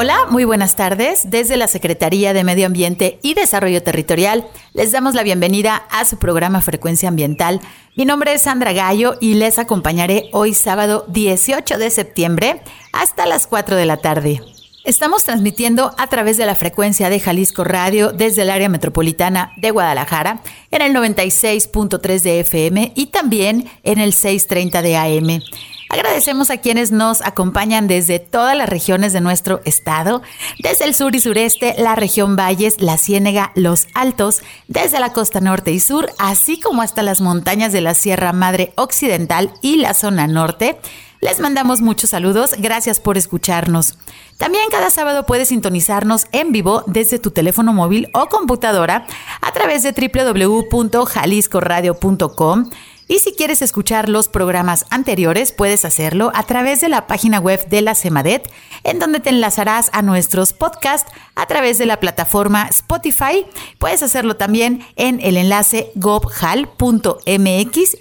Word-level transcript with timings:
Hola, 0.00 0.26
muy 0.30 0.44
buenas 0.44 0.76
tardes. 0.76 1.28
Desde 1.28 1.56
la 1.56 1.66
Secretaría 1.66 2.32
de 2.32 2.44
Medio 2.44 2.66
Ambiente 2.66 3.18
y 3.20 3.34
Desarrollo 3.34 3.82
Territorial 3.82 4.46
les 4.72 4.92
damos 4.92 5.16
la 5.16 5.24
bienvenida 5.24 5.74
a 5.90 6.04
su 6.04 6.18
programa 6.18 6.60
Frecuencia 6.60 7.08
Ambiental. 7.08 7.60
Mi 7.96 8.04
nombre 8.04 8.32
es 8.32 8.42
Sandra 8.42 8.72
Gallo 8.72 9.16
y 9.20 9.34
les 9.34 9.58
acompañaré 9.58 10.30
hoy 10.32 10.54
sábado 10.54 11.04
18 11.08 11.78
de 11.78 11.90
septiembre 11.90 12.62
hasta 12.92 13.26
las 13.26 13.48
4 13.48 13.74
de 13.74 13.86
la 13.86 13.96
tarde. 13.96 14.40
Estamos 14.84 15.24
transmitiendo 15.24 15.92
a 15.98 16.06
través 16.06 16.36
de 16.36 16.46
la 16.46 16.54
frecuencia 16.54 17.10
de 17.10 17.18
Jalisco 17.18 17.64
Radio 17.64 18.12
desde 18.12 18.42
el 18.42 18.50
área 18.50 18.68
metropolitana 18.68 19.52
de 19.56 19.72
Guadalajara 19.72 20.42
en 20.70 20.80
el 20.80 20.94
96.3 20.94 22.20
de 22.20 22.38
FM 22.38 22.92
y 22.94 23.06
también 23.06 23.68
en 23.82 23.98
el 23.98 24.12
630 24.12 24.80
de 24.80 24.96
AM. 24.96 25.42
Agradecemos 25.88 26.50
a 26.50 26.58
quienes 26.58 26.92
nos 26.92 27.22
acompañan 27.22 27.88
desde 27.88 28.18
todas 28.18 28.56
las 28.56 28.68
regiones 28.68 29.12
de 29.12 29.20
nuestro 29.20 29.60
estado, 29.64 30.22
desde 30.58 30.84
el 30.84 30.94
sur 30.94 31.14
y 31.14 31.20
sureste, 31.20 31.74
la 31.78 31.94
región 31.94 32.36
Valles, 32.36 32.80
la 32.80 32.98
Ciénega, 32.98 33.52
los 33.54 33.86
Altos, 33.94 34.42
desde 34.66 35.00
la 35.00 35.12
costa 35.12 35.40
norte 35.40 35.72
y 35.72 35.80
sur, 35.80 36.10
así 36.18 36.60
como 36.60 36.82
hasta 36.82 37.02
las 37.02 37.20
montañas 37.20 37.72
de 37.72 37.80
la 37.80 37.94
Sierra 37.94 38.32
Madre 38.32 38.72
Occidental 38.76 39.52
y 39.62 39.76
la 39.76 39.94
zona 39.94 40.26
norte. 40.26 40.78
Les 41.20 41.40
mandamos 41.40 41.80
muchos 41.80 42.10
saludos, 42.10 42.54
gracias 42.58 43.00
por 43.00 43.18
escucharnos. 43.18 43.98
También 44.36 44.70
cada 44.70 44.90
sábado 44.90 45.26
puedes 45.26 45.48
sintonizarnos 45.48 46.26
en 46.30 46.52
vivo 46.52 46.84
desde 46.86 47.18
tu 47.18 47.32
teléfono 47.32 47.72
móvil 47.72 48.08
o 48.14 48.26
computadora 48.26 49.04
a 49.40 49.50
través 49.52 49.82
de 49.82 49.92
www.jaliscoradio.com 49.92 52.70
y 53.08 53.18
si 53.20 53.32
quieres 53.32 53.62
escuchar 53.62 54.08
los 54.08 54.28
programas 54.28 54.84
anteriores, 54.90 55.50
puedes 55.52 55.84
hacerlo 55.84 56.30
a 56.34 56.42
través 56.44 56.80
de 56.82 56.90
la 56.90 57.06
página 57.06 57.40
web 57.40 57.66
de 57.68 57.82
la 57.82 57.94
CEMADET, 57.94 58.52
en 58.84 58.98
donde 58.98 59.20
te 59.20 59.30
enlazarás 59.30 59.90
a 59.92 60.02
nuestros 60.02 60.52
podcasts 60.52 61.10
a 61.34 61.46
través 61.46 61.78
de 61.78 61.86
la 61.86 62.00
plataforma 62.00 62.68
Spotify. 62.68 63.46
Puedes 63.78 64.02
hacerlo 64.02 64.36
también 64.36 64.86
en 64.96 65.20
el 65.22 65.38
enlace 65.38 65.90
gobhal.mx 65.94 67.20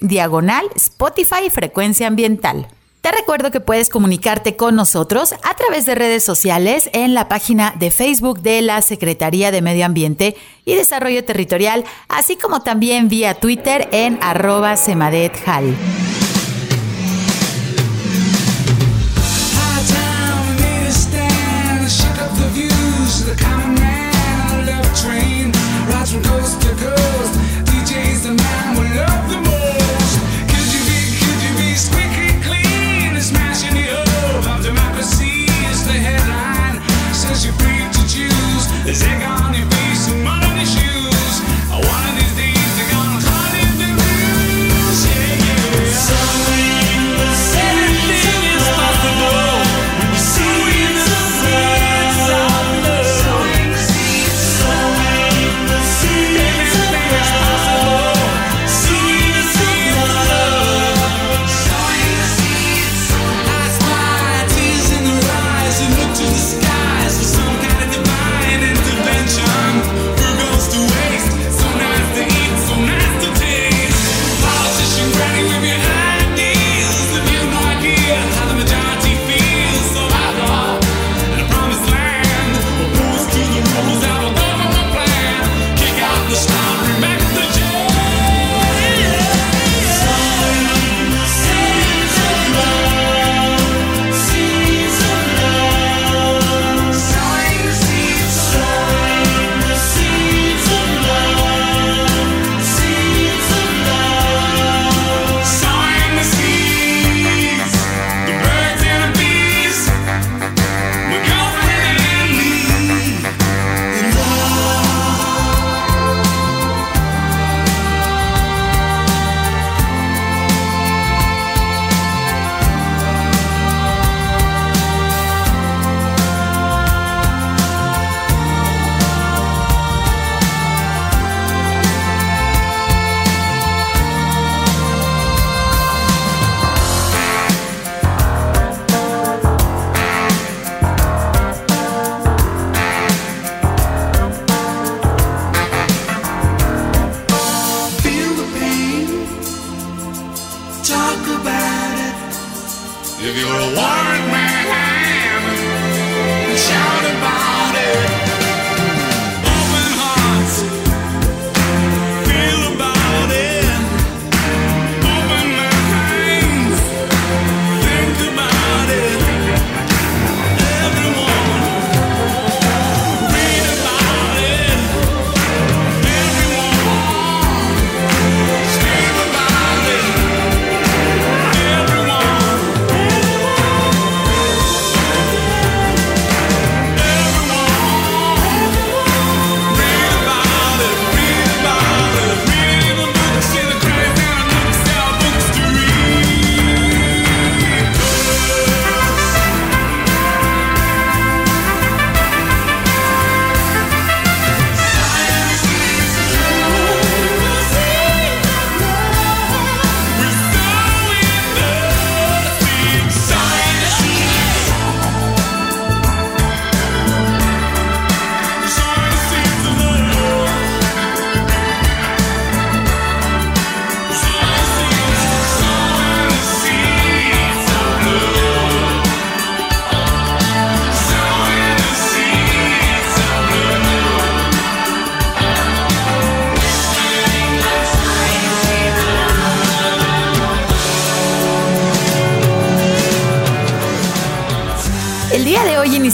diagonal 0.01 0.65
Spotify 0.75 1.49
Frecuencia 1.49 2.07
Ambiental. 2.07 2.67
Te 3.07 3.13
recuerdo 3.13 3.51
que 3.51 3.61
puedes 3.61 3.87
comunicarte 3.89 4.57
con 4.57 4.75
nosotros 4.75 5.31
a 5.31 5.55
través 5.55 5.85
de 5.85 5.95
redes 5.95 6.25
sociales 6.25 6.89
en 6.91 7.13
la 7.13 7.29
página 7.29 7.73
de 7.79 7.89
Facebook 7.89 8.41
de 8.41 8.61
la 8.61 8.81
Secretaría 8.81 9.49
de 9.49 9.61
Medio 9.61 9.85
Ambiente 9.85 10.35
y 10.65 10.75
Desarrollo 10.75 11.23
Territorial, 11.23 11.85
así 12.09 12.35
como 12.35 12.63
también 12.63 13.07
vía 13.07 13.35
Twitter 13.35 13.87
en 13.93 14.19
arroba 14.21 14.75
semadethal. 14.75 15.73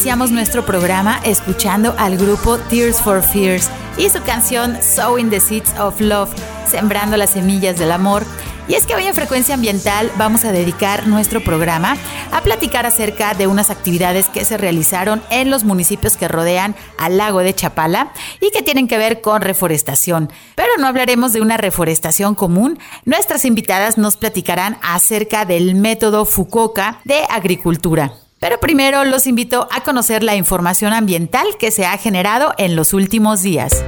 Iniciamos 0.03 0.31
nuestro 0.31 0.65
programa 0.65 1.21
escuchando 1.23 1.95
al 1.97 2.17
grupo 2.17 2.57
Tears 2.57 2.99
for 2.99 3.23
Fears 3.23 3.69
y 3.97 4.09
su 4.09 4.21
canción 4.21 4.77
Sowing 4.83 5.29
the 5.29 5.39
Seeds 5.39 5.79
of 5.79 6.01
Love, 6.01 6.29
sembrando 6.67 7.15
las 7.15 7.29
semillas 7.29 7.79
del 7.79 7.89
amor. 7.89 8.25
Y 8.67 8.73
es 8.73 8.85
que 8.85 8.95
hoy 8.95 9.05
en 9.05 9.13
Frecuencia 9.13 9.55
Ambiental 9.55 10.11
vamos 10.17 10.43
a 10.43 10.51
dedicar 10.51 11.07
nuestro 11.07 11.41
programa 11.41 11.95
a 12.33 12.41
platicar 12.41 12.85
acerca 12.85 13.33
de 13.33 13.47
unas 13.47 13.69
actividades 13.69 14.27
que 14.27 14.43
se 14.43 14.57
realizaron 14.57 15.23
en 15.29 15.49
los 15.49 15.63
municipios 15.63 16.17
que 16.17 16.27
rodean 16.27 16.75
al 16.97 17.15
lago 17.15 17.39
de 17.39 17.55
Chapala 17.55 18.11
y 18.41 18.51
que 18.51 18.61
tienen 18.61 18.89
que 18.89 18.97
ver 18.97 19.21
con 19.21 19.41
reforestación. 19.41 20.29
Pero 20.55 20.71
no 20.79 20.87
hablaremos 20.87 21.31
de 21.31 21.39
una 21.39 21.55
reforestación 21.55 22.35
común. 22.35 22.77
Nuestras 23.05 23.45
invitadas 23.45 23.97
nos 23.97 24.17
platicarán 24.17 24.77
acerca 24.81 25.45
del 25.45 25.75
método 25.75 26.25
Fukuoka 26.25 26.99
de 27.05 27.23
agricultura. 27.29 28.11
Pero 28.43 28.59
primero 28.59 29.05
los 29.05 29.25
invito 29.25 29.69
a 29.71 29.83
conocer 29.83 30.21
la 30.21 30.35
información 30.35 30.91
ambiental 30.91 31.47
que 31.57 31.71
se 31.71 31.85
ha 31.85 31.97
generado 31.97 32.51
en 32.57 32.75
los 32.75 32.91
últimos 32.91 33.41
días 33.41 33.85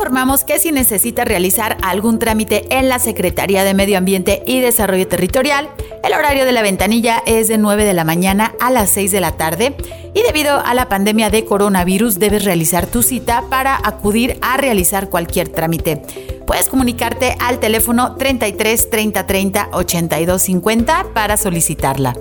informamos 0.00 0.44
que 0.44 0.58
si 0.58 0.72
necesita 0.72 1.26
realizar 1.26 1.76
algún 1.82 2.18
trámite 2.18 2.64
en 2.70 2.88
la 2.88 2.98
Secretaría 2.98 3.64
de 3.64 3.74
Medio 3.74 3.98
Ambiente 3.98 4.42
y 4.46 4.60
Desarrollo 4.60 5.06
Territorial, 5.06 5.68
el 6.02 6.14
horario 6.14 6.46
de 6.46 6.52
la 6.52 6.62
ventanilla 6.62 7.22
es 7.26 7.48
de 7.48 7.58
9 7.58 7.84
de 7.84 7.92
la 7.92 8.04
mañana 8.04 8.54
a 8.60 8.70
las 8.70 8.88
6 8.88 9.12
de 9.12 9.20
la 9.20 9.32
tarde 9.32 9.76
y 10.14 10.22
debido 10.22 10.58
a 10.58 10.72
la 10.72 10.88
pandemia 10.88 11.28
de 11.28 11.44
coronavirus 11.44 12.18
debes 12.18 12.46
realizar 12.46 12.86
tu 12.86 13.02
cita 13.02 13.44
para 13.50 13.76
acudir 13.76 14.38
a 14.40 14.56
realizar 14.56 15.10
cualquier 15.10 15.50
trámite. 15.50 16.00
Puedes 16.46 16.70
comunicarte 16.70 17.36
al 17.38 17.60
teléfono 17.60 18.16
33 18.16 18.88
30 18.88 19.26
30 19.26 19.68
82 19.70 20.40
50 20.40 21.06
para 21.12 21.36
solicitarla. 21.36 22.16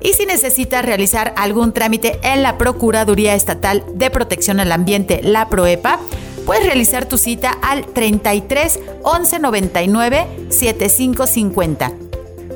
Y 0.00 0.12
si 0.12 0.24
necesitas 0.24 0.84
realizar 0.84 1.34
algún 1.36 1.72
trámite 1.72 2.20
en 2.22 2.44
la 2.44 2.58
Procuraduría 2.58 3.34
Estatal 3.34 3.84
de 3.94 4.10
Protección 4.10 4.60
al 4.60 4.70
Ambiente, 4.70 5.20
la 5.24 5.48
PROEPA, 5.48 5.98
puedes 6.46 6.64
realizar 6.64 7.06
tu 7.06 7.18
cita 7.18 7.50
al 7.62 7.86
33 7.86 8.80
11 9.02 9.38
99 9.38 10.26
7550. 10.50 11.92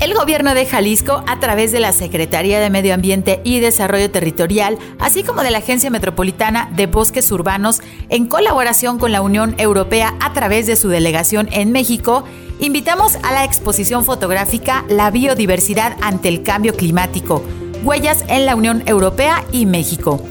El 0.00 0.14
gobierno 0.14 0.54
de 0.54 0.64
Jalisco, 0.64 1.22
a 1.26 1.40
través 1.40 1.72
de 1.72 1.80
la 1.80 1.92
Secretaría 1.92 2.58
de 2.58 2.70
Medio 2.70 2.94
Ambiente 2.94 3.42
y 3.44 3.60
Desarrollo 3.60 4.10
Territorial, 4.10 4.78
así 4.98 5.22
como 5.22 5.42
de 5.42 5.50
la 5.50 5.58
Agencia 5.58 5.90
Metropolitana 5.90 6.70
de 6.74 6.86
Bosques 6.86 7.30
Urbanos, 7.30 7.82
en 8.08 8.26
colaboración 8.26 8.98
con 8.98 9.12
la 9.12 9.20
Unión 9.20 9.54
Europea 9.58 10.14
a 10.20 10.32
través 10.32 10.66
de 10.66 10.76
su 10.76 10.88
delegación 10.88 11.50
en 11.52 11.70
México, 11.70 12.24
invitamos 12.60 13.16
a 13.22 13.32
la 13.32 13.44
exposición 13.44 14.04
fotográfica 14.04 14.84
La 14.88 15.10
biodiversidad 15.10 15.96
ante 16.02 16.28
el 16.28 16.42
cambio 16.42 16.74
climático, 16.74 17.42
huellas 17.82 18.24
en 18.28 18.46
la 18.46 18.54
Unión 18.54 18.82
Europea 18.86 19.44
y 19.50 19.66
México. 19.66 20.22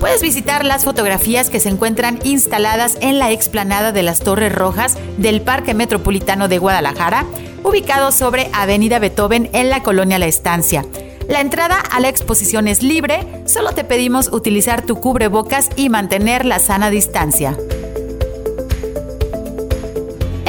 Puedes 0.00 0.22
visitar 0.22 0.64
las 0.64 0.84
fotografías 0.84 1.50
que 1.50 1.60
se 1.60 1.68
encuentran 1.68 2.18
instaladas 2.24 2.98
en 3.00 3.18
la 3.18 3.30
explanada 3.30 3.92
de 3.92 4.02
las 4.02 4.20
Torres 4.20 4.52
Rojas 4.52 4.96
del 5.16 5.42
Parque 5.42 5.74
Metropolitano 5.74 6.48
de 6.48 6.58
Guadalajara, 6.58 7.24
ubicado 7.62 8.10
sobre 8.10 8.50
Avenida 8.52 8.98
Beethoven 8.98 9.48
en 9.52 9.70
la 9.70 9.82
colonia 9.82 10.18
La 10.18 10.26
Estancia. 10.26 10.84
La 11.28 11.40
entrada 11.40 11.78
a 11.78 12.00
la 12.00 12.08
exposición 12.08 12.66
es 12.66 12.82
libre, 12.82 13.26
solo 13.46 13.72
te 13.72 13.84
pedimos 13.84 14.32
utilizar 14.32 14.82
tu 14.82 14.96
cubrebocas 14.96 15.70
y 15.76 15.88
mantener 15.88 16.44
la 16.44 16.58
sana 16.58 16.90
distancia. 16.90 17.56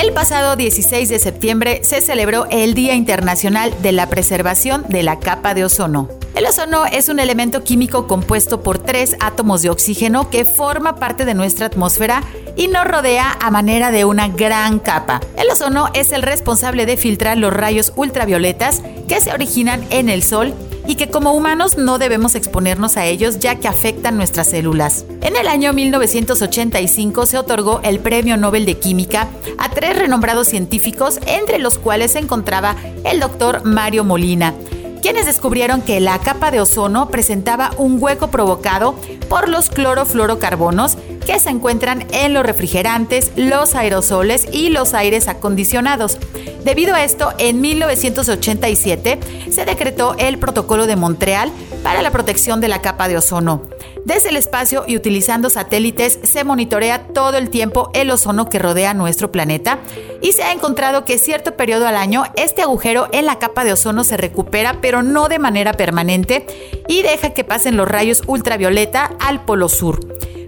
El 0.04 0.12
pasado 0.12 0.58
16 0.58 1.08
de 1.08 1.18
septiembre 1.18 1.80
se 1.86 2.02
celebró 2.02 2.46
el 2.50 2.74
Día 2.74 2.94
Internacional 2.94 3.74
de 3.82 3.94
la 3.94 4.10
Preservación 4.10 4.84
de 4.90 5.02
la 5.02 5.18
Capa 5.18 5.54
de 5.54 5.64
Ozono. 5.64 6.10
El 6.36 6.46
ozono 6.46 6.86
es 6.86 7.08
un 7.08 7.22
elemento 7.22 7.64
químico 7.64 8.06
compuesto 8.06 8.64
por 8.64 8.80
tres 8.80 9.16
átomos 9.22 9.62
de 9.62 9.70
oxígeno 9.70 10.30
que 10.30 10.44
forma 10.44 10.98
parte 10.98 11.24
de 11.24 11.36
nuestra 11.36 11.68
atmósfera 11.68 12.22
y 12.58 12.68
nos 12.68 12.84
rodea 12.84 13.38
a 13.40 13.50
manera 13.50 13.92
de 13.92 14.04
una 14.04 14.28
gran 14.28 14.80
capa. 14.80 15.22
El 15.38 15.50
ozono 15.50 15.88
es 15.94 16.12
el 16.12 16.22
responsable 16.22 16.86
de 16.86 16.98
filtrar 16.98 17.38
los 17.38 17.54
rayos 17.54 17.94
ultravioletas 17.96 18.82
que 19.08 19.22
se 19.22 19.32
originan 19.32 19.86
en 19.90 20.10
el 20.10 20.22
Sol 20.22 20.54
y 20.88 20.96
que 20.96 21.10
como 21.10 21.34
humanos 21.34 21.78
no 21.78 21.98
debemos 21.98 22.36
exponernos 22.36 22.98
a 22.98 23.06
ellos 23.06 23.40
ya 23.40 23.56
que 23.56 23.68
afectan 23.68 24.18
nuestras 24.18 24.50
células. 24.50 25.06
En 25.22 25.36
el 25.36 25.48
año 25.48 25.74
1985 25.74 27.26
se 27.26 27.38
otorgó 27.38 27.80
el 27.84 28.00
Premio 28.00 28.38
Nobel 28.38 28.66
de 28.66 28.78
Química 28.78 29.28
a 29.58 29.70
tres 29.70 29.98
renombrados 29.98 30.48
científicos, 30.48 31.20
entre 31.26 31.60
los 31.60 31.78
cuales 31.78 32.12
se 32.12 32.20
encontraba 32.20 32.76
el 33.04 33.20
doctor 33.20 33.64
Mario 33.64 34.04
Molina, 34.04 34.54
quienes 35.02 35.26
descubrieron 35.26 35.82
que 35.82 36.00
la 36.00 36.20
capa 36.20 36.50
de 36.50 36.62
ozono 36.62 37.10
presentaba 37.10 37.72
un 37.78 37.98
hueco 38.02 38.30
provocado 38.30 38.96
por 39.30 39.50
los 39.50 39.70
clorofluorocarbonos 39.70 40.98
que 41.26 41.40
se 41.40 41.50
encuentran 41.50 42.06
en 42.12 42.34
los 42.34 42.46
refrigerantes, 42.46 43.32
los 43.36 43.76
aerosoles 43.76 44.48
y 44.52 44.70
los 44.70 44.94
aires 44.94 45.28
acondicionados. 45.28 46.18
Debido 46.64 46.96
a 46.96 47.04
esto, 47.04 47.34
en 47.38 47.62
1987 47.62 49.20
se 49.52 49.66
decretó 49.66 50.16
el 50.18 50.38
Protocolo 50.38 50.88
de 50.88 50.96
Montreal 50.96 51.52
para 51.84 52.02
la 52.02 52.12
protección 52.12 52.62
de 52.62 52.70
la 52.70 52.82
capa 52.82 53.08
de 53.08 53.18
ozono. 53.18 53.64
Desde 54.06 54.30
el 54.30 54.38
espacio 54.38 54.84
y 54.88 54.98
utilizando 54.98 55.50
satélites 55.50 56.20
se 56.24 56.44
monitorea 56.44 57.08
todo 57.08 57.38
el 57.38 57.50
tiempo 57.50 57.90
el 57.94 58.12
ozono 58.12 58.50
que 58.50 58.60
rodea 58.60 58.94
nuestro 58.94 59.32
planeta 59.32 59.80
y 60.22 60.34
se 60.34 60.44
ha 60.44 60.52
encontrado 60.52 61.06
que 61.06 61.18
cierto 61.18 61.56
periodo 61.56 61.88
al 61.88 61.96
año 61.96 62.24
este 62.36 62.62
agujero 62.62 63.08
en 63.14 63.26
la 63.26 63.40
capa 63.40 63.64
de 63.64 63.74
ozono 63.74 64.04
se 64.04 64.18
recupera 64.18 64.80
pero 64.82 65.04
no 65.04 65.30
de 65.30 65.40
manera 65.40 65.74
permanente 65.74 66.46
y 66.90 67.02
deja 67.02 67.30
que 67.30 67.46
pasen 67.46 67.78
los 67.78 67.88
rayos 67.88 68.24
ultravioleta 68.28 69.12
al 69.20 69.46
polo 69.46 69.70
sur 69.70 70.00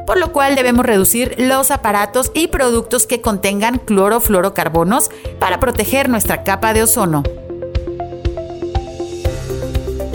por 0.05 0.17
lo 0.17 0.31
cual 0.31 0.55
debemos 0.55 0.85
reducir 0.85 1.35
los 1.37 1.71
aparatos 1.71 2.31
y 2.33 2.47
productos 2.47 3.05
que 3.05 3.21
contengan 3.21 3.79
clorofluorocarbonos 3.79 5.09
para 5.39 5.59
proteger 5.59 6.09
nuestra 6.09 6.43
capa 6.43 6.73
de 6.73 6.83
ozono. 6.83 7.23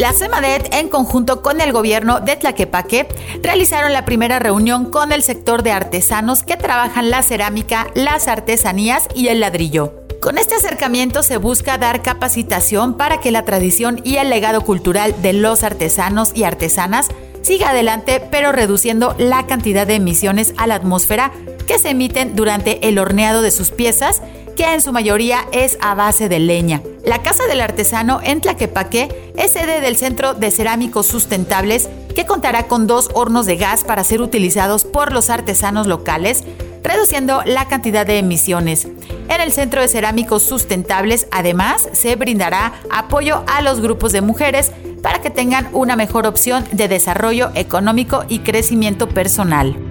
La 0.01 0.15
CEMADET, 0.15 0.73
en 0.75 0.89
conjunto 0.89 1.43
con 1.43 1.61
el 1.61 1.73
gobierno 1.73 2.21
de 2.21 2.35
Tlaquepaque, 2.35 3.07
realizaron 3.43 3.93
la 3.93 4.07
primera 4.07 4.39
reunión 4.39 4.91
con 4.91 5.13
el 5.13 5.23
sector 5.23 5.63
de 5.63 5.73
artesanos 5.73 6.43
que 6.43 6.57
trabajan 6.57 7.11
la 7.11 7.23
cerámica, 7.23 7.89
las 7.95 8.27
artesanías 8.27 9.07
y 9.15 9.29
el 9.29 9.41
ladrillo. 9.41 9.93
Con 10.23 10.39
este 10.39 10.55
acercamiento 10.55 11.23
se 11.23 11.37
busca 11.37 11.77
dar 11.77 12.01
capacitación 12.01 12.97
para 12.97 13.21
que 13.21 13.31
la 13.31 13.45
tradición 13.45 14.01
y 14.03 14.17
el 14.17 14.31
legado 14.31 14.63
cultural 14.63 15.15
de 15.21 15.35
los 15.35 15.65
artesanos 15.65 16.33
y 16.35 16.45
artesanas 16.45 17.09
siga 17.43 17.71
adelante, 17.71 18.23
pero 18.31 18.53
reduciendo 18.53 19.15
la 19.19 19.47
cantidad 19.47 19.87
de 19.87 19.97
emisiones 19.97 20.55
a 20.57 20.67
la 20.67 20.77
atmósfera 20.77 21.33
que 21.67 21.79
se 21.79 21.91
emiten 21.91 22.35
durante 22.35 22.89
el 22.89 22.99
horneado 22.99 23.43
de 23.43 23.51
sus 23.51 23.71
piezas 23.71 24.23
que 24.57 24.75
en 24.75 24.83
su 24.83 24.93
mayoría 24.93 25.47
es 25.53 25.79
a 25.81 25.95
base 25.95 26.29
de 26.29 26.39
leña. 26.39 26.83
La 27.05 27.23
Casa 27.23 27.47
del 27.47 27.61
Artesano 27.61 28.21
en 28.23 28.41
Tlaquepaque 28.41 29.33
es 29.37 29.53
sede 29.53 29.81
del 29.81 29.97
Centro 29.97 30.35
de 30.35 30.51
Cerámicos 30.51 31.07
Sustentables 31.07 31.89
que 32.15 32.27
contará 32.27 32.65
con 32.65 32.87
dos 32.87 33.09
hornos 33.15 33.47
de 33.47 33.57
gas 33.57 33.85
para 33.85 34.05
ser 34.05 34.21
utilizados 34.21 34.85
por 34.85 35.13
los 35.13 35.31
artesanos 35.31 35.87
locales, 35.87 36.45
reduciendo 36.83 37.43
la 37.45 37.67
cantidad 37.69 38.07
de 38.07 38.19
emisiones. 38.19 38.87
En 39.29 39.41
el 39.41 39.53
Centro 39.53 39.81
de 39.81 39.89
Cerámicos 39.89 40.43
Sustentables, 40.43 41.27
además, 41.31 41.89
se 41.93 42.17
brindará 42.17 42.75
apoyo 42.91 43.45
a 43.47 43.63
los 43.63 43.81
grupos 43.81 44.13
de 44.13 44.21
mujeres 44.21 44.73
para 45.03 45.21
que 45.21 45.31
tengan 45.31 45.69
una 45.73 45.97
mejor 45.97 46.27
opción 46.27 46.65
de 46.73 46.89
desarrollo 46.89 47.51
económico 47.55 48.25
y 48.29 48.41
crecimiento 48.41 49.09
personal. 49.09 49.90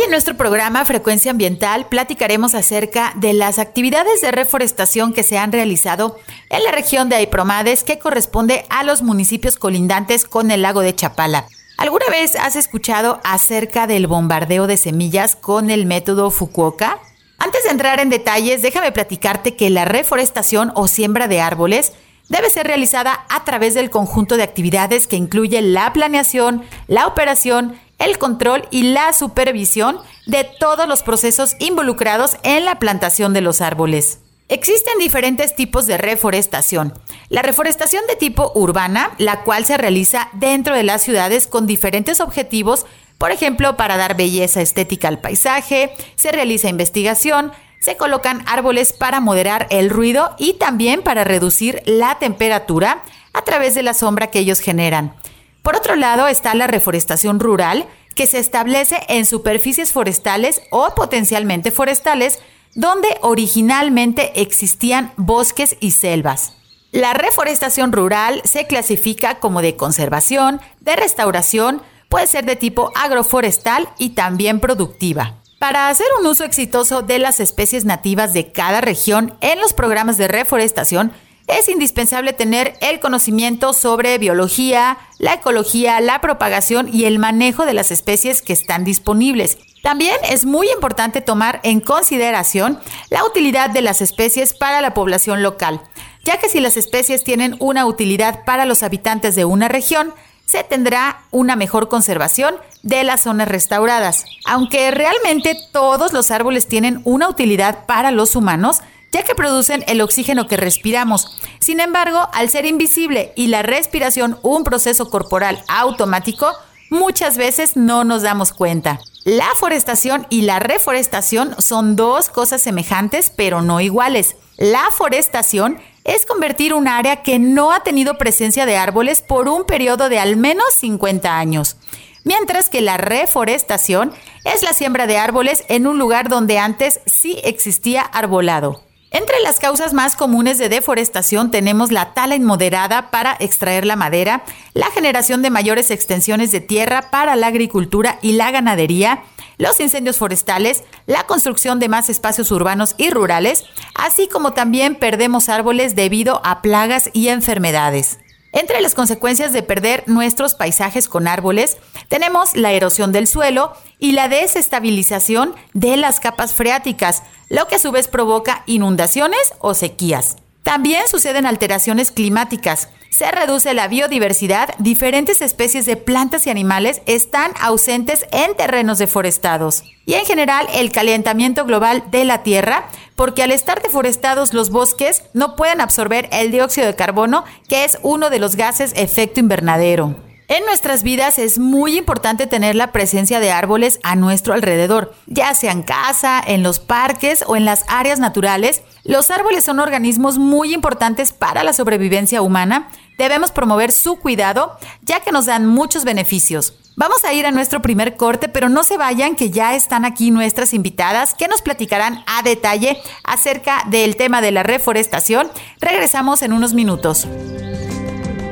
Hoy 0.00 0.04
en 0.04 0.12
nuestro 0.12 0.34
programa 0.34 0.86
Frecuencia 0.86 1.30
Ambiental 1.30 1.86
platicaremos 1.90 2.54
acerca 2.54 3.12
de 3.16 3.34
las 3.34 3.58
actividades 3.58 4.22
de 4.22 4.32
reforestación 4.32 5.12
que 5.12 5.22
se 5.22 5.36
han 5.36 5.52
realizado 5.52 6.16
en 6.48 6.64
la 6.64 6.72
región 6.72 7.10
de 7.10 7.16
Aipromades 7.16 7.84
que 7.84 7.98
corresponde 7.98 8.64
a 8.70 8.82
los 8.82 9.02
municipios 9.02 9.58
colindantes 9.58 10.24
con 10.24 10.50
el 10.50 10.62
lago 10.62 10.80
de 10.80 10.94
Chapala. 10.94 11.46
¿Alguna 11.76 12.06
vez 12.10 12.34
has 12.34 12.56
escuchado 12.56 13.20
acerca 13.24 13.86
del 13.86 14.06
bombardeo 14.06 14.66
de 14.66 14.78
semillas 14.78 15.36
con 15.36 15.68
el 15.68 15.84
método 15.84 16.30
Fukuoka? 16.30 16.98
Antes 17.36 17.64
de 17.64 17.70
entrar 17.70 18.00
en 18.00 18.08
detalles, 18.08 18.62
déjame 18.62 18.92
platicarte 18.92 19.54
que 19.54 19.68
la 19.68 19.84
reforestación 19.84 20.72
o 20.76 20.88
siembra 20.88 21.28
de 21.28 21.42
árboles 21.42 21.92
debe 22.30 22.48
ser 22.48 22.66
realizada 22.66 23.26
a 23.28 23.44
través 23.44 23.74
del 23.74 23.90
conjunto 23.90 24.38
de 24.38 24.44
actividades 24.44 25.06
que 25.06 25.16
incluye 25.16 25.60
la 25.60 25.92
planeación, 25.92 26.62
la 26.86 27.06
operación, 27.06 27.78
el 28.00 28.18
control 28.18 28.66
y 28.72 28.82
la 28.92 29.12
supervisión 29.12 29.98
de 30.26 30.44
todos 30.44 30.88
los 30.88 31.04
procesos 31.04 31.54
involucrados 31.60 32.36
en 32.42 32.64
la 32.64 32.80
plantación 32.80 33.32
de 33.32 33.42
los 33.42 33.60
árboles. 33.60 34.18
Existen 34.48 34.98
diferentes 34.98 35.54
tipos 35.54 35.86
de 35.86 35.96
reforestación. 35.96 36.92
La 37.28 37.42
reforestación 37.42 38.02
de 38.08 38.16
tipo 38.16 38.50
urbana, 38.56 39.12
la 39.18 39.44
cual 39.44 39.64
se 39.64 39.76
realiza 39.76 40.28
dentro 40.32 40.74
de 40.74 40.82
las 40.82 41.02
ciudades 41.02 41.46
con 41.46 41.68
diferentes 41.68 42.18
objetivos, 42.18 42.84
por 43.16 43.30
ejemplo, 43.30 43.76
para 43.76 43.96
dar 43.96 44.16
belleza 44.16 44.60
estética 44.60 45.06
al 45.06 45.20
paisaje, 45.20 45.92
se 46.16 46.32
realiza 46.32 46.68
investigación, 46.68 47.52
se 47.78 47.96
colocan 47.96 48.42
árboles 48.46 48.92
para 48.92 49.20
moderar 49.20 49.68
el 49.70 49.88
ruido 49.88 50.34
y 50.36 50.54
también 50.54 51.02
para 51.02 51.22
reducir 51.22 51.82
la 51.86 52.18
temperatura 52.18 53.04
a 53.32 53.42
través 53.42 53.74
de 53.74 53.82
la 53.82 53.94
sombra 53.94 54.28
que 54.28 54.40
ellos 54.40 54.58
generan. 54.58 55.14
Por 55.62 55.76
otro 55.76 55.96
lado 55.96 56.26
está 56.26 56.54
la 56.54 56.66
reforestación 56.66 57.40
rural, 57.40 57.86
que 58.14 58.26
se 58.26 58.38
establece 58.38 59.00
en 59.08 59.24
superficies 59.24 59.92
forestales 59.92 60.62
o 60.70 60.94
potencialmente 60.94 61.70
forestales 61.70 62.38
donde 62.74 63.08
originalmente 63.22 64.40
existían 64.40 65.12
bosques 65.16 65.76
y 65.80 65.92
selvas. 65.92 66.54
La 66.92 67.14
reforestación 67.14 67.92
rural 67.92 68.42
se 68.44 68.66
clasifica 68.66 69.38
como 69.38 69.62
de 69.62 69.76
conservación, 69.76 70.60
de 70.80 70.96
restauración, 70.96 71.82
puede 72.08 72.26
ser 72.26 72.44
de 72.44 72.56
tipo 72.56 72.92
agroforestal 72.96 73.88
y 73.98 74.10
también 74.10 74.60
productiva. 74.60 75.36
Para 75.58 75.88
hacer 75.88 76.06
un 76.18 76.26
uso 76.26 76.44
exitoso 76.44 77.02
de 77.02 77.18
las 77.18 77.38
especies 77.38 77.84
nativas 77.84 78.32
de 78.32 78.50
cada 78.50 78.80
región 78.80 79.36
en 79.40 79.60
los 79.60 79.72
programas 79.72 80.16
de 80.16 80.26
reforestación, 80.26 81.12
es 81.58 81.68
indispensable 81.68 82.32
tener 82.32 82.74
el 82.80 83.00
conocimiento 83.00 83.72
sobre 83.72 84.18
biología, 84.18 84.98
la 85.18 85.34
ecología, 85.34 86.00
la 86.00 86.20
propagación 86.20 86.88
y 86.92 87.04
el 87.04 87.18
manejo 87.18 87.66
de 87.66 87.74
las 87.74 87.90
especies 87.90 88.42
que 88.42 88.52
están 88.52 88.84
disponibles. 88.84 89.58
También 89.82 90.16
es 90.28 90.44
muy 90.44 90.68
importante 90.70 91.20
tomar 91.20 91.60
en 91.62 91.80
consideración 91.80 92.78
la 93.08 93.24
utilidad 93.24 93.70
de 93.70 93.82
las 93.82 94.02
especies 94.02 94.54
para 94.54 94.80
la 94.80 94.94
población 94.94 95.42
local, 95.42 95.80
ya 96.24 96.38
que 96.38 96.48
si 96.48 96.60
las 96.60 96.76
especies 96.76 97.24
tienen 97.24 97.56
una 97.58 97.86
utilidad 97.86 98.44
para 98.44 98.66
los 98.66 98.82
habitantes 98.82 99.34
de 99.34 99.44
una 99.44 99.68
región, 99.68 100.12
se 100.44 100.64
tendrá 100.64 101.22
una 101.30 101.54
mejor 101.54 101.88
conservación 101.88 102.56
de 102.82 103.04
las 103.04 103.22
zonas 103.22 103.48
restauradas. 103.48 104.24
Aunque 104.44 104.90
realmente 104.90 105.56
todos 105.72 106.12
los 106.12 106.30
árboles 106.30 106.66
tienen 106.66 107.00
una 107.04 107.28
utilidad 107.28 107.86
para 107.86 108.10
los 108.10 108.34
humanos, 108.34 108.80
ya 109.12 109.22
que 109.22 109.34
producen 109.34 109.84
el 109.88 110.00
oxígeno 110.00 110.46
que 110.46 110.56
respiramos. 110.56 111.36
Sin 111.58 111.80
embargo, 111.80 112.28
al 112.32 112.50
ser 112.50 112.66
invisible 112.66 113.32
y 113.36 113.48
la 113.48 113.62
respiración 113.62 114.38
un 114.42 114.64
proceso 114.64 115.10
corporal 115.10 115.64
automático, 115.68 116.52
muchas 116.90 117.36
veces 117.36 117.76
no 117.76 118.04
nos 118.04 118.22
damos 118.22 118.52
cuenta. 118.52 119.00
La 119.24 119.48
forestación 119.56 120.26
y 120.30 120.42
la 120.42 120.58
reforestación 120.58 121.54
son 121.58 121.96
dos 121.96 122.28
cosas 122.28 122.62
semejantes 122.62 123.32
pero 123.34 123.62
no 123.62 123.80
iguales. 123.80 124.36
La 124.56 124.84
forestación 124.96 125.78
es 126.04 126.24
convertir 126.24 126.72
un 126.72 126.88
área 126.88 127.22
que 127.22 127.38
no 127.38 127.72
ha 127.72 127.80
tenido 127.80 128.16
presencia 128.16 128.64
de 128.64 128.76
árboles 128.76 129.22
por 129.22 129.48
un 129.48 129.64
periodo 129.64 130.08
de 130.08 130.18
al 130.18 130.36
menos 130.36 130.72
50 130.74 131.38
años 131.38 131.76
mientras 132.24 132.68
que 132.68 132.80
la 132.80 132.96
reforestación 132.96 134.12
es 134.44 134.62
la 134.62 134.72
siembra 134.72 135.06
de 135.06 135.18
árboles 135.18 135.64
en 135.68 135.86
un 135.86 135.98
lugar 135.98 136.28
donde 136.28 136.58
antes 136.58 137.00
sí 137.06 137.38
existía 137.44 138.02
arbolado. 138.02 138.82
Entre 139.12 139.40
las 139.40 139.58
causas 139.58 139.92
más 139.92 140.14
comunes 140.14 140.58
de 140.58 140.68
deforestación 140.68 141.50
tenemos 141.50 141.90
la 141.90 142.14
tala 142.14 142.36
inmoderada 142.36 143.10
para 143.10 143.36
extraer 143.40 143.84
la 143.84 143.96
madera, 143.96 144.44
la 144.72 144.86
generación 144.92 145.42
de 145.42 145.50
mayores 145.50 145.90
extensiones 145.90 146.52
de 146.52 146.60
tierra 146.60 147.10
para 147.10 147.34
la 147.34 147.48
agricultura 147.48 148.20
y 148.22 148.32
la 148.32 148.52
ganadería, 148.52 149.24
los 149.58 149.80
incendios 149.80 150.18
forestales, 150.18 150.84
la 151.06 151.24
construcción 151.24 151.80
de 151.80 151.88
más 151.88 152.08
espacios 152.08 152.52
urbanos 152.52 152.94
y 152.98 153.10
rurales, 153.10 153.64
así 153.96 154.28
como 154.28 154.52
también 154.52 154.94
perdemos 154.94 155.48
árboles 155.48 155.96
debido 155.96 156.40
a 156.44 156.62
plagas 156.62 157.10
y 157.12 157.28
enfermedades. 157.28 158.20
Entre 158.52 158.80
las 158.80 158.94
consecuencias 158.94 159.52
de 159.52 159.62
perder 159.62 160.04
nuestros 160.06 160.54
paisajes 160.54 161.08
con 161.08 161.28
árboles, 161.28 161.76
tenemos 162.08 162.56
la 162.56 162.72
erosión 162.72 163.12
del 163.12 163.28
suelo 163.28 163.72
y 163.98 164.12
la 164.12 164.28
desestabilización 164.28 165.54
de 165.72 165.96
las 165.96 166.18
capas 166.18 166.54
freáticas, 166.54 167.22
lo 167.48 167.68
que 167.68 167.76
a 167.76 167.78
su 167.78 167.92
vez 167.92 168.08
provoca 168.08 168.64
inundaciones 168.66 169.52
o 169.60 169.74
sequías. 169.74 170.36
También 170.64 171.06
suceden 171.08 171.46
alteraciones 171.46 172.10
climáticas. 172.10 172.88
Se 173.10 173.28
reduce 173.32 173.74
la 173.74 173.88
biodiversidad, 173.88 174.70
diferentes 174.78 175.42
especies 175.42 175.84
de 175.84 175.96
plantas 175.96 176.46
y 176.46 176.50
animales 176.50 177.02
están 177.06 177.50
ausentes 177.60 178.24
en 178.30 178.56
terrenos 178.56 178.98
deforestados. 178.98 179.82
Y 180.06 180.14
en 180.14 180.24
general 180.24 180.68
el 180.72 180.92
calentamiento 180.92 181.64
global 181.64 182.04
de 182.12 182.24
la 182.24 182.44
Tierra, 182.44 182.86
porque 183.16 183.42
al 183.42 183.50
estar 183.50 183.82
deforestados 183.82 184.54
los 184.54 184.70
bosques 184.70 185.24
no 185.34 185.56
pueden 185.56 185.80
absorber 185.80 186.28
el 186.30 186.52
dióxido 186.52 186.86
de 186.86 186.94
carbono, 186.94 187.44
que 187.68 187.84
es 187.84 187.98
uno 188.02 188.30
de 188.30 188.38
los 188.38 188.54
gases 188.54 188.92
efecto 188.94 189.40
invernadero. 189.40 190.29
En 190.50 190.64
nuestras 190.64 191.04
vidas 191.04 191.38
es 191.38 191.60
muy 191.60 191.96
importante 191.96 192.48
tener 192.48 192.74
la 192.74 192.90
presencia 192.90 193.38
de 193.38 193.52
árboles 193.52 194.00
a 194.02 194.16
nuestro 194.16 194.52
alrededor, 194.52 195.14
ya 195.28 195.54
sea 195.54 195.70
en 195.70 195.84
casa, 195.84 196.42
en 196.44 196.64
los 196.64 196.80
parques 196.80 197.44
o 197.46 197.54
en 197.54 197.64
las 197.64 197.84
áreas 197.86 198.18
naturales. 198.18 198.82
Los 199.04 199.30
árboles 199.30 199.62
son 199.62 199.78
organismos 199.78 200.38
muy 200.38 200.74
importantes 200.74 201.30
para 201.30 201.62
la 201.62 201.72
sobrevivencia 201.72 202.42
humana. 202.42 202.88
Debemos 203.16 203.52
promover 203.52 203.92
su 203.92 204.16
cuidado, 204.16 204.76
ya 205.02 205.20
que 205.20 205.30
nos 205.30 205.46
dan 205.46 205.66
muchos 205.66 206.04
beneficios. 206.04 206.74
Vamos 206.96 207.24
a 207.24 207.32
ir 207.32 207.46
a 207.46 207.52
nuestro 207.52 207.80
primer 207.80 208.16
corte, 208.16 208.48
pero 208.48 208.68
no 208.68 208.82
se 208.82 208.96
vayan, 208.96 209.36
que 209.36 209.50
ya 209.50 209.76
están 209.76 210.04
aquí 210.04 210.32
nuestras 210.32 210.74
invitadas 210.74 211.34
que 211.34 211.46
nos 211.46 211.62
platicarán 211.62 212.24
a 212.26 212.42
detalle 212.42 213.00
acerca 213.22 213.84
del 213.86 214.16
tema 214.16 214.40
de 214.40 214.50
la 214.50 214.64
reforestación. 214.64 215.48
Regresamos 215.80 216.42
en 216.42 216.52
unos 216.52 216.74
minutos. 216.74 217.28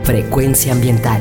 Frecuencia 0.04 0.70
ambiental 0.70 1.20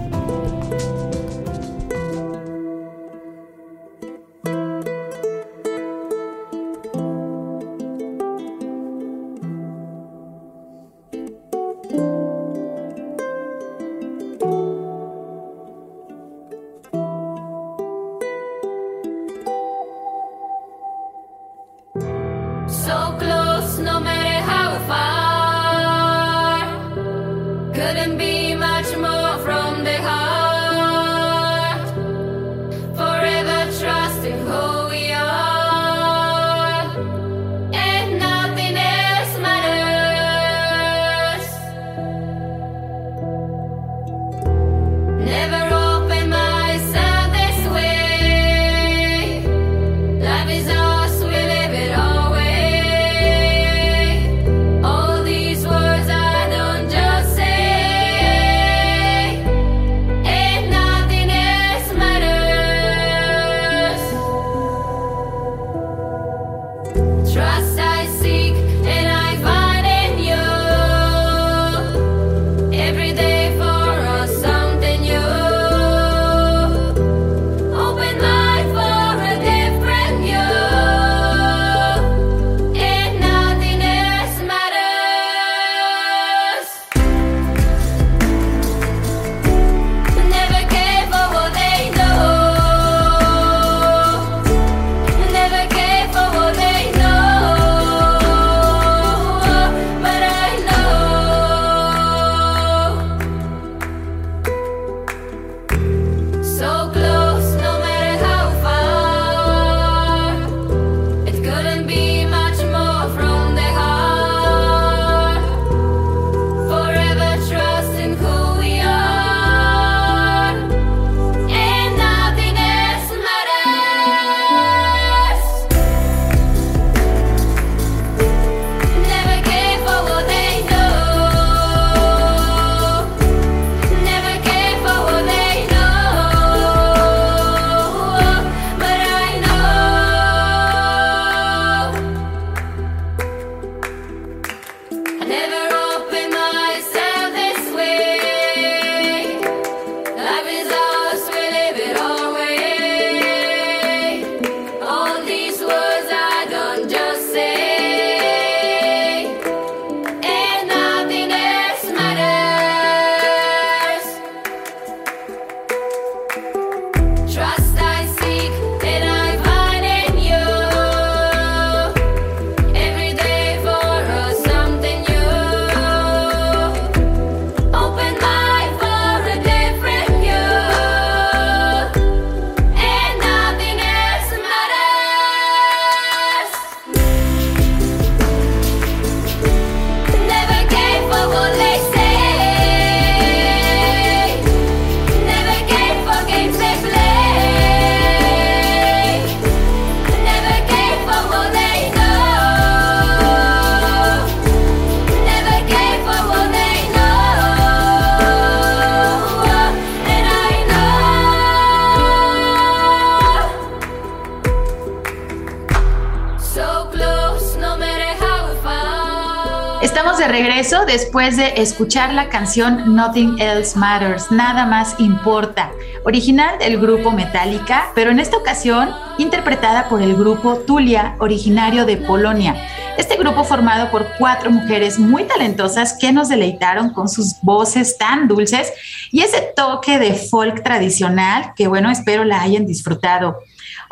Después 220.91 221.37
de 221.37 221.53
escuchar 221.55 222.13
la 222.13 222.27
canción 222.27 222.95
Nothing 222.95 223.39
Else 223.39 223.79
Matters, 223.79 224.29
Nada 224.29 224.65
más 224.65 224.99
importa, 224.99 225.71
original 226.03 226.59
del 226.59 226.81
grupo 226.81 227.11
Metallica, 227.11 227.91
pero 227.95 228.11
en 228.11 228.19
esta 228.19 228.35
ocasión 228.35 228.89
interpretada 229.17 229.87
por 229.87 230.01
el 230.01 230.17
grupo 230.17 230.57
Tulia, 230.57 231.15
originario 231.19 231.85
de 231.85 231.95
Polonia. 231.95 232.57
Este 232.97 233.15
grupo 233.15 233.45
formado 233.45 233.89
por 233.89 234.05
cuatro 234.19 234.51
mujeres 234.51 234.99
muy 234.99 235.23
talentosas 235.23 235.95
que 235.97 236.11
nos 236.11 236.27
deleitaron 236.27 236.91
con 236.91 237.07
sus 237.07 237.35
voces 237.41 237.97
tan 237.97 238.27
dulces 238.27 238.73
y 239.13 239.21
ese 239.21 239.53
toque 239.55 239.97
de 239.97 240.13
folk 240.13 240.61
tradicional 240.61 241.53
que 241.55 241.67
bueno, 241.67 241.89
espero 241.89 242.25
la 242.25 242.41
hayan 242.41 242.65
disfrutado. 242.65 243.39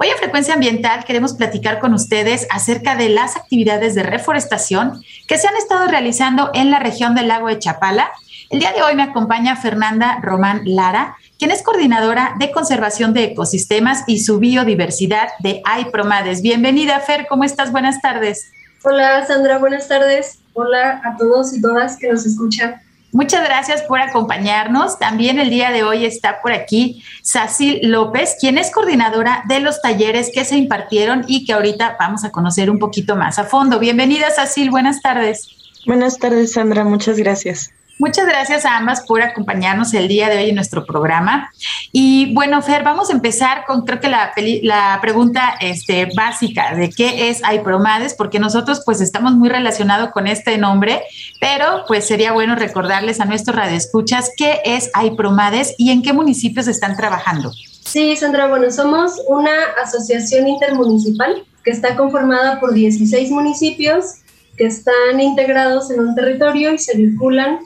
Hoy 0.02 0.08
en 0.08 0.18
Frecuencia 0.18 0.54
Ambiental 0.54 1.04
queremos 1.04 1.34
platicar 1.34 1.80
con 1.80 1.94
ustedes 1.94 2.48
acerca 2.52 2.96
de 2.96 3.10
las 3.10 3.36
actividades 3.36 3.96
de 3.96 4.04
reforestación 4.04 5.04
que 5.28 5.38
se 5.38 5.46
han 5.46 5.58
estado 5.58 5.88
realizando 5.88 6.52
en 6.54 6.72
la 6.72 6.80
región 6.80 7.16
del 7.16 7.28
lago 7.28 7.50
de 7.50 7.60
Chapala. 7.60 8.10
El 8.50 8.62
día 8.62 8.72
de 8.72 8.82
hoy 8.82 8.96
me 8.96 9.04
acompaña 9.04 9.58
Fernanda 9.58 10.20
Román 10.22 10.62
Lara, 10.64 11.18
quien 11.38 11.52
es 11.52 11.64
coordinadora 11.64 12.36
de 12.40 12.50
conservación 12.52 13.14
de 13.14 13.26
ecosistemas 13.26 14.06
y 14.08 14.20
su 14.20 14.40
biodiversidad 14.40 15.28
de 15.40 15.62
AIPROMADES. 15.66 16.44
Bienvenida, 16.44 17.02
Fer, 17.02 17.28
¿cómo 17.28 17.44
estás? 17.44 17.74
Buenas 17.74 18.00
tardes. 18.00 18.54
Hola, 18.86 19.26
Sandra, 19.26 19.58
buenas 19.58 19.90
tardes. 19.90 20.40
Hola 20.54 21.02
a 21.04 21.18
todos 21.18 21.54
y 21.54 21.60
todas 21.60 21.98
que 21.98 22.08
nos 22.10 22.26
escuchan. 22.26 22.82
Muchas 23.12 23.44
gracias 23.44 23.82
por 23.84 24.00
acompañarnos. 24.00 25.00
También 25.00 25.40
el 25.40 25.50
día 25.50 25.72
de 25.72 25.84
hoy 25.84 26.06
está 26.06 26.42
por 26.42 26.52
aquí 26.52 27.04
Sacil 27.24 27.80
López, 27.84 28.38
quien 28.40 28.58
es 28.58 28.72
coordinadora 28.72 29.44
de 29.48 29.60
los 29.60 29.82
talleres 29.82 30.32
que 30.34 30.46
se 30.46 30.58
impartieron 30.58 31.26
y 31.28 31.46
que 31.46 31.54
ahorita 31.54 31.98
vamos 32.00 32.24
a 32.24 32.32
conocer 32.32 32.70
un 32.70 32.78
poquito 32.78 33.16
más 33.16 33.40
a 33.40 33.46
fondo. 33.46 33.80
Bienvenida, 33.80 34.30
Sacil. 34.30 34.70
Buenas 34.70 35.02
tardes. 35.02 35.50
Buenas 35.86 36.18
tardes, 36.18 36.54
Sandra. 36.54 36.84
Muchas 36.84 37.18
gracias. 37.18 37.72
Muchas 38.00 38.26
gracias 38.28 38.64
a 38.64 38.78
ambas 38.78 39.02
por 39.06 39.22
acompañarnos 39.22 39.94
el 39.94 40.08
día 40.08 40.30
de 40.30 40.38
hoy 40.38 40.50
en 40.52 40.56
nuestro 40.56 40.86
programa. 40.86 41.52
Y 41.92 42.34
bueno, 42.34 42.62
Fer, 42.62 42.82
vamos 42.82 43.10
a 43.10 43.14
empezar 43.14 43.66
con 43.68 43.86
creo 43.86 44.00
que 44.00 44.08
la, 44.08 44.32
la 44.64 45.00
pregunta 45.02 45.56
este, 45.60 46.08
básica 46.16 46.76
de 46.76 46.90
qué 46.92 47.30
es 47.30 47.44
AIPROMADES, 47.44 48.14
porque 48.14 48.40
nosotros 48.40 48.84
pues 48.86 49.02
estamos 49.02 49.34
muy 49.34 49.50
relacionados 49.50 50.12
con 50.12 50.28
este 50.28 50.58
nombre, 50.58 51.02
pero 51.42 51.84
pues 51.90 52.08
sería 52.08 52.32
bueno 52.32 52.56
recordarles 52.56 53.20
a 53.20 53.26
nuestros 53.26 53.58
radioescuchas 53.58 54.32
qué 54.38 54.62
es 54.64 54.90
AIPROMADES 54.94 55.76
y 55.78 55.92
en 55.92 56.02
qué 56.02 56.14
municipios 56.14 56.70
están 56.70 56.96
trabajando. 56.96 57.52
Sí, 57.84 58.16
Sandra, 58.16 58.48
bueno, 58.48 58.72
somos 58.72 59.12
una 59.28 59.52
asociación 59.84 60.48
intermunicipal 60.48 61.44
que 61.66 61.72
está 61.72 61.98
conformada 61.98 62.62
por 62.62 62.74
16 62.74 63.30
municipios 63.32 64.22
que 64.56 64.68
están 64.68 65.20
integrados 65.20 65.92
en 65.92 66.00
un 66.00 66.16
territorio 66.16 66.74
y 66.74 66.78
se 66.78 66.96
vinculan 66.96 67.60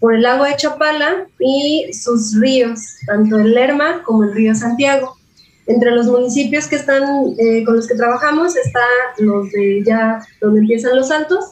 por 0.00 0.14
el 0.14 0.22
lago 0.22 0.44
de 0.44 0.56
Chapala 0.56 1.26
y 1.38 1.92
sus 1.92 2.38
ríos, 2.38 2.80
tanto 3.06 3.38
el 3.38 3.54
Lerma 3.54 4.02
como 4.04 4.24
el 4.24 4.34
río 4.34 4.54
Santiago. 4.54 5.16
Entre 5.66 5.90
los 5.90 6.06
municipios 6.06 6.66
que 6.66 6.76
están, 6.76 7.02
eh, 7.38 7.64
con 7.64 7.76
los 7.76 7.88
que 7.88 7.94
trabajamos 7.94 8.56
está 8.56 8.84
los 9.18 9.50
de 9.50 9.82
ya 9.84 10.20
donde 10.40 10.60
empiezan 10.60 10.96
los 10.96 11.10
altos, 11.10 11.44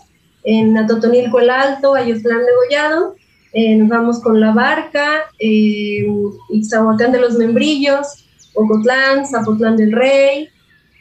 en 0.44 0.76
Atotonilco 0.76 1.40
el 1.40 1.50
Alto, 1.50 1.94
Ayotlán 1.94 2.44
de 2.44 2.52
Gollado, 2.54 3.16
eh, 3.54 3.76
nos 3.76 3.88
vamos 3.88 4.20
con 4.20 4.40
La 4.40 4.52
Barca, 4.52 5.22
eh, 5.38 6.04
de 6.50 7.20
los 7.20 7.34
Membrillos, 7.34 8.26
Ocotlán, 8.54 9.26
Zapotlán 9.26 9.76
del 9.76 9.92
Rey, 9.92 10.48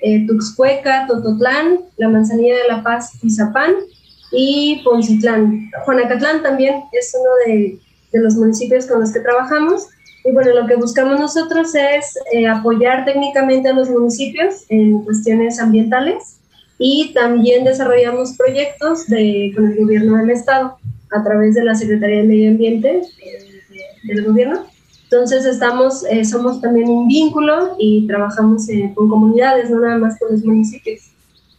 eh, 0.01 0.25
Tuxcueca, 0.27 1.07
Tototlán, 1.07 1.79
La 1.97 2.09
Manzanilla 2.09 2.55
de 2.57 2.67
la 2.67 2.83
Paz 2.83 3.11
y 3.23 3.29
Zapán, 3.31 3.73
y 4.33 4.81
Poncitlán. 4.83 5.69
Juanacatlán 5.85 6.41
también 6.41 6.83
es 6.91 7.15
uno 7.17 7.29
de, 7.45 7.77
de, 8.11 8.19
los 8.19 8.35
municipios 8.35 8.87
con 8.87 8.99
los 8.99 9.13
que 9.13 9.19
trabajamos. 9.19 9.87
Y 10.25 10.31
bueno, 10.31 10.53
lo 10.53 10.67
que 10.67 10.75
buscamos 10.75 11.19
nosotros 11.19 11.75
es 11.75 12.17
eh, 12.31 12.47
apoyar 12.47 13.05
técnicamente 13.05 13.69
a 13.69 13.73
los 13.73 13.89
municipios 13.89 14.65
en 14.69 15.03
cuestiones 15.03 15.59
ambientales 15.59 16.39
y 16.79 17.13
también 17.13 17.63
desarrollamos 17.63 18.35
proyectos 18.37 19.07
de, 19.07 19.51
con 19.55 19.71
el 19.71 19.77
gobierno 19.77 20.17
del 20.17 20.31
estado 20.31 20.77
a 21.11 21.23
través 21.23 21.55
de 21.55 21.63
la 21.63 21.75
Secretaría 21.75 22.17
de 22.17 22.23
Medio 22.23 22.51
Ambiente 22.51 23.01
del 24.03 24.25
gobierno. 24.25 24.65
Entonces 25.03 25.45
estamos, 25.45 26.03
eh, 26.09 26.25
somos 26.25 26.59
también 26.59 26.89
un 26.89 27.07
vínculo 27.07 27.75
y 27.77 28.07
trabajamos 28.07 28.67
eh, 28.69 28.91
con 28.95 29.07
comunidades, 29.09 29.69
no 29.69 29.79
nada 29.79 29.97
más 29.97 30.17
con 30.17 30.31
los 30.31 30.43
municipios. 30.43 31.12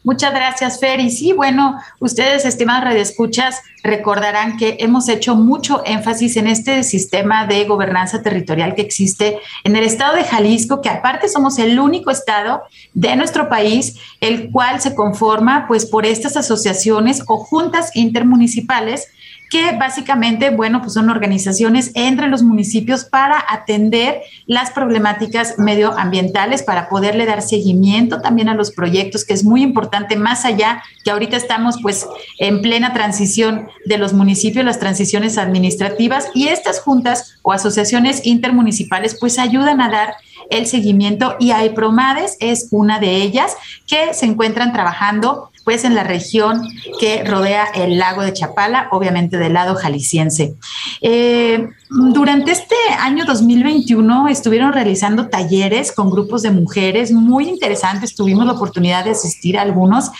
Muchas 0.05 0.35
gracias, 0.35 0.79
Fer. 0.81 1.01
Y 1.01 1.11
sí, 1.11 1.33
bueno, 1.33 1.81
ustedes, 1.99 2.45
estimados 2.45 2.85
radioescuchas, 2.85 3.63
recordarán 3.83 4.59
que 4.59 4.77
hemos 4.81 5.09
hecho 5.09 5.35
mucho 5.35 5.83
énfasis 5.87 6.37
en 6.37 6.47
este 6.47 6.83
sistema 6.83 7.47
de 7.47 7.65
gobernanza 7.65 8.23
territorial 8.23 8.75
que 8.75 8.83
existe 8.83 9.39
en 9.65 9.77
el 9.77 9.85
estado 9.85 10.15
de 10.15 10.25
Jalisco, 10.25 10.83
que 10.83 10.91
aparte 10.91 11.31
somos 11.31 11.59
el 11.59 11.81
único 11.81 12.11
estado 12.11 12.65
de 12.93 13.17
nuestro 13.17 13.49
país, 13.49 13.97
el 14.21 14.51
cual 14.51 14.83
se 14.83 14.95
conforma 14.95 15.65
pues 15.67 15.87
por 15.87 16.05
estas 16.05 16.37
asociaciones 16.37 17.23
o 17.27 17.39
juntas 17.39 17.91
intermunicipales 17.95 19.09
que 19.55 19.71
básicamente, 19.79 20.51
bueno, 20.51 20.81
pues 20.81 20.95
son 20.95 21.11
organizaciones 21.11 21.93
entre 21.95 22.27
los 22.27 22.43
municipios 22.43 23.05
para 23.05 23.37
atender 23.49 24.23
las 24.47 24.73
problemáticas 24.73 25.61
medioambientales, 25.61 26.65
para 26.65 26.89
poderle 26.89 27.25
dar 27.25 27.41
seguimiento 27.41 28.21
también 28.21 28.49
a 28.49 28.57
los 28.57 28.73
proyectos, 28.73 29.25
que 29.25 29.33
es 29.33 29.45
muy 29.45 29.63
importante, 29.63 30.17
más 30.17 30.45
allá 30.45 30.83
que 31.05 31.13
ahorita 31.13 31.37
estamos 31.37 31.77
pues 31.81 32.05
en 32.41 32.63
plena 32.63 32.93
transición 32.95 33.69
de 33.87 33.97
los 33.97 34.13
municipios, 34.13 34.65
las 34.65 34.81
transiciones 34.81 35.39
administrativas, 35.39 36.31
y 36.35 36.49
estas 36.49 36.81
juntas 36.81 37.39
o 37.43 37.53
asociaciones 37.53 38.27
intermunicipales 38.27 39.17
pues 39.21 39.39
ayudan 39.39 39.81
a 39.81 39.89
dar 39.89 40.17
el 40.51 40.67
seguimiento 40.67 41.37
y 41.39 41.53
AIPROMADES 41.53 42.39
es 42.41 42.69
una 42.73 42.99
de 42.99 43.23
ellas 43.23 43.57
que 43.87 44.15
se 44.15 44.27
encuentran 44.27 44.73
trabajando 44.73 45.51
pues 45.65 45.85
en 45.85 45.95
la 45.95 46.05
región 46.05 46.63
que 47.01 47.25
rodea 47.25 47.67
el 47.75 47.99
lago 47.99 48.23
de 48.23 48.33
Chapala, 48.33 48.89
obviamente 48.93 49.39
del 49.39 49.55
lado 49.55 49.75
jalisciense. 49.75 50.55
Eh, 51.01 51.69
durante 51.91 52.53
este 52.53 52.75
año 53.01 53.25
2021 53.25 54.29
estuvieron 54.29 54.73
realizando 54.73 55.29
talleres 55.29 55.93
con 55.93 56.11
grupos 56.11 56.43
de 56.43 56.51
mujeres 56.51 57.13
muy 57.13 57.49
interesantes, 57.49 58.15
tuvimos 58.15 58.47
la 58.47 58.53
oportunidad 58.53 59.05
de 59.05 59.13
asistir 59.13 59.59
a 59.59 59.63
algunos. 59.63 60.11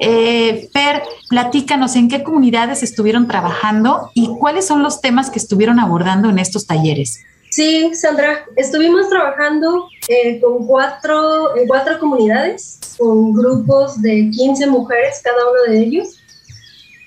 Eh, 0.00 0.68
per, 0.72 1.02
platícanos 1.28 1.96
en 1.96 2.08
qué 2.08 2.22
comunidades 2.22 2.82
estuvieron 2.82 3.26
trabajando 3.26 4.10
y 4.14 4.28
cuáles 4.38 4.66
son 4.66 4.82
los 4.82 5.00
temas 5.00 5.30
que 5.30 5.38
estuvieron 5.38 5.80
abordando 5.80 6.30
en 6.30 6.38
estos 6.38 6.66
talleres. 6.66 7.24
Sí, 7.52 7.94
Sandra, 7.94 8.46
estuvimos 8.56 9.10
trabajando 9.10 9.86
eh, 10.08 10.40
con 10.40 10.66
cuatro, 10.66 11.54
en 11.54 11.68
cuatro 11.68 11.98
comunidades, 11.98 12.80
con 12.96 13.34
grupos 13.34 14.00
de 14.00 14.30
15 14.30 14.68
mujeres 14.68 15.20
cada 15.22 15.50
uno 15.50 15.70
de 15.70 15.80
ellos. 15.80 16.18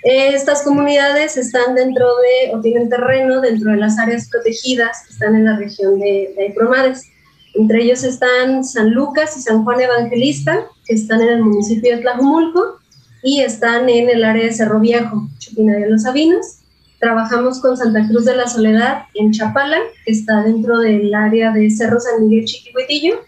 Estas 0.03 0.61
comunidades 0.61 1.35
están 1.35 1.73
dentro 1.73 2.05
de, 2.17 2.55
o 2.55 2.61
tienen 2.61 2.89
terreno 2.89 3.41
dentro 3.41 3.71
de 3.71 3.77
las 3.77 3.97
áreas 3.97 4.29
protegidas 4.29 5.05
que 5.07 5.13
están 5.13 5.35
en 5.35 5.45
la 5.45 5.57
región 5.57 5.99
de, 5.99 6.35
de 6.37 6.53
Promades. 6.55 7.09
Entre 7.55 7.81
ellos 7.81 8.03
están 8.03 8.63
San 8.63 8.91
Lucas 8.91 9.35
y 9.37 9.41
San 9.41 9.63
Juan 9.63 9.81
Evangelista, 9.81 10.67
que 10.85 10.93
están 10.93 11.21
en 11.21 11.29
el 11.29 11.43
municipio 11.43 11.95
de 11.95 12.03
Tlajumulco, 12.03 12.77
y 13.23 13.41
están 13.41 13.89
en 13.89 14.11
el 14.11 14.23
área 14.23 14.43
de 14.43 14.53
Cerro 14.53 14.79
Viejo, 14.79 15.27
Chupina 15.39 15.73
de 15.73 15.89
los 15.89 16.03
Sabinos 16.03 16.59
Trabajamos 17.05 17.61
con 17.61 17.77
Santa 17.77 18.07
Cruz 18.07 18.25
de 18.25 18.35
la 18.35 18.47
Soledad 18.47 19.03
en 19.13 19.31
Chapala, 19.31 19.77
que 20.03 20.11
está 20.11 20.41
dentro 20.41 20.79
del 20.79 21.13
área 21.13 21.51
de 21.51 21.69
Cerro 21.69 21.99
San 21.99 22.25
Miguel 22.27 22.45
Chiquihuitillo, 22.45 23.19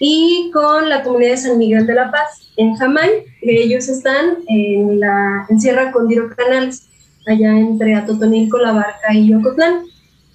y 0.00 0.50
con 0.50 0.88
la 0.88 1.02
comunidad 1.02 1.32
de 1.32 1.36
San 1.36 1.58
Miguel 1.58 1.86
de 1.86 1.92
la 1.92 2.10
Paz 2.10 2.50
en 2.56 2.74
Jamay, 2.74 3.26
que 3.42 3.64
ellos 3.64 3.86
están 3.90 4.38
en, 4.48 4.98
la, 4.98 5.44
en 5.50 5.60
Sierra 5.60 5.92
Condiro 5.92 6.34
Canales, 6.34 6.88
allá 7.26 7.50
entre 7.50 7.94
Atotonilco, 7.96 8.56
La 8.56 8.72
Barca 8.72 9.12
y 9.12 9.28
Yocotlán. 9.28 9.82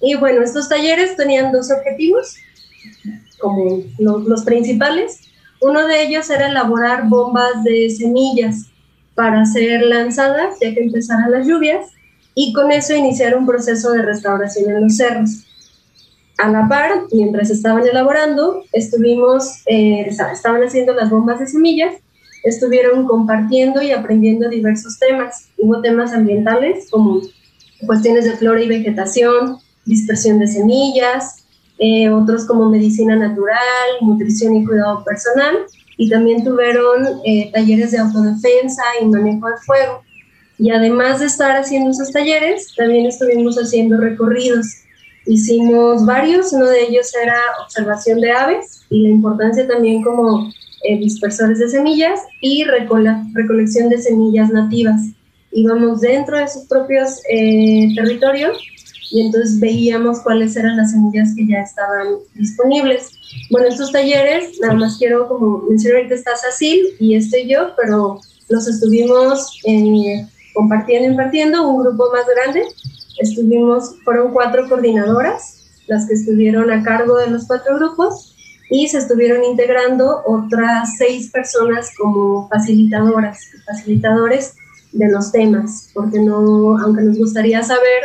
Y 0.00 0.14
bueno, 0.14 0.44
estos 0.44 0.68
talleres 0.68 1.16
tenían 1.16 1.50
dos 1.50 1.72
objetivos, 1.72 2.36
como 3.40 3.82
los, 3.98 4.22
los 4.22 4.44
principales. 4.44 5.22
Uno 5.60 5.84
de 5.84 6.04
ellos 6.04 6.30
era 6.30 6.48
elaborar 6.48 7.08
bombas 7.08 7.64
de 7.64 7.90
semillas 7.90 8.70
para 9.16 9.44
ser 9.46 9.82
lanzadas, 9.82 10.60
ya 10.60 10.72
que 10.72 10.84
empezaran 10.84 11.32
las 11.32 11.44
lluvias, 11.44 11.97
y 12.40 12.52
con 12.52 12.70
eso 12.70 12.94
iniciar 12.94 13.36
un 13.36 13.46
proceso 13.46 13.90
de 13.90 14.02
restauración 14.02 14.70
en 14.70 14.84
los 14.84 14.96
cerros. 14.96 15.44
A 16.38 16.48
la 16.48 16.68
par, 16.68 16.92
mientras 17.10 17.50
estaban 17.50 17.84
elaborando, 17.84 18.62
estuvimos, 18.72 19.64
eh, 19.66 20.06
estaban 20.08 20.62
haciendo 20.62 20.94
las 20.94 21.10
bombas 21.10 21.40
de 21.40 21.48
semillas, 21.48 21.94
estuvieron 22.44 23.08
compartiendo 23.08 23.82
y 23.82 23.90
aprendiendo 23.90 24.48
diversos 24.48 25.00
temas. 25.00 25.48
Hubo 25.58 25.80
temas 25.80 26.12
ambientales 26.12 26.88
como 26.92 27.22
cuestiones 27.84 28.24
de 28.24 28.36
flora 28.36 28.62
y 28.62 28.68
vegetación, 28.68 29.58
dispersión 29.84 30.38
de 30.38 30.46
semillas, 30.46 31.44
eh, 31.80 32.08
otros 32.08 32.46
como 32.46 32.70
medicina 32.70 33.16
natural, 33.16 33.88
nutrición 34.00 34.54
y 34.54 34.64
cuidado 34.64 35.02
personal, 35.02 35.56
y 35.96 36.08
también 36.08 36.44
tuvieron 36.44 37.04
eh, 37.24 37.50
talleres 37.52 37.90
de 37.90 37.98
autodefensa 37.98 38.82
y 39.02 39.06
manejo 39.06 39.48
de 39.48 39.56
fuego. 39.66 40.07
Y 40.58 40.70
además 40.70 41.20
de 41.20 41.26
estar 41.26 41.56
haciendo 41.56 41.90
esos 41.90 42.10
talleres, 42.10 42.74
también 42.76 43.06
estuvimos 43.06 43.56
haciendo 43.56 43.96
recorridos. 43.96 44.66
Hicimos 45.26 46.04
varios, 46.04 46.52
uno 46.52 46.66
de 46.66 46.82
ellos 46.82 47.12
era 47.22 47.38
observación 47.64 48.20
de 48.20 48.32
aves 48.32 48.82
y 48.90 49.02
la 49.02 49.10
importancia 49.10 49.68
también 49.68 50.02
como 50.02 50.50
eh, 50.84 50.98
dispersores 50.98 51.58
de 51.58 51.68
semillas 51.68 52.20
y 52.40 52.64
recolección 52.64 53.88
de 53.88 53.98
semillas 53.98 54.50
nativas. 54.50 55.00
Íbamos 55.52 56.00
dentro 56.00 56.38
de 56.38 56.48
sus 56.48 56.64
propios 56.66 57.20
eh, 57.30 57.92
territorios 57.94 58.58
y 59.10 59.22
entonces 59.22 59.58
veíamos 59.60 60.20
cuáles 60.20 60.56
eran 60.56 60.76
las 60.76 60.92
semillas 60.92 61.34
que 61.36 61.46
ya 61.46 61.58
estaban 61.58 62.16
disponibles. 62.34 63.10
Bueno, 63.50 63.68
estos 63.68 63.92
talleres, 63.92 64.58
nada 64.60 64.74
más 64.74 64.98
quiero 64.98 65.28
como 65.28 65.58
mencionar, 65.68 65.98
ahorita 65.98 66.14
está 66.14 66.36
Cecil 66.36 66.80
y 67.00 67.14
estoy 67.14 67.48
yo, 67.48 67.74
pero 67.80 68.20
los 68.48 68.68
estuvimos 68.68 69.60
eh, 69.64 70.26
compartiendo 70.58 71.06
y 71.06 71.10
impartiendo, 71.12 71.68
un 71.68 71.84
grupo 71.84 72.10
más 72.12 72.24
grande. 72.34 72.64
Estuvimos, 73.20 73.94
fueron 74.02 74.32
cuatro 74.32 74.68
coordinadoras 74.68 75.84
las 75.86 76.08
que 76.08 76.14
estuvieron 76.14 76.68
a 76.72 76.82
cargo 76.82 77.16
de 77.16 77.30
los 77.30 77.46
cuatro 77.46 77.76
grupos 77.76 78.34
y 78.70 78.88
se 78.88 78.98
estuvieron 78.98 79.44
integrando 79.44 80.20
otras 80.26 80.96
seis 80.98 81.30
personas 81.30 81.92
como 81.96 82.48
facilitadoras, 82.48 83.38
facilitadores 83.66 84.56
de 84.90 85.08
los 85.08 85.30
temas, 85.30 85.90
porque 85.94 86.18
no, 86.18 86.76
aunque 86.76 87.02
nos 87.02 87.18
gustaría 87.18 87.62
saber 87.62 88.02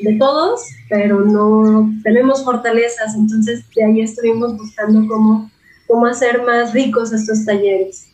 de 0.00 0.16
todos, 0.18 0.62
pero 0.90 1.20
no 1.20 1.88
tenemos 2.02 2.44
fortalezas, 2.44 3.14
entonces 3.14 3.64
de 3.76 3.84
ahí 3.84 4.00
estuvimos 4.00 4.56
buscando 4.56 5.06
cómo, 5.06 5.48
cómo 5.86 6.06
hacer 6.06 6.42
más 6.42 6.72
ricos 6.74 7.12
estos 7.12 7.44
talleres. 7.44 8.08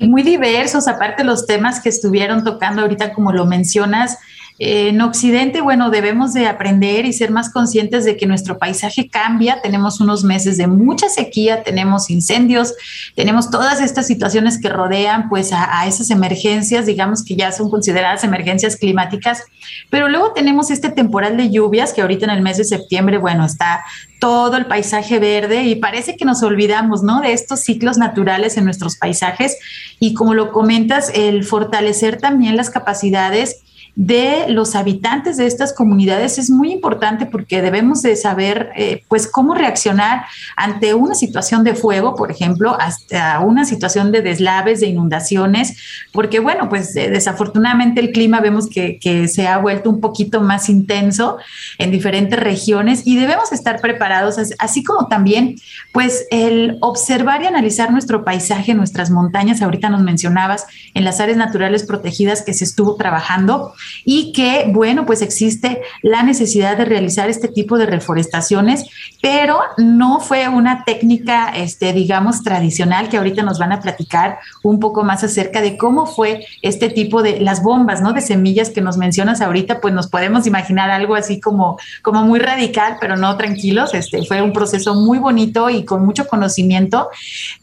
Y 0.00 0.08
muy 0.08 0.22
diversos, 0.22 0.88
aparte 0.88 1.24
los 1.24 1.44
temas 1.46 1.80
que 1.80 1.90
estuvieron 1.90 2.42
tocando 2.42 2.80
ahorita, 2.80 3.12
como 3.12 3.32
lo 3.32 3.44
mencionas, 3.44 4.16
en 4.62 5.00
Occidente, 5.00 5.62
bueno, 5.62 5.88
debemos 5.88 6.34
de 6.34 6.46
aprender 6.46 7.06
y 7.06 7.14
ser 7.14 7.30
más 7.30 7.50
conscientes 7.50 8.04
de 8.04 8.18
que 8.18 8.26
nuestro 8.26 8.58
paisaje 8.58 9.08
cambia. 9.08 9.62
Tenemos 9.62 10.02
unos 10.02 10.22
meses 10.22 10.58
de 10.58 10.66
mucha 10.66 11.08
sequía, 11.08 11.62
tenemos 11.62 12.10
incendios, 12.10 12.74
tenemos 13.16 13.50
todas 13.50 13.80
estas 13.80 14.06
situaciones 14.06 14.60
que 14.60 14.68
rodean 14.68 15.30
pues 15.30 15.54
a, 15.54 15.80
a 15.80 15.86
esas 15.86 16.10
emergencias, 16.10 16.84
digamos 16.84 17.24
que 17.24 17.36
ya 17.36 17.52
son 17.52 17.70
consideradas 17.70 18.22
emergencias 18.22 18.76
climáticas. 18.76 19.44
Pero 19.88 20.10
luego 20.10 20.34
tenemos 20.34 20.70
este 20.70 20.90
temporal 20.90 21.38
de 21.38 21.50
lluvias 21.50 21.94
que 21.94 22.02
ahorita 22.02 22.26
en 22.26 22.32
el 22.32 22.42
mes 22.42 22.58
de 22.58 22.64
septiembre, 22.64 23.16
bueno, 23.16 23.46
está 23.46 23.82
todo 24.20 24.58
el 24.58 24.66
paisaje 24.66 25.18
verde 25.18 25.62
y 25.64 25.76
parece 25.76 26.18
que 26.18 26.26
nos 26.26 26.42
olvidamos, 26.42 27.02
¿no? 27.02 27.22
De 27.22 27.32
estos 27.32 27.60
ciclos 27.60 27.96
naturales 27.96 28.58
en 28.58 28.66
nuestros 28.66 28.98
paisajes 28.98 29.56
y 29.98 30.12
como 30.12 30.34
lo 30.34 30.52
comentas, 30.52 31.10
el 31.14 31.44
fortalecer 31.44 32.18
también 32.18 32.58
las 32.58 32.68
capacidades 32.68 33.62
de 33.96 34.46
los 34.48 34.74
habitantes 34.74 35.36
de 35.36 35.46
estas 35.46 35.72
comunidades 35.72 36.38
es 36.38 36.50
muy 36.50 36.72
importante 36.72 37.26
porque 37.26 37.62
debemos 37.62 38.02
de 38.02 38.16
saber 38.16 38.70
eh, 38.76 39.02
pues 39.08 39.26
cómo 39.26 39.54
reaccionar 39.54 40.24
ante 40.56 40.94
una 40.94 41.14
situación 41.14 41.64
de 41.64 41.74
fuego, 41.74 42.14
por 42.14 42.30
ejemplo, 42.30 42.76
hasta 42.80 43.40
una 43.40 43.64
situación 43.64 44.12
de 44.12 44.22
deslaves, 44.22 44.80
de 44.80 44.86
inundaciones, 44.86 45.76
porque 46.12 46.40
bueno, 46.40 46.68
pues 46.68 46.94
desafortunadamente 46.94 48.00
el 48.00 48.12
clima 48.12 48.40
vemos 48.40 48.68
que, 48.68 48.98
que 48.98 49.28
se 49.28 49.48
ha 49.48 49.58
vuelto 49.58 49.90
un 49.90 50.00
poquito 50.00 50.40
más 50.40 50.68
intenso 50.68 51.38
en 51.78 51.90
diferentes 51.90 52.38
regiones 52.38 53.06
y 53.06 53.16
debemos 53.16 53.52
estar 53.52 53.80
preparados, 53.80 54.38
así 54.58 54.84
como 54.84 55.08
también 55.08 55.56
pues 55.92 56.26
el 56.30 56.78
observar 56.80 57.42
y 57.42 57.46
analizar 57.46 57.90
nuestro 57.90 58.24
paisaje, 58.24 58.74
nuestras 58.74 59.10
montañas, 59.10 59.62
ahorita 59.62 59.88
nos 59.88 60.02
mencionabas 60.02 60.66
en 60.94 61.04
las 61.04 61.20
áreas 61.20 61.36
naturales 61.38 61.84
protegidas 61.84 62.42
que 62.42 62.54
se 62.54 62.64
estuvo 62.64 62.96
trabajando 62.96 63.74
y 64.04 64.32
que, 64.32 64.66
bueno, 64.68 65.06
pues 65.06 65.22
existe 65.22 65.82
la 66.02 66.22
necesidad 66.22 66.76
de 66.76 66.84
realizar 66.84 67.28
este 67.28 67.48
tipo 67.48 67.78
de 67.78 67.86
reforestaciones, 67.86 68.86
pero 69.22 69.58
no 69.78 70.20
fue 70.20 70.48
una 70.48 70.84
técnica, 70.84 71.50
este, 71.50 71.92
digamos, 71.92 72.42
tradicional 72.42 73.08
que 73.08 73.16
ahorita 73.16 73.42
nos 73.42 73.58
van 73.58 73.72
a 73.72 73.80
platicar 73.80 74.38
un 74.62 74.80
poco 74.80 75.04
más 75.04 75.24
acerca 75.24 75.60
de 75.60 75.76
cómo 75.76 76.06
fue 76.06 76.46
este 76.62 76.88
tipo 76.88 77.22
de 77.22 77.40
las 77.40 77.62
bombas, 77.62 78.00
¿no? 78.00 78.12
De 78.12 78.20
semillas 78.20 78.70
que 78.70 78.80
nos 78.80 78.96
mencionas 78.96 79.40
ahorita, 79.40 79.80
pues 79.80 79.94
nos 79.94 80.08
podemos 80.08 80.46
imaginar 80.46 80.90
algo 80.90 81.14
así 81.14 81.40
como, 81.40 81.78
como 82.02 82.22
muy 82.24 82.38
radical, 82.38 82.96
pero 83.00 83.16
no 83.16 83.36
tranquilos. 83.36 83.94
Este 83.94 84.24
fue 84.24 84.42
un 84.42 84.52
proceso 84.52 84.94
muy 84.94 85.18
bonito 85.18 85.70
y 85.70 85.84
con 85.84 86.04
mucho 86.04 86.26
conocimiento. 86.26 87.08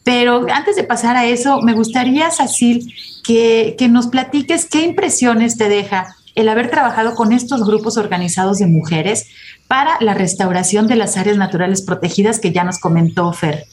Pero 0.04 0.46
antes 0.52 0.76
de 0.76 0.84
pasar 0.84 1.16
a 1.16 1.26
eso, 1.26 1.60
me 1.62 1.74
gustaría, 1.74 2.30
Sacil, 2.30 2.92
que, 3.28 3.88
nos 3.90 4.06
platiques 4.06 4.64
qué 4.64 4.80
impresiones 4.80 5.58
te 5.58 5.68
deja 5.68 6.16
el 6.34 6.48
haber 6.48 6.70
trabajado 6.70 7.14
con 7.14 7.32
estos 7.32 7.66
grupos 7.66 7.98
organizados 7.98 8.58
de 8.58 8.66
mujeres 8.66 9.26
para 9.66 9.98
la 10.00 10.14
restauración 10.14 10.86
de 10.86 10.96
las 10.96 11.18
áreas 11.18 11.36
naturales 11.36 11.82
protegidas 11.82 12.40
que 12.40 12.52
ya 12.52 12.64
nos 12.64 12.78
comentó 12.78 13.30
Fer. 13.34 13.66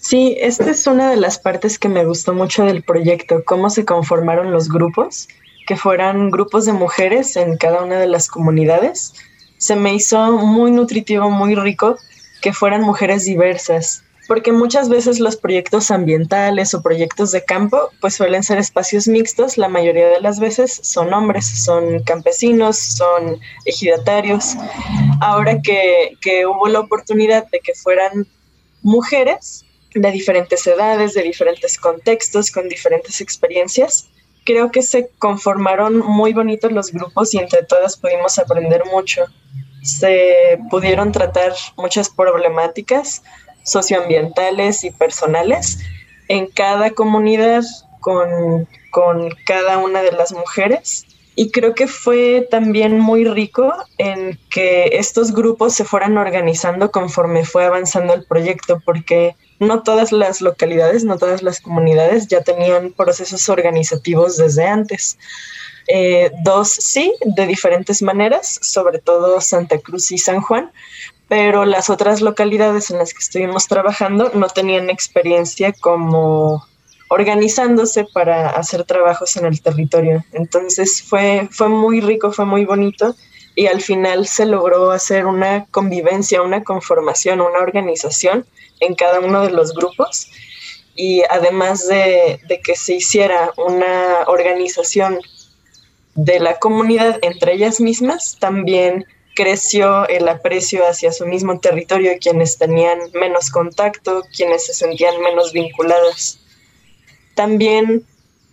Sí, 0.00 0.36
esta 0.40 0.70
es 0.70 0.86
una 0.86 1.10
de 1.10 1.16
las 1.16 1.38
partes 1.38 1.78
que 1.78 1.90
me 1.90 2.06
gustó 2.06 2.32
mucho 2.32 2.64
del 2.64 2.82
proyecto, 2.82 3.42
cómo 3.44 3.68
se 3.68 3.84
conformaron 3.84 4.52
los 4.52 4.70
grupos, 4.70 5.28
que 5.66 5.76
fueran 5.76 6.30
grupos 6.30 6.64
de 6.64 6.72
mujeres 6.72 7.36
en 7.36 7.58
cada 7.58 7.82
una 7.82 7.98
de 7.98 8.06
las 8.06 8.28
comunidades. 8.28 9.12
Se 9.58 9.76
me 9.76 9.94
hizo 9.94 10.32
muy 10.32 10.70
nutritivo, 10.70 11.30
muy 11.30 11.54
rico 11.54 11.98
que 12.40 12.54
fueran 12.54 12.80
mujeres 12.80 13.24
diversas, 13.24 14.02
porque 14.26 14.52
muchas 14.52 14.88
veces 14.88 15.20
los 15.20 15.36
proyectos 15.36 15.90
ambientales 15.90 16.74
o 16.74 16.82
proyectos 16.82 17.32
de 17.32 17.44
campo 17.44 17.90
pues 18.00 18.14
suelen 18.14 18.42
ser 18.42 18.58
espacios 18.58 19.06
mixtos, 19.08 19.58
la 19.58 19.68
mayoría 19.68 20.08
de 20.08 20.20
las 20.20 20.40
veces 20.40 20.80
son 20.82 21.12
hombres, 21.12 21.46
son 21.64 22.02
campesinos, 22.02 22.78
son 22.78 23.38
ejidatarios. 23.64 24.54
Ahora 25.20 25.60
que, 25.60 26.16
que 26.20 26.46
hubo 26.46 26.68
la 26.68 26.80
oportunidad 26.80 27.48
de 27.50 27.60
que 27.60 27.74
fueran 27.74 28.26
mujeres 28.82 29.64
de 29.94 30.10
diferentes 30.10 30.66
edades, 30.66 31.14
de 31.14 31.22
diferentes 31.22 31.78
contextos, 31.78 32.50
con 32.50 32.68
diferentes 32.68 33.20
experiencias, 33.20 34.08
creo 34.44 34.70
que 34.70 34.82
se 34.82 35.08
conformaron 35.18 35.98
muy 35.98 36.32
bonitos 36.32 36.72
los 36.72 36.92
grupos 36.92 37.34
y 37.34 37.38
entre 37.38 37.62
todas 37.62 37.96
pudimos 37.96 38.38
aprender 38.38 38.82
mucho. 38.92 39.24
Se 39.82 40.58
pudieron 40.70 41.12
tratar 41.12 41.52
muchas 41.76 42.08
problemáticas, 42.08 43.22
socioambientales 43.64 44.84
y 44.84 44.90
personales 44.90 45.78
en 46.28 46.46
cada 46.46 46.90
comunidad 46.90 47.64
con, 48.00 48.68
con 48.90 49.30
cada 49.46 49.78
una 49.78 50.02
de 50.02 50.12
las 50.12 50.32
mujeres. 50.32 51.06
Y 51.36 51.50
creo 51.50 51.74
que 51.74 51.88
fue 51.88 52.46
también 52.48 53.00
muy 53.00 53.24
rico 53.24 53.74
en 53.98 54.38
que 54.50 54.90
estos 54.92 55.32
grupos 55.32 55.74
se 55.74 55.84
fueran 55.84 56.16
organizando 56.16 56.92
conforme 56.92 57.44
fue 57.44 57.64
avanzando 57.64 58.14
el 58.14 58.24
proyecto, 58.24 58.80
porque 58.84 59.34
no 59.58 59.82
todas 59.82 60.12
las 60.12 60.40
localidades, 60.40 61.02
no 61.02 61.18
todas 61.18 61.42
las 61.42 61.60
comunidades 61.60 62.28
ya 62.28 62.42
tenían 62.42 62.92
procesos 62.92 63.48
organizativos 63.48 64.36
desde 64.36 64.64
antes. 64.64 65.18
Eh, 65.88 66.30
dos 66.42 66.70
sí, 66.70 67.12
de 67.24 67.46
diferentes 67.46 68.00
maneras, 68.00 68.58
sobre 68.62 69.00
todo 69.00 69.40
Santa 69.40 69.78
Cruz 69.78 70.12
y 70.12 70.18
San 70.18 70.40
Juan, 70.40 70.70
pero 71.28 71.64
las 71.64 71.90
otras 71.90 72.20
localidades 72.20 72.90
en 72.90 72.98
las 72.98 73.12
que 73.12 73.20
estuvimos 73.20 73.66
trabajando 73.66 74.30
no 74.34 74.48
tenían 74.48 74.90
experiencia 74.90 75.72
como 75.72 76.64
organizándose 77.08 78.06
para 78.12 78.50
hacer 78.50 78.84
trabajos 78.84 79.36
en 79.36 79.46
el 79.46 79.60
territorio. 79.60 80.24
Entonces 80.32 81.02
fue, 81.02 81.48
fue 81.50 81.68
muy 81.68 82.00
rico, 82.00 82.32
fue 82.32 82.44
muy 82.44 82.64
bonito 82.64 83.14
y 83.54 83.66
al 83.66 83.80
final 83.80 84.26
se 84.26 84.46
logró 84.46 84.90
hacer 84.90 85.26
una 85.26 85.66
convivencia, 85.70 86.42
una 86.42 86.64
conformación, 86.64 87.40
una 87.40 87.60
organización 87.60 88.46
en 88.80 88.94
cada 88.94 89.20
uno 89.20 89.42
de 89.42 89.50
los 89.50 89.72
grupos 89.74 90.28
y 90.96 91.22
además 91.30 91.86
de, 91.86 92.40
de 92.48 92.60
que 92.60 92.76
se 92.76 92.94
hiciera 92.96 93.52
una 93.56 94.24
organización 94.26 95.18
de 96.14 96.40
la 96.40 96.58
comunidad 96.58 97.18
entre 97.22 97.54
ellas 97.54 97.80
mismas, 97.80 98.36
también 98.38 99.04
creció 99.34 100.08
el 100.08 100.28
aprecio 100.28 100.86
hacia 100.86 101.12
su 101.12 101.26
mismo 101.26 101.58
territorio, 101.58 102.12
quienes 102.20 102.56
tenían 102.56 102.98
menos 103.12 103.50
contacto, 103.50 104.22
quienes 104.34 104.66
se 104.66 104.74
sentían 104.74 105.20
menos 105.20 105.52
vinculadas. 105.52 106.40
También 107.34 108.04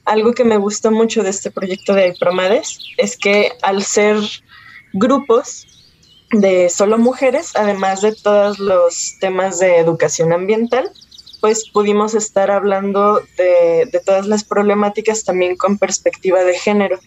algo 0.06 0.34
que 0.34 0.44
me 0.44 0.58
gustó 0.58 0.92
mucho 0.92 1.24
de 1.24 1.30
este 1.30 1.52
proyecto 1.52 1.94
de 1.94 2.16
Promades 2.20 2.80
es 2.98 3.18
que 3.18 3.52
al 3.62 3.84
ser 3.84 4.18
grupos 4.94 5.68
de 6.32 6.70
solo 6.70 6.98
mujeres, 6.98 7.52
además 7.56 8.02
de 8.02 8.16
todos 8.16 8.58
los 8.58 9.18
temas 9.20 9.60
de 9.60 9.78
educación 9.78 10.34
ambiental, 10.34 10.92
pues 11.42 11.70
pudimos 11.70 12.14
estar 12.14 12.52
hablando 12.52 13.22
de, 13.38 13.88
de 13.92 14.00
todas 14.00 14.28
las 14.28 14.44
problemáticas 14.44 15.24
también 15.24 15.56
con 15.58 15.78
perspectiva 15.78 16.44
de 16.44 16.58
género 16.58 17.00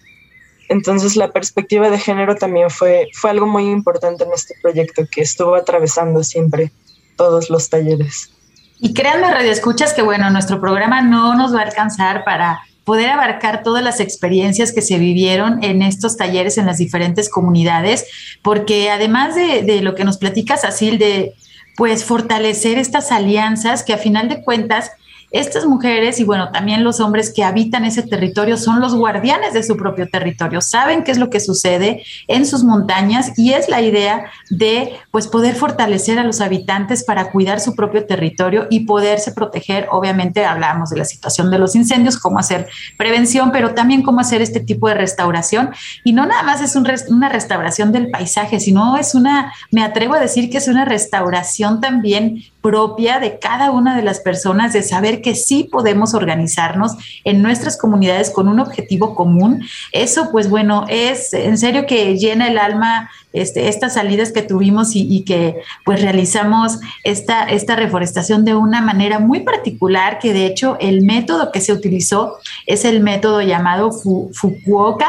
entonces 0.69 1.17
la 1.17 1.31
perspectiva 1.31 1.91
de 1.91 1.99
género 1.99 2.37
también 2.37 2.71
fue, 2.71 3.09
fue 3.13 3.31
algo 3.31 3.47
muy 3.47 3.71
importante 3.71 4.25
en 4.25 4.33
este 4.33 4.55
proyecto 4.61 5.03
que 5.11 5.23
estuvo 5.23 5.55
atravesando 5.55 6.23
siempre 6.23 6.73
todos 7.17 7.51
los 7.51 7.69
talleres. 7.69 8.31
Y 8.79 8.93
créanme, 8.93 9.31
Radio 9.31 9.51
Escuchas, 9.51 9.93
que 9.93 10.03
bueno, 10.03 10.31
nuestro 10.31 10.61
programa 10.61 11.01
no 11.01 11.35
nos 11.35 11.55
va 11.55 11.61
a 11.61 11.65
alcanzar 11.65 12.25
para 12.25 12.61
poder 12.85 13.09
abarcar 13.09 13.63
todas 13.63 13.83
las 13.83 14.01
experiencias 14.01 14.73
que 14.73 14.83
se 14.83 14.99
vivieron 14.99 15.63
en 15.65 15.81
estos 15.81 16.17
talleres 16.17 16.59
en 16.59 16.67
las 16.67 16.79
diferentes 16.79 17.31
comunidades, 17.31 18.07
porque 18.43 18.91
además 18.91 19.35
de, 19.35 19.63
de 19.63 19.81
lo 19.81 19.95
que 19.95 20.05
nos 20.05 20.19
platicas, 20.19 20.65
Asil, 20.65 20.99
de 20.99 21.35
pues 21.77 22.05
fortalecer 22.05 22.79
estas 22.79 23.11
alianzas 23.11 23.83
que 23.83 23.95
a 23.95 23.99
final 23.99 24.29
de 24.29 24.43
cuentas 24.43 24.93
estas 25.35 25.67
mujeres 25.67 26.21
y 26.21 26.25
bueno, 26.25 26.53
también 26.53 26.85
los 26.85 27.01
hombres 27.01 27.33
que 27.35 27.43
habitan 27.43 27.85
ese 27.85 28.03
territorio 28.03 28.57
son 28.57 28.81
los 28.81 28.95
guardianes 28.95 29.53
de 29.53 29.65
su 29.65 29.77
propio 29.77 30.09
territorio, 30.09 30.61
saben 30.61 31.03
qué 31.03 31.11
es 31.11 31.19
lo 31.19 31.29
que 31.29 31.41
sucede 31.41 32.05
en 32.29 32.47
sus 32.47 32.63
montañas 32.63 33.37
y 33.37 33.53
es 33.53 33.69
la 33.69 33.83
idea 33.83 34.27
de 34.49 34.93
pues 35.11 35.27
poder 35.27 35.57
fortalecer 35.57 36.21
a 36.21 36.25
los 36.25 36.41
habitantes 36.41 37.03
para 37.03 37.33
cuidar 37.33 37.59
su 37.59 37.75
propio 37.75 38.07
territorio 38.07 38.69
y 38.71 38.87
poderse 38.87 39.33
proteger. 39.33 39.89
Obviamente 39.91 40.45
hablamos 40.45 40.91
de 40.91 40.99
la 40.99 41.05
situación 41.05 41.51
de 41.51 41.59
los 41.59 41.75
incendios, 41.75 42.17
cómo 42.17 42.39
hacer 42.39 42.69
prevención, 42.97 43.51
pero 43.51 43.75
también 43.75 44.03
cómo 44.03 44.21
hacer 44.21 44.41
este 44.41 44.61
tipo 44.61 44.89
de 44.89 44.95
restauración 44.95 45.71
y 46.05 46.13
no 46.13 46.27
nada 46.27 46.45
más 46.45 46.61
es 46.61 46.77
una 46.77 47.29
restauración 47.29 47.91
del 47.91 48.09
paisaje, 48.09 48.61
sino 48.61 48.97
es 48.97 49.17
una, 49.17 49.53
me 49.73 49.83
atrevo 49.83 50.15
a 50.15 50.21
decir 50.21 50.49
que 50.49 50.59
es 50.59 50.69
una 50.69 50.85
restauración 50.85 51.81
también 51.81 52.45
propia 52.65 53.21
de 53.21 53.39
cada 53.39 53.71
una 53.71 53.95
de 53.95 54.03
las 54.03 54.21
personas, 54.21 54.73
de 54.73 54.83
saber 54.83 55.21
que 55.21 55.35
sí 55.35 55.69
podemos 55.71 56.15
organizarnos 56.15 56.93
en 57.23 57.43
nuestras 57.43 57.77
comunidades 57.77 58.31
con 58.31 58.49
un 58.49 58.59
objetivo 58.59 59.15
común. 59.15 59.63
Eso, 59.93 60.31
pues 60.33 60.49
bueno, 60.49 60.87
es 60.89 61.35
en 61.35 61.59
serio 61.59 61.85
que 61.87 62.17
llena 62.17 62.49
el 62.49 62.57
alma 62.57 63.11
este, 63.35 63.69
estas 63.69 63.93
salidas 63.93 64.33
que 64.33 64.41
tuvimos 64.41 64.93
y, 64.95 65.25
que 65.25 65.57
pues 65.85 66.01
realizamos 66.01 66.79
esta, 67.03 67.45
esta 67.45 67.77
reforestación 67.77 68.47
de 68.47 68.55
una 68.55 68.81
manera 68.81 69.19
muy 69.19 69.41
particular, 69.41 70.19
que 70.19 70.33
de 70.33 70.47
hecho 70.47 70.79
el 70.81 71.03
método 71.03 71.53
que 71.53 71.61
se 71.61 71.73
utilizó 71.75 72.39
es 72.65 72.87
el 72.87 73.01
método 73.01 73.43
llamado 73.43 73.91
Fukuoka 73.93 75.09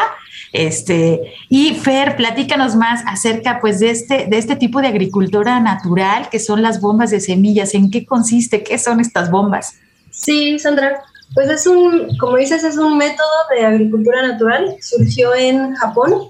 este, 0.55 1.33
y 1.49 1.73
Fer, 1.75 2.15
platícanos 2.15 2.75
más 2.75 3.03
acerca 3.07 3.59
pues 3.61 3.79
de 3.79 3.89
este, 3.89 4.27
de 4.27 4.37
este 4.37 4.55
tipo 4.55 4.81
de 4.81 4.87
agricultura 4.87 5.59
natural 5.59 6.29
que 6.29 6.39
son 6.39 6.61
las 6.61 6.81
bombas 6.81 7.11
de 7.11 7.19
semillas. 7.19 7.73
¿En 7.73 7.91
qué 7.91 8.05
consiste? 8.05 8.63
¿Qué 8.63 8.77
son 8.77 8.99
estas 8.99 9.29
bombas? 9.31 9.75
Sí, 10.11 10.57
Sandra. 10.59 11.01
Pues 11.33 11.49
es 11.49 11.67
un, 11.67 12.15
como 12.17 12.37
dices, 12.37 12.63
es 12.63 12.77
un 12.77 12.97
método 12.97 13.27
de 13.55 13.65
agricultura 13.65 14.21
natural. 14.21 14.75
Surgió 14.79 15.33
en 15.35 15.73
Japón 15.75 16.29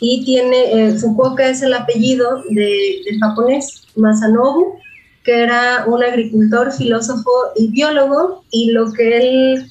y 0.00 0.24
tiene, 0.24 0.88
eh, 0.88 0.98
Fukuoka 0.98 1.48
es 1.48 1.62
el 1.62 1.74
apellido 1.74 2.42
de, 2.50 3.00
del 3.04 3.18
japonés 3.18 3.86
Masanobu, 3.96 4.78
que 5.24 5.42
era 5.42 5.84
un 5.86 6.02
agricultor, 6.02 6.72
filósofo 6.72 7.30
y 7.56 7.68
biólogo, 7.68 8.44
y 8.50 8.70
lo 8.70 8.92
que 8.92 9.16
él 9.16 9.70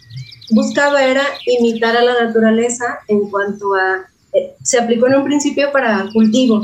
buscaba 0.51 1.03
era 1.03 1.23
imitar 1.45 1.95
a 1.97 2.03
la 2.03 2.25
naturaleza 2.25 2.99
en 3.07 3.29
cuanto 3.29 3.73
a, 3.73 4.05
eh, 4.33 4.55
se 4.63 4.79
aplicó 4.79 5.07
en 5.07 5.15
un 5.15 5.23
principio 5.23 5.71
para 5.71 6.09
cultivo, 6.13 6.61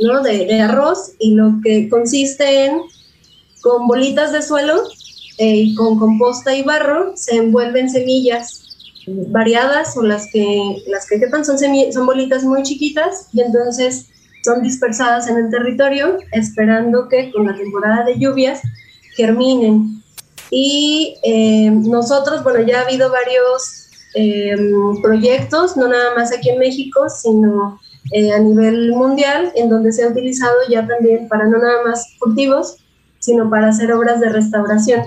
¿no? 0.00 0.22
De, 0.22 0.60
arroz 0.60 1.12
y 1.18 1.34
lo 1.34 1.54
que 1.62 1.88
consiste 1.88 2.66
en, 2.66 2.80
con 3.62 3.86
bolitas 3.86 4.32
de 4.32 4.42
suelo 4.42 4.82
eh, 5.38 5.56
y 5.56 5.74
con 5.74 5.98
composta 5.98 6.54
y 6.54 6.62
barro, 6.62 7.16
se 7.16 7.36
envuelven 7.36 7.90
semillas 7.90 8.60
variadas 9.06 9.96
o 9.96 10.02
las 10.02 10.30
que, 10.32 10.82
las 10.86 11.06
que 11.06 11.18
quepan 11.18 11.44
son, 11.44 11.58
son 11.58 12.06
bolitas 12.06 12.44
muy 12.44 12.62
chiquitas 12.62 13.28
y 13.32 13.40
entonces 13.40 14.06
son 14.42 14.62
dispersadas 14.62 15.28
en 15.28 15.38
el 15.38 15.50
territorio 15.50 16.18
esperando 16.32 17.08
que 17.08 17.30
con 17.32 17.46
la 17.46 17.56
temporada 17.56 18.04
de 18.04 18.18
lluvias 18.18 18.60
germinen 19.16 20.02
y 20.56 21.16
eh, 21.24 21.68
nosotros, 21.68 22.44
bueno, 22.44 22.64
ya 22.64 22.78
ha 22.78 22.82
habido 22.84 23.10
varios 23.10 23.88
eh, 24.14 24.54
proyectos, 25.02 25.76
no 25.76 25.88
nada 25.88 26.14
más 26.14 26.32
aquí 26.32 26.50
en 26.50 26.60
México, 26.60 27.08
sino 27.08 27.80
eh, 28.12 28.30
a 28.30 28.38
nivel 28.38 28.92
mundial, 28.92 29.50
en 29.56 29.68
donde 29.68 29.90
se 29.90 30.04
ha 30.04 30.08
utilizado 30.10 30.54
ya 30.70 30.86
también 30.86 31.26
para 31.26 31.48
no 31.48 31.58
nada 31.58 31.82
más 31.84 32.06
cultivos, 32.20 32.76
sino 33.18 33.50
para 33.50 33.70
hacer 33.70 33.92
obras 33.92 34.20
de 34.20 34.28
restauración. 34.28 35.02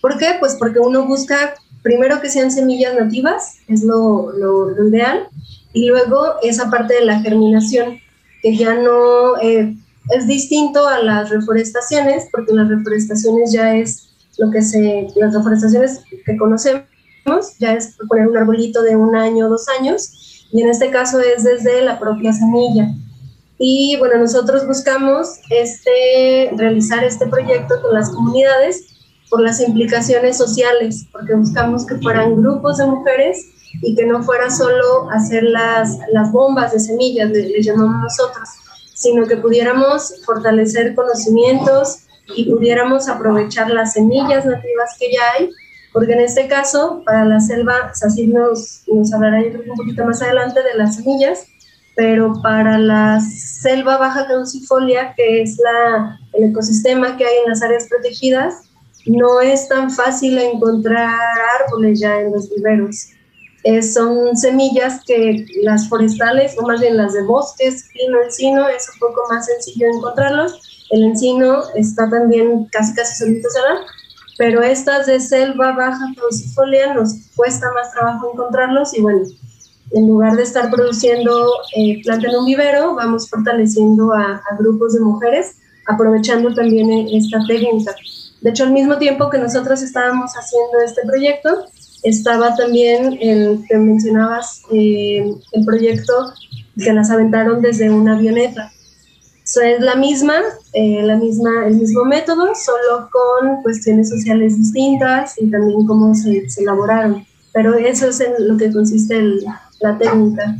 ¿Por 0.00 0.18
qué? 0.18 0.36
Pues 0.38 0.54
porque 0.54 0.78
uno 0.78 1.04
busca 1.04 1.54
primero 1.82 2.20
que 2.20 2.30
sean 2.30 2.52
semillas 2.52 2.94
nativas, 2.94 3.56
es 3.66 3.82
lo, 3.82 4.30
lo, 4.30 4.86
ideal, 4.86 5.26
y 5.72 5.88
luego 5.88 6.36
esa 6.44 6.70
parte 6.70 6.94
de 6.94 7.06
la 7.06 7.18
germinación, 7.22 7.98
que 8.40 8.56
ya 8.56 8.74
no 8.74 9.36
es 9.40 10.28
distinto 10.28 10.86
a 10.86 11.00
las 11.02 11.28
reforestaciones, 11.28 12.28
porque 12.30 12.52
las 12.52 12.68
reforestaciones 12.68 13.50
ya 13.50 13.74
es 13.74 14.11
lo 14.38 14.50
que 14.50 14.62
se, 14.62 15.08
las 15.16 15.34
reforestaciones 15.34 16.00
que 16.24 16.36
conocemos, 16.36 16.86
ya 17.58 17.74
es 17.74 17.96
poner 18.08 18.28
un 18.28 18.36
arbolito 18.36 18.82
de 18.82 18.96
un 18.96 19.14
año 19.14 19.46
o 19.46 19.50
dos 19.50 19.66
años, 19.80 20.46
y 20.52 20.62
en 20.62 20.68
este 20.68 20.90
caso 20.90 21.20
es 21.20 21.44
desde 21.44 21.82
la 21.82 21.98
propia 21.98 22.32
semilla. 22.32 22.88
Y 23.58 23.96
bueno, 23.98 24.18
nosotros 24.18 24.66
buscamos 24.66 25.38
este, 25.50 26.50
realizar 26.56 27.04
este 27.04 27.26
proyecto 27.26 27.80
con 27.80 27.94
las 27.94 28.10
comunidades 28.10 28.92
por 29.30 29.40
las 29.40 29.60
implicaciones 29.60 30.36
sociales, 30.36 31.06
porque 31.12 31.34
buscamos 31.34 31.86
que 31.86 31.94
fueran 31.96 32.36
grupos 32.36 32.78
de 32.78 32.86
mujeres 32.86 33.46
y 33.80 33.94
que 33.94 34.04
no 34.04 34.22
fuera 34.22 34.50
solo 34.50 35.10
hacer 35.10 35.44
las, 35.44 35.96
las 36.12 36.30
bombas 36.32 36.72
de 36.72 36.80
semillas, 36.80 37.30
le 37.30 37.62
llamamos 37.62 38.02
nosotros, 38.02 38.48
sino 38.94 39.26
que 39.26 39.36
pudiéramos 39.38 40.12
fortalecer 40.26 40.94
conocimientos, 40.94 42.00
y 42.34 42.50
pudiéramos 42.50 43.08
aprovechar 43.08 43.70
las 43.70 43.94
semillas 43.94 44.44
nativas 44.44 44.90
que 44.98 45.12
ya 45.12 45.20
hay, 45.36 45.50
porque 45.92 46.12
en 46.12 46.20
este 46.20 46.48
caso, 46.48 47.02
para 47.04 47.24
la 47.24 47.40
selva, 47.40 47.92
así 48.02 48.26
nos, 48.26 48.82
nos 48.86 49.12
hablará 49.12 49.38
un 49.38 49.76
poquito 49.76 50.04
más 50.04 50.22
adelante 50.22 50.62
de 50.62 50.74
las 50.76 50.96
semillas, 50.96 51.46
pero 51.94 52.40
para 52.42 52.78
la 52.78 53.20
selva 53.20 53.98
baja 53.98 54.26
caducifolia, 54.26 55.14
que 55.14 55.42
es 55.42 55.58
la, 55.58 56.18
el 56.32 56.44
ecosistema 56.44 57.16
que 57.16 57.26
hay 57.26 57.34
en 57.44 57.50
las 57.50 57.62
áreas 57.62 57.86
protegidas, 57.88 58.62
no 59.06 59.40
es 59.40 59.68
tan 59.68 59.90
fácil 59.90 60.38
encontrar 60.38 61.18
árboles 61.60 62.00
ya 62.00 62.20
en 62.20 62.32
los 62.32 62.48
viveros. 62.48 63.08
son 63.92 64.36
semillas 64.36 65.00
que 65.06 65.44
las 65.62 65.88
forestales, 65.88 66.56
o 66.58 66.66
más 66.66 66.80
bien 66.80 66.96
las 66.96 67.12
de 67.12 67.22
bosques, 67.22 67.88
pino, 67.92 68.22
encino, 68.22 68.68
es 68.68 68.88
un 68.94 68.98
poco 69.00 69.22
más 69.28 69.46
sencillo 69.46 69.88
encontrarlos, 69.88 70.71
el 70.92 71.04
encino 71.04 71.62
está 71.74 72.08
también 72.08 72.66
casi 72.70 72.94
casi 72.94 73.16
solito 73.16 73.48
se 73.48 73.60
pero 74.38 74.62
estas 74.62 75.06
de 75.06 75.20
selva 75.20 75.72
baja 75.72 76.06
caducifolia 76.14 76.94
nos 76.94 77.14
cuesta 77.34 77.66
más 77.72 77.92
trabajo 77.92 78.32
encontrarlos 78.32 78.96
y 78.96 79.00
bueno, 79.00 79.22
en 79.92 80.06
lugar 80.06 80.36
de 80.36 80.42
estar 80.42 80.70
produciendo 80.70 81.50
eh, 81.76 82.02
planta 82.02 82.28
en 82.28 82.36
un 82.36 82.46
vivero, 82.46 82.94
vamos 82.94 83.28
fortaleciendo 83.28 84.12
a, 84.12 84.42
grupos 84.58 84.94
de 84.94 85.00
mujeres, 85.00 85.56
aprovechando 85.86 86.54
también 86.54 86.90
e, 86.90 87.16
esta 87.16 87.38
técnica. 87.46 87.94
De 88.40 88.50
hecho, 88.50 88.64
al 88.64 88.72
mismo 88.72 88.98
tiempo 88.98 89.30
que 89.30 89.38
nosotros 89.38 89.82
estábamos 89.82 90.32
haciendo 90.32 90.80
este 90.84 91.02
proyecto, 91.06 91.66
estaba 92.02 92.54
también 92.56 93.18
el 93.20 93.64
que 93.68 93.76
mencionabas, 93.76 94.62
eh, 94.72 95.34
el 95.52 95.64
proyecto 95.64 96.32
que 96.76 96.92
las 96.92 97.10
aventaron 97.10 97.60
desde 97.62 97.90
una 97.90 98.16
avioneta 98.16 98.72
es 99.60 99.80
la 99.80 99.96
misma, 99.96 100.34
eh, 100.72 101.02
la 101.02 101.16
misma, 101.16 101.66
el 101.66 101.74
mismo 101.74 102.04
método, 102.04 102.54
solo 102.54 103.08
con 103.10 103.62
cuestiones 103.62 104.08
sociales 104.08 104.56
distintas 104.56 105.34
y 105.40 105.50
también 105.50 105.86
cómo 105.86 106.14
se, 106.14 106.46
elaboraron. 106.58 107.26
Pero 107.52 107.76
eso 107.76 108.08
es 108.08 108.20
en 108.20 108.32
lo 108.48 108.56
que 108.56 108.72
consiste 108.72 109.20
la 109.80 109.98
técnica. 109.98 110.56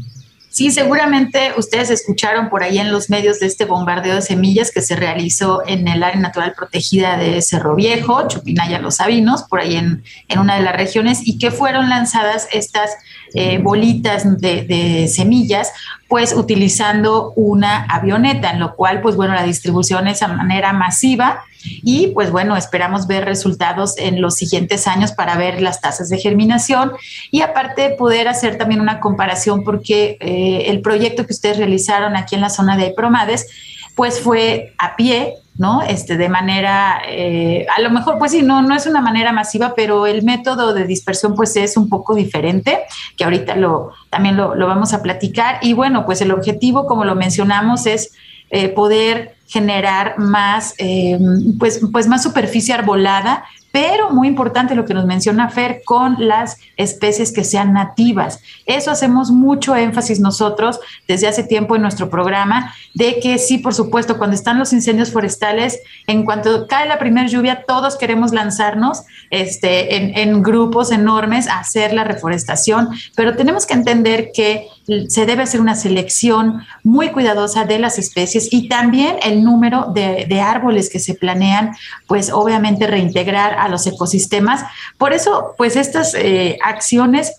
Sí, 0.50 0.70
seguramente 0.70 1.52
ustedes 1.56 1.88
escucharon 1.88 2.50
por 2.50 2.62
ahí 2.62 2.76
en 2.76 2.92
los 2.92 3.08
medios 3.08 3.40
de 3.40 3.46
este 3.46 3.64
bombardeo 3.64 4.16
de 4.16 4.20
semillas 4.20 4.70
que 4.70 4.82
se 4.82 4.96
realizó 4.96 5.66
en 5.66 5.88
el 5.88 6.02
área 6.02 6.20
natural 6.20 6.52
protegida 6.54 7.16
de 7.16 7.40
Cerro 7.40 7.74
Viejo, 7.74 8.28
Chupinaya 8.28 8.78
Los 8.78 8.96
Sabinos, 8.96 9.44
por 9.44 9.60
ahí 9.60 9.76
en, 9.76 10.04
en 10.28 10.38
una 10.38 10.56
de 10.56 10.62
las 10.62 10.76
regiones, 10.76 11.26
y 11.26 11.38
que 11.38 11.50
fueron 11.50 11.88
lanzadas 11.88 12.48
estas 12.52 12.90
eh, 13.34 13.58
bolitas 13.58 14.40
de, 14.40 15.08
semillas, 15.12 15.72
pues 16.08 16.34
utilizando 16.34 17.32
una 17.36 17.84
avioneta, 17.84 18.50
en 18.50 18.60
lo 18.60 18.74
cual, 18.74 19.00
pues 19.00 19.16
bueno, 19.16 19.34
la 19.34 19.42
distribución 19.42 20.06
es 20.08 20.22
a 20.22 20.28
manera 20.28 20.72
masiva 20.72 21.42
y 21.64 22.08
pues 22.08 22.30
bueno, 22.30 22.56
esperamos 22.56 23.06
ver 23.06 23.24
resultados 23.24 23.96
en 23.98 24.20
los 24.20 24.34
siguientes 24.34 24.86
años 24.86 25.12
para 25.12 25.36
ver 25.36 25.62
las 25.62 25.80
tasas 25.80 26.08
de 26.08 26.18
germinación 26.18 26.92
y 27.30 27.42
aparte 27.42 27.90
poder 27.90 28.28
hacer 28.28 28.58
también 28.58 28.80
una 28.80 29.00
comparación 29.00 29.64
porque 29.64 30.16
eh, 30.20 30.64
el 30.66 30.80
proyecto 30.80 31.24
que 31.24 31.32
ustedes 31.32 31.58
realizaron 31.58 32.16
aquí 32.16 32.34
en 32.34 32.40
la 32.40 32.50
zona 32.50 32.76
de 32.76 32.90
Promades 32.90 33.46
pues 33.94 34.20
fue 34.20 34.74
a 34.78 34.96
pie, 34.96 35.34
¿no? 35.56 35.82
Este, 35.82 36.16
de 36.16 36.28
manera, 36.28 37.02
eh, 37.06 37.66
a 37.76 37.80
lo 37.80 37.90
mejor, 37.90 38.18
pues 38.18 38.32
sí, 38.32 38.42
no, 38.42 38.62
no 38.62 38.74
es 38.74 38.86
una 38.86 39.00
manera 39.00 39.32
masiva, 39.32 39.74
pero 39.76 40.06
el 40.06 40.22
método 40.22 40.72
de 40.72 40.84
dispersión, 40.84 41.34
pues 41.34 41.56
es 41.56 41.76
un 41.76 41.88
poco 41.88 42.14
diferente, 42.14 42.80
que 43.16 43.24
ahorita 43.24 43.56
lo, 43.56 43.92
también 44.10 44.36
lo, 44.36 44.54
vamos 44.66 44.92
a 44.94 45.02
platicar. 45.02 45.58
Y 45.62 45.74
bueno, 45.74 46.06
pues 46.06 46.20
el 46.22 46.32
objetivo, 46.32 46.86
como 46.86 47.04
lo 47.04 47.14
mencionamos, 47.14 47.86
es 47.86 48.12
eh, 48.50 48.68
poder 48.68 49.36
generar 49.46 50.18
más, 50.18 50.74
eh, 50.78 51.18
pues, 51.58 51.80
pues 51.92 52.08
más 52.08 52.22
superficie 52.22 52.72
arbolada 52.72 53.44
pero 53.72 54.10
muy 54.10 54.28
importante 54.28 54.74
lo 54.74 54.84
que 54.84 54.94
nos 54.94 55.06
menciona 55.06 55.48
Fer 55.48 55.82
con 55.84 56.16
las 56.18 56.58
especies 56.76 57.32
que 57.32 57.42
sean 57.42 57.72
nativas. 57.72 58.40
Eso 58.66 58.90
hacemos 58.90 59.30
mucho 59.30 59.74
énfasis 59.74 60.20
nosotros 60.20 60.78
desde 61.08 61.26
hace 61.26 61.42
tiempo 61.42 61.74
en 61.74 61.82
nuestro 61.82 62.10
programa, 62.10 62.74
de 62.94 63.18
que 63.18 63.38
sí, 63.38 63.58
por 63.58 63.74
supuesto, 63.74 64.18
cuando 64.18 64.36
están 64.36 64.58
los 64.58 64.72
incendios 64.72 65.10
forestales, 65.10 65.80
en 66.06 66.24
cuanto 66.24 66.66
cae 66.66 66.86
la 66.86 66.98
primera 66.98 67.26
lluvia, 67.26 67.64
todos 67.66 67.96
queremos 67.96 68.32
lanzarnos 68.32 69.04
este, 69.30 69.96
en, 69.96 70.16
en 70.16 70.42
grupos 70.42 70.92
enormes 70.92 71.48
a 71.48 71.58
hacer 71.58 71.94
la 71.94 72.04
reforestación, 72.04 72.90
pero 73.16 73.36
tenemos 73.36 73.64
que 73.64 73.74
entender 73.74 74.30
que 74.34 74.68
se 75.08 75.26
debe 75.26 75.42
hacer 75.42 75.60
una 75.60 75.74
selección 75.74 76.62
muy 76.82 77.10
cuidadosa 77.10 77.64
de 77.64 77.78
las 77.78 77.98
especies 77.98 78.52
y 78.52 78.68
también 78.68 79.16
el 79.22 79.44
número 79.44 79.92
de, 79.94 80.40
árboles 80.40 80.90
que 80.90 80.98
se 80.98 81.14
planean, 81.14 81.72
pues 82.08 82.32
obviamente 82.32 82.86
reintegrar 82.86 83.54
a 83.54 83.68
los 83.68 83.86
ecosistemas. 83.86 84.64
Por 84.98 85.12
eso, 85.12 85.54
pues 85.56 85.76
estas 85.76 86.14
eh, 86.14 86.58
acciones 86.64 87.32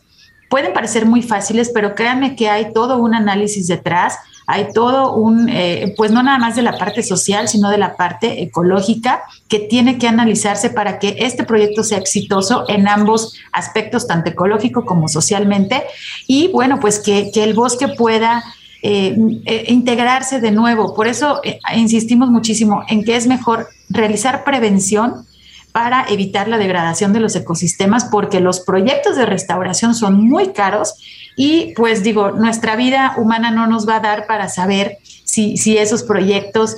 pueden 0.49 0.73
parecer 0.73 1.05
muy 1.05 1.21
fáciles, 1.21 1.71
pero 1.73 1.95
créanme 1.95 2.35
que 2.35 2.49
hay 2.49 2.71
todo 2.73 2.97
un 2.97 3.13
análisis 3.13 3.67
detrás 3.67 4.17
hay 4.47 4.67
todo 4.73 5.13
un, 5.13 5.49
eh, 5.49 5.93
pues 5.97 6.11
no 6.11 6.23
nada 6.23 6.37
más 6.37 6.55
de 6.55 6.61
la 6.61 6.77
parte 6.77 7.03
social, 7.03 7.47
sino 7.47 7.69
de 7.69 7.77
la 7.77 7.95
parte 7.95 8.41
ecológica 8.41 9.23
que 9.47 9.59
tiene 9.59 9.97
que 9.97 10.07
analizarse 10.07 10.69
para 10.69 10.99
que 10.99 11.15
este 11.19 11.43
proyecto 11.43 11.83
sea 11.83 11.97
exitoso 11.97 12.65
en 12.67 12.87
ambos 12.87 13.35
aspectos, 13.51 14.07
tanto 14.07 14.29
ecológico 14.29 14.85
como 14.85 15.07
socialmente, 15.07 15.83
y 16.27 16.49
bueno, 16.49 16.79
pues 16.79 16.99
que, 16.99 17.31
el 17.35 17.53
bosque 17.53 17.87
pueda... 17.87 18.43
Eh, 18.85 19.15
eh, 19.45 19.63
integrarse 19.69 20.41
de 20.41 20.51
nuevo. 20.51 20.93
Por 20.93 21.07
eso 21.07 21.39
insistimos 21.73 22.29
muchísimo 22.29 22.83
en 22.89 23.05
que 23.05 23.15
es 23.15 23.27
mejor 23.27 23.69
realizar 23.87 24.43
prevención 24.43 25.25
para 25.73 26.05
evitar 26.07 26.47
la 26.47 26.57
degradación 26.57 27.11
de 27.11 27.19
los 27.19 27.35
ecosistemas, 27.35 28.05
porque 28.05 28.39
los 28.39 28.61
proyectos 28.61 29.17
de 29.17 29.25
restauración 29.25 29.95
son 29.95 30.23
muy 30.23 30.53
caros 30.53 30.93
y 31.35 31.73
pues 31.73 32.03
digo, 32.03 32.31
nuestra 32.31 32.75
vida 32.75 33.15
humana 33.17 33.51
no 33.51 33.67
nos 33.67 33.89
va 33.89 33.97
a 33.97 33.99
dar 33.99 34.27
para 34.27 34.47
saber 34.47 34.99
si, 35.25 35.57
si 35.57 35.77
esos 35.77 36.03
proyectos 36.03 36.77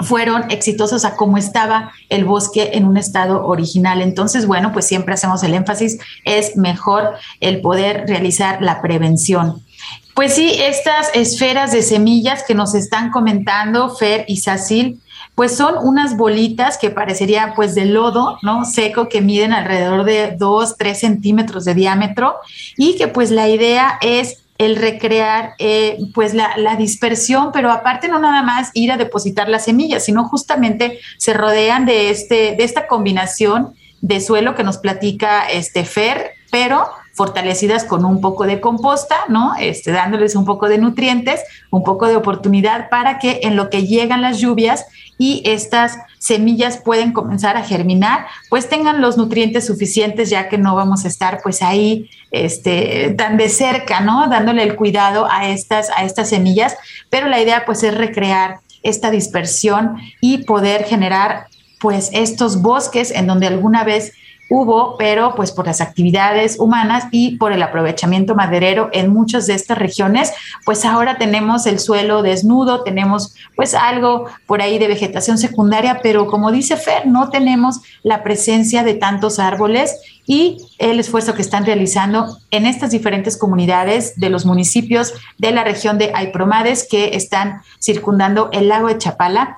fueron 0.00 0.50
exitosos 0.50 1.04
a 1.04 1.16
cómo 1.16 1.36
estaba 1.36 1.92
el 2.08 2.24
bosque 2.24 2.70
en 2.74 2.86
un 2.86 2.96
estado 2.96 3.46
original. 3.46 4.00
Entonces, 4.00 4.46
bueno, 4.46 4.72
pues 4.72 4.86
siempre 4.86 5.14
hacemos 5.14 5.42
el 5.42 5.54
énfasis, 5.54 5.98
es 6.24 6.56
mejor 6.56 7.14
el 7.40 7.60
poder 7.60 8.04
realizar 8.06 8.62
la 8.62 8.80
prevención. 8.82 9.62
Pues 10.14 10.34
sí, 10.34 10.56
estas 10.60 11.10
esferas 11.14 11.72
de 11.72 11.82
semillas 11.82 12.44
que 12.46 12.54
nos 12.54 12.74
están 12.74 13.10
comentando 13.10 13.94
Fer 13.94 14.24
y 14.28 14.36
Sacil, 14.36 15.00
pues 15.34 15.56
son 15.56 15.74
unas 15.80 16.16
bolitas 16.16 16.78
que 16.78 16.90
parecería 16.90 17.52
pues 17.56 17.74
de 17.74 17.86
lodo, 17.86 18.38
¿no? 18.42 18.64
Seco, 18.64 19.08
que 19.08 19.20
miden 19.20 19.52
alrededor 19.52 20.04
de 20.04 20.36
2, 20.38 20.76
3 20.76 20.98
centímetros 20.98 21.64
de 21.64 21.74
diámetro 21.74 22.36
y 22.76 22.96
que 22.96 23.08
pues 23.08 23.30
la 23.30 23.48
idea 23.48 23.98
es 24.02 24.42
el 24.58 24.76
recrear 24.76 25.54
eh, 25.58 25.98
pues 26.14 26.34
la, 26.34 26.56
la, 26.56 26.76
dispersión, 26.76 27.50
pero 27.52 27.70
aparte 27.70 28.08
no 28.08 28.18
nada 28.18 28.42
más 28.42 28.70
ir 28.74 28.92
a 28.92 28.96
depositar 28.96 29.48
las 29.48 29.64
semillas, 29.64 30.04
sino 30.04 30.28
justamente 30.28 31.00
se 31.16 31.32
rodean 31.32 31.86
de, 31.86 32.10
este, 32.10 32.54
de 32.56 32.62
esta 32.62 32.86
combinación 32.86 33.74
de 34.02 34.20
suelo 34.20 34.54
que 34.54 34.64
nos 34.64 34.78
platica 34.78 35.48
este 35.48 35.84
Fer, 35.84 36.32
pero 36.50 36.86
fortalecidas 37.14 37.84
con 37.84 38.04
un 38.04 38.20
poco 38.20 38.44
de 38.44 38.60
composta, 38.60 39.16
¿no? 39.28 39.52
Este, 39.58 39.92
dándoles 39.92 40.34
un 40.34 40.44
poco 40.44 40.68
de 40.68 40.78
nutrientes, 40.78 41.40
un 41.70 41.84
poco 41.84 42.06
de 42.06 42.16
oportunidad 42.16 42.88
para 42.88 43.18
que 43.18 43.40
en 43.42 43.56
lo 43.56 43.68
que 43.70 43.86
llegan 43.86 44.22
las 44.22 44.38
lluvias 44.38 44.86
y 45.18 45.42
estas 45.44 45.98
semillas 46.18 46.78
pueden 46.78 47.12
comenzar 47.12 47.56
a 47.56 47.64
germinar, 47.64 48.26
pues 48.48 48.68
tengan 48.68 49.00
los 49.00 49.16
nutrientes 49.16 49.66
suficientes 49.66 50.30
ya 50.30 50.48
que 50.48 50.58
no 50.58 50.74
vamos 50.74 51.04
a 51.04 51.08
estar 51.08 51.40
pues 51.42 51.62
ahí 51.62 52.08
este, 52.30 53.14
tan 53.16 53.36
de 53.36 53.48
cerca, 53.48 54.00
¿no? 54.00 54.28
Dándole 54.28 54.62
el 54.62 54.74
cuidado 54.74 55.28
a 55.30 55.48
estas, 55.48 55.90
a 55.90 56.04
estas 56.04 56.30
semillas, 56.30 56.76
pero 57.10 57.28
la 57.28 57.40
idea 57.40 57.64
pues 57.66 57.82
es 57.82 57.94
recrear 57.94 58.60
esta 58.82 59.10
dispersión 59.10 59.96
y 60.20 60.38
poder 60.38 60.84
generar 60.84 61.46
pues 61.80 62.10
estos 62.12 62.62
bosques 62.62 63.10
en 63.10 63.26
donde 63.26 63.48
alguna 63.48 63.84
vez 63.84 64.12
hubo, 64.52 64.96
pero 64.98 65.34
pues 65.34 65.50
por 65.50 65.66
las 65.66 65.80
actividades 65.80 66.60
humanas 66.60 67.06
y 67.10 67.36
por 67.38 67.52
el 67.52 67.62
aprovechamiento 67.62 68.34
maderero 68.34 68.90
en 68.92 69.10
muchas 69.10 69.46
de 69.46 69.54
estas 69.54 69.78
regiones, 69.78 70.30
pues 70.66 70.84
ahora 70.84 71.16
tenemos 71.16 71.64
el 71.64 71.78
suelo 71.78 72.20
desnudo, 72.22 72.82
tenemos 72.82 73.34
pues 73.56 73.74
algo 73.74 74.26
por 74.46 74.60
ahí 74.60 74.78
de 74.78 74.88
vegetación 74.88 75.38
secundaria, 75.38 76.00
pero 76.02 76.26
como 76.26 76.52
dice 76.52 76.76
Fer, 76.76 77.06
no 77.06 77.30
tenemos 77.30 77.80
la 78.02 78.22
presencia 78.22 78.82
de 78.82 78.92
tantos 78.92 79.38
árboles 79.38 79.98
y 80.26 80.58
el 80.76 81.00
esfuerzo 81.00 81.32
que 81.32 81.42
están 81.42 81.64
realizando 81.64 82.36
en 82.50 82.66
estas 82.66 82.90
diferentes 82.90 83.38
comunidades 83.38 84.16
de 84.16 84.28
los 84.28 84.44
municipios 84.44 85.14
de 85.38 85.52
la 85.52 85.64
región 85.64 85.96
de 85.96 86.12
Aipromades 86.14 86.86
que 86.88 87.16
están 87.16 87.62
circundando 87.80 88.50
el 88.52 88.68
lago 88.68 88.88
de 88.88 88.98
Chapala 88.98 89.56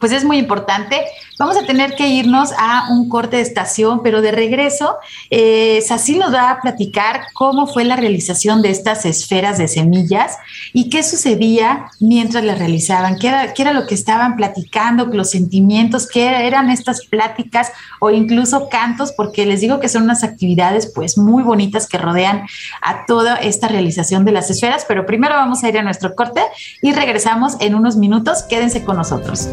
pues 0.00 0.12
es 0.12 0.24
muy 0.24 0.38
importante. 0.38 1.04
Vamos 1.40 1.56
a 1.56 1.62
tener 1.62 1.94
que 1.94 2.06
irnos 2.06 2.52
a 2.58 2.90
un 2.90 3.08
corte 3.08 3.36
de 3.36 3.42
estación, 3.42 4.02
pero 4.02 4.20
de 4.20 4.30
regreso, 4.30 4.98
eh, 5.30 5.82
nos 6.18 6.34
va 6.34 6.50
a 6.50 6.60
platicar 6.60 7.28
cómo 7.32 7.66
fue 7.66 7.84
la 7.84 7.96
realización 7.96 8.60
de 8.60 8.68
estas 8.68 9.06
esferas 9.06 9.56
de 9.56 9.66
semillas 9.66 10.36
y 10.74 10.90
qué 10.90 11.02
sucedía 11.02 11.86
mientras 11.98 12.44
las 12.44 12.58
realizaban, 12.58 13.18
qué 13.18 13.28
era, 13.28 13.54
qué 13.54 13.62
era 13.62 13.72
lo 13.72 13.86
que 13.86 13.94
estaban 13.94 14.36
platicando, 14.36 15.06
los 15.06 15.30
sentimientos, 15.30 16.06
qué 16.06 16.46
eran 16.46 16.68
estas 16.68 17.06
pláticas 17.06 17.72
o 18.00 18.10
incluso 18.10 18.68
cantos, 18.68 19.12
porque 19.12 19.46
les 19.46 19.62
digo 19.62 19.80
que 19.80 19.88
son 19.88 20.02
unas 20.02 20.22
actividades 20.24 20.92
pues 20.94 21.16
muy 21.16 21.42
bonitas 21.42 21.86
que 21.86 21.96
rodean 21.96 22.42
a 22.82 23.06
toda 23.06 23.36
esta 23.36 23.66
realización 23.66 24.26
de 24.26 24.32
las 24.32 24.50
esferas, 24.50 24.84
pero 24.86 25.06
primero 25.06 25.36
vamos 25.36 25.64
a 25.64 25.70
ir 25.70 25.78
a 25.78 25.82
nuestro 25.82 26.14
corte 26.14 26.42
y 26.82 26.92
regresamos 26.92 27.56
en 27.60 27.74
unos 27.74 27.96
minutos. 27.96 28.42
Quédense 28.42 28.84
con 28.84 28.98
nosotros. 28.98 29.48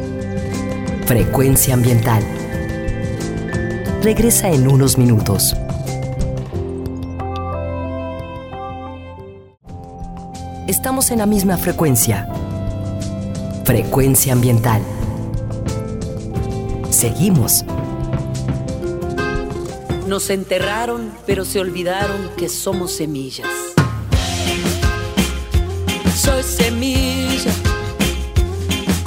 Frecuencia 1.07 1.73
ambiental. 1.73 2.21
Regresa 4.03 4.49
en 4.49 4.67
unos 4.67 4.97
minutos. 4.97 5.55
Estamos 10.67 11.09
en 11.11 11.19
la 11.19 11.25
misma 11.25 11.55
frecuencia. 11.55 12.27
Frecuencia 13.63 14.33
ambiental. 14.33 14.81
Seguimos. 16.89 17.63
Nos 20.07 20.29
enterraron, 20.29 21.13
pero 21.25 21.45
se 21.45 21.61
olvidaron 21.61 22.31
que 22.35 22.49
somos 22.49 22.91
semillas. 22.91 23.47
Soy 26.17 26.43
semilla. 26.43 27.53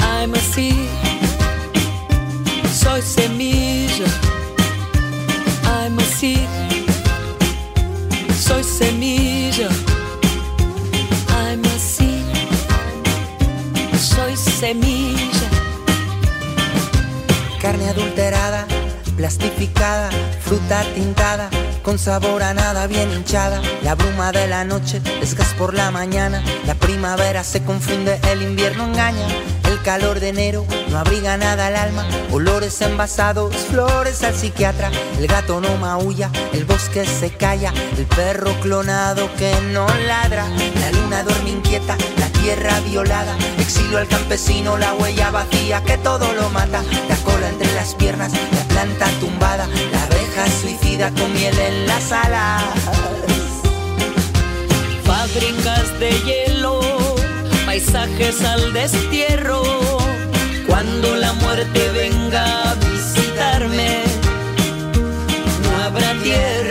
I'm 0.01 0.33
a 0.33 0.39
seed 0.39 0.90
soy 3.01 3.25
semilla. 3.25 4.07
I'm 5.65 5.99
a 5.99 6.03
seed. 6.03 6.49
Soy 8.35 8.63
semilla. 8.63 9.69
I'm 11.29 11.65
a 11.65 11.79
seed. 11.79 12.25
Soy 13.99 14.37
semilla. 14.37 15.49
Carne 17.61 17.89
adulterada, 17.89 18.67
plastificada, 19.17 20.11
fruta 20.41 20.83
tintada, 20.95 21.51
con 21.83 21.99
sabor 21.99 22.43
a 22.43 22.55
nada 22.55 22.87
bien 22.87 23.11
hinchada. 23.13 23.63
La 23.83 23.95
bruma 23.95 24.33
de 24.33 24.47
la 24.47 24.65
noche 24.65 25.01
es 25.23 25.35
gas 25.35 25.55
por 25.59 25.75
la 25.75 25.91
mañana. 25.91 26.43
La 26.67 26.75
primavera 26.75 27.45
se 27.45 27.63
confunde, 27.63 28.19
el 28.31 28.43
invierno 28.43 28.85
engaña 28.85 29.27
el 29.71 29.83
calor 29.83 30.19
de 30.21 30.29
enero 30.29 30.67
no 30.89 30.99
abriga 30.99 31.37
nada 31.37 31.69
al 31.69 31.77
alma, 31.77 32.07
olores 32.33 32.81
envasados, 32.81 33.55
flores 33.55 34.23
al 34.23 34.35
psiquiatra. 34.35 34.91
El 35.19 35.27
gato 35.27 35.61
no 35.61 35.77
maulla, 35.77 36.31
el 36.53 36.65
bosque 36.65 37.05
se 37.07 37.31
calla, 37.31 37.73
el 37.97 38.07
perro 38.07 38.53
clonado 38.61 39.31
que 39.37 39.53
no 39.73 39.87
ladra. 40.07 40.49
La 40.81 40.91
luna 40.93 41.23
duerme 41.23 41.51
inquieta, 41.51 41.97
la 42.19 42.29
tierra 42.41 42.81
violada. 42.81 43.37
Exilio 43.59 43.99
al 43.99 44.09
campesino, 44.09 44.77
la 44.77 44.93
huella 44.95 45.31
vacía 45.31 45.83
que 45.85 45.99
todo 45.99 46.33
lo 46.33 46.51
mata. 46.51 46.83
La 47.09 47.17
cola 47.19 47.49
entre 47.49 47.73
las 47.75 47.95
piernas, 47.95 48.33
la 48.33 48.65
planta 48.65 49.07
tumbada, 49.21 49.69
la 49.93 50.03
abeja 50.03 50.47
suicida 50.61 51.11
con 51.11 51.33
miel 51.33 51.57
en 51.59 51.87
las 51.87 52.11
alas. 52.13 52.65
Fábricas 55.05 55.99
de 56.01 56.11
hielo 56.21 56.90
paisajes 57.71 58.43
al 58.43 58.73
destierro. 58.73 59.63
Cuando 60.67 61.15
la 61.15 61.33
muerte 61.35 61.81
venga 61.93 62.43
a 62.69 62.75
visitarme, 62.75 64.03
no 65.63 65.85
habrá 65.85 66.13
tierra 66.15 66.70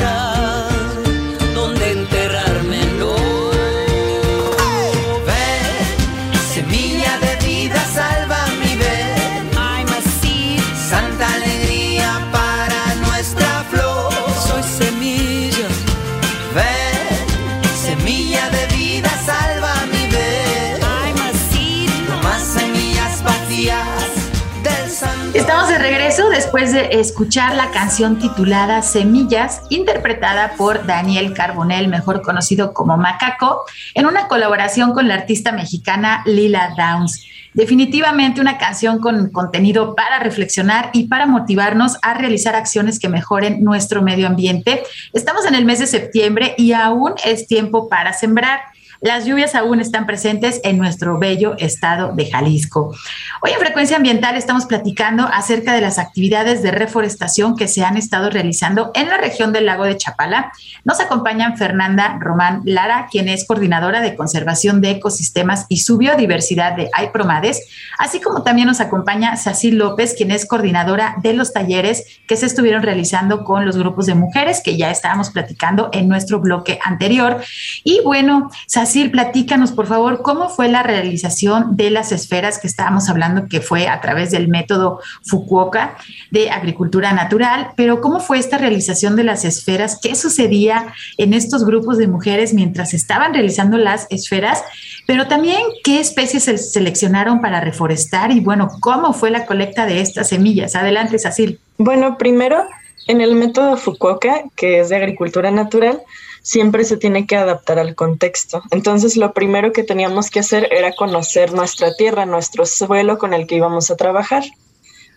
después 26.52 26.74
de 26.74 27.00
escuchar 27.00 27.54
la 27.56 27.70
canción 27.70 28.18
titulada 28.18 28.82
Semillas, 28.82 29.62
interpretada 29.70 30.54
por 30.58 30.84
Daniel 30.88 31.32
Carbonell, 31.36 31.89
mejor 31.89 32.24
conocido 32.24 32.74
como 32.74 32.97
Macaco, 32.97 33.66
en 33.93 34.08
una 34.08 34.28
colaboración 34.28 34.91
con 34.93 35.08
la 35.08 35.14
artista 35.14 35.52
mexicana 35.52 36.24
Lila 36.26 36.74
Downs. 36.76 37.24
Definitivamente 37.54 38.41
una 38.41 38.58
canción 38.58 39.00
con 39.00 39.30
contenido 39.30 39.93
para 39.93 40.18
reflexionar 40.18 40.89
y 40.91 41.08
para 41.08 41.28
motivarnos 41.28 41.97
a 42.02 42.16
realizar 42.16 42.56
acciones 42.56 42.97
que 42.97 43.10
mejoren 43.10 43.64
nuestro 43.64 44.02
medio 44.02 44.26
ambiente. 44.26 44.82
Estamos 45.14 45.45
en 45.45 45.54
el 45.54 45.66
mes 45.66 45.78
de 45.78 45.86
septiembre 45.86 46.56
y 46.58 46.74
aún 46.74 47.14
es 47.24 47.45
tiempo 47.45 47.88
para 47.89 48.12
sembrar. 48.14 48.62
Las 49.02 49.24
lluvias 49.24 49.56
aún 49.56 49.80
están 49.80 50.06
presentes 50.06 50.60
en 50.66 50.78
nuestro 50.78 51.18
bello 51.18 51.56
estado 51.58 52.12
de 52.12 52.30
Jalisco. 52.30 52.93
Hoy 53.41 53.52
en 53.52 53.60
Frecuencia 53.60 53.95
Ambiental 53.95 54.36
estamos 54.36 54.66
platicando 54.66 55.24
acerca 55.24 55.74
de 55.74 55.80
las 55.80 55.97
actividades 55.97 56.62
de 56.64 56.72
reforestación 56.72 57.56
que 57.56 57.70
se 57.70 57.86
han 57.86 57.95
estado 57.95 58.30
realizando 58.30 58.91
en 58.95 59.08
la 59.08 59.18
región 59.18 59.54
del 59.54 59.68
lago 59.68 59.86
de 59.86 59.95
Chapala. 59.95 60.52
Nos 60.84 61.00
acompañan 61.00 61.56
Fernanda 61.56 62.18
Román 62.20 62.62
Lara, 62.66 63.08
quien 63.10 63.30
es 63.30 63.47
coordinadora 63.47 64.02
de 64.02 64.18
conservación 64.18 64.82
de 64.82 64.91
ecosistemas 64.91 65.66
y 65.70 65.78
su 65.78 65.97
biodiversidad 65.97 66.76
de 66.76 66.89
AIPROMADES, 66.91 67.70
así 68.00 68.20
como 68.20 68.43
también 68.43 68.68
nos 68.68 68.82
acompaña 68.82 69.38
Sacil 69.38 69.78
López, 69.78 70.14
quien 70.14 70.32
es 70.32 70.45
coordinadora 70.45 71.16
de 71.24 71.32
los 71.32 71.54
talleres 71.54 72.04
que 72.28 72.36
se 72.36 72.47
estuvieron 72.47 72.84
realizando 72.84 73.45
con 73.45 73.66
los 73.66 73.78
grupos 73.78 74.08
de 74.08 74.16
mujeres 74.16 74.62
que 74.62 74.76
ya 74.76 74.91
estábamos 74.91 75.30
platicando 75.30 75.89
en 75.93 76.10
nuestro 76.10 76.41
bloque 76.41 76.80
anterior. 76.84 77.41
Y 77.86 78.02
bueno, 78.04 78.50
Sacil, 78.89 79.11
platícanos, 79.11 79.71
por 79.71 79.85
favor, 79.85 80.23
cómo 80.23 80.49
fue 80.49 80.67
la 80.67 80.81
realización 80.81 81.77
de 81.77 81.91
las 81.91 82.11
esferas 82.11 82.57
que 82.57 82.65
estábamos 82.65 83.07
hablando, 83.07 83.47
que 83.47 83.61
fue 83.61 83.87
a 83.87 84.01
través 84.01 84.31
del 84.31 84.47
método 84.47 84.99
Fukuoka 85.23 85.95
de 86.31 86.49
agricultura 86.49 87.13
natural, 87.13 87.69
pero 87.77 88.01
cómo 88.01 88.19
fue 88.19 88.39
esta 88.39 88.57
realización 88.57 89.15
de 89.15 89.25
las 89.25 89.45
esferas, 89.45 89.99
qué 90.01 90.15
sucedía 90.15 90.87
en 91.19 91.35
estos 91.35 91.65
grupos 91.65 91.99
de 91.99 92.07
mujeres 92.07 92.55
mientras 92.55 92.95
estaban 92.95 93.31
realizando 93.31 93.77
las 93.77 94.07
esferas, 94.09 94.63
pero 95.05 95.27
también 95.27 95.61
qué 95.83 95.99
especies 95.99 96.45
se 96.45 96.57
seleccionaron 96.57 97.41
para 97.41 97.61
reforestar 97.61 98.31
y 98.31 98.39
bueno, 98.39 98.69
cómo 98.79 99.13
fue 99.13 99.29
la 99.29 99.45
colecta 99.45 99.85
de 99.85 100.01
estas 100.01 100.29
semillas. 100.29 100.75
Adelante, 100.75 101.19
Sacil. 101.19 101.59
Bueno, 101.77 102.17
primero, 102.17 102.65
en 103.07 103.21
el 103.21 103.35
método 103.35 103.77
Fukuoka, 103.77 104.45
que 104.55 104.79
es 104.79 104.89
de 104.89 104.95
agricultura 104.95 105.51
natural, 105.51 106.01
siempre 106.41 106.83
se 106.83 106.97
tiene 106.97 107.25
que 107.25 107.35
adaptar 107.35 107.79
al 107.79 107.95
contexto. 107.95 108.61
Entonces, 108.71 109.17
lo 109.17 109.33
primero 109.33 109.71
que 109.71 109.83
teníamos 109.83 110.29
que 110.29 110.39
hacer 110.39 110.67
era 110.71 110.93
conocer 110.93 111.53
nuestra 111.53 111.93
tierra, 111.95 112.25
nuestro 112.25 112.65
suelo 112.65 113.17
con 113.17 113.33
el 113.33 113.47
que 113.47 113.55
íbamos 113.55 113.91
a 113.91 113.95
trabajar. 113.95 114.43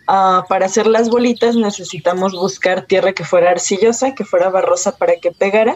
Ah, 0.07 0.45
para 0.49 0.65
hacer 0.65 0.85
las 0.85 1.09
bolitas 1.09 1.55
necesitamos 1.55 2.33
buscar 2.33 2.85
tierra 2.85 3.13
que 3.13 3.23
fuera 3.23 3.51
arcillosa, 3.51 4.13
que 4.13 4.25
fuera 4.25 4.49
barrosa 4.49 4.97
para 4.97 5.15
que 5.15 5.31
pegara. 5.31 5.75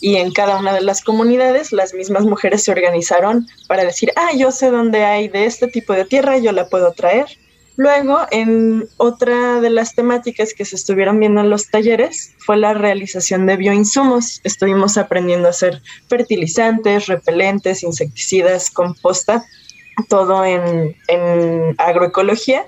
Y 0.00 0.16
en 0.16 0.32
cada 0.32 0.58
una 0.58 0.72
de 0.72 0.80
las 0.80 1.02
comunidades, 1.02 1.72
las 1.72 1.92
mismas 1.92 2.24
mujeres 2.24 2.64
se 2.64 2.72
organizaron 2.72 3.46
para 3.68 3.84
decir, 3.84 4.12
ah, 4.16 4.30
yo 4.34 4.50
sé 4.50 4.70
dónde 4.70 5.04
hay 5.04 5.28
de 5.28 5.44
este 5.44 5.66
tipo 5.66 5.92
de 5.92 6.06
tierra, 6.06 6.38
yo 6.38 6.52
la 6.52 6.68
puedo 6.68 6.92
traer. 6.92 7.26
Luego, 7.80 8.26
en 8.30 8.86
otra 8.98 9.62
de 9.62 9.70
las 9.70 9.94
temáticas 9.94 10.52
que 10.52 10.66
se 10.66 10.76
estuvieron 10.76 11.18
viendo 11.18 11.40
en 11.40 11.48
los 11.48 11.70
talleres 11.70 12.34
fue 12.36 12.58
la 12.58 12.74
realización 12.74 13.46
de 13.46 13.56
bioinsumos. 13.56 14.42
Estuvimos 14.44 14.98
aprendiendo 14.98 15.46
a 15.46 15.52
hacer 15.52 15.80
fertilizantes, 16.06 17.06
repelentes, 17.06 17.82
insecticidas, 17.82 18.70
composta, 18.70 19.46
todo 20.10 20.44
en, 20.44 20.94
en 21.08 21.74
agroecología. 21.78 22.66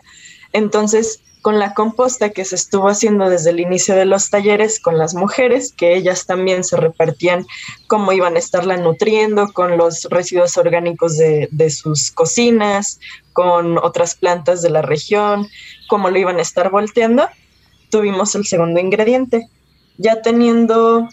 Entonces, 0.54 1.20
con 1.42 1.58
la 1.58 1.74
composta 1.74 2.30
que 2.30 2.44
se 2.44 2.54
estuvo 2.54 2.88
haciendo 2.88 3.28
desde 3.28 3.50
el 3.50 3.58
inicio 3.58 3.96
de 3.96 4.04
los 4.04 4.30
talleres 4.30 4.80
con 4.80 4.96
las 4.96 5.14
mujeres, 5.14 5.74
que 5.76 5.96
ellas 5.96 6.24
también 6.24 6.62
se 6.62 6.76
repartían 6.76 7.44
cómo 7.88 8.12
iban 8.12 8.36
a 8.36 8.38
estarla 8.38 8.76
nutriendo 8.76 9.52
con 9.52 9.76
los 9.76 10.04
residuos 10.04 10.56
orgánicos 10.56 11.18
de, 11.18 11.48
de 11.50 11.70
sus 11.70 12.12
cocinas, 12.12 13.00
con 13.32 13.76
otras 13.78 14.14
plantas 14.14 14.62
de 14.62 14.70
la 14.70 14.82
región, 14.82 15.48
cómo 15.88 16.10
lo 16.10 16.18
iban 16.18 16.38
a 16.38 16.42
estar 16.42 16.70
volteando, 16.70 17.28
tuvimos 17.90 18.34
el 18.36 18.46
segundo 18.46 18.78
ingrediente. 18.78 19.48
Ya 19.98 20.22
teniendo 20.22 21.08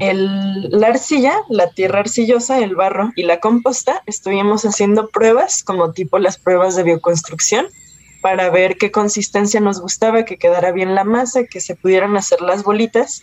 el, 0.00 0.70
la 0.70 0.88
arcilla, 0.88 1.34
la 1.48 1.70
tierra 1.70 2.00
arcillosa, 2.00 2.58
el 2.58 2.74
barro 2.74 3.12
y 3.14 3.22
la 3.22 3.38
composta, 3.38 4.02
estuvimos 4.06 4.64
haciendo 4.64 5.08
pruebas 5.08 5.62
como 5.62 5.92
tipo 5.92 6.18
las 6.18 6.36
pruebas 6.36 6.74
de 6.74 6.82
bioconstrucción 6.82 7.68
para 8.22 8.48
ver 8.48 8.78
qué 8.78 8.90
consistencia 8.90 9.60
nos 9.60 9.80
gustaba, 9.80 10.24
que 10.24 10.38
quedara 10.38 10.72
bien 10.72 10.94
la 10.94 11.04
masa, 11.04 11.44
que 11.44 11.60
se 11.60 11.74
pudieran 11.74 12.16
hacer 12.16 12.40
las 12.40 12.62
bolitas 12.62 13.20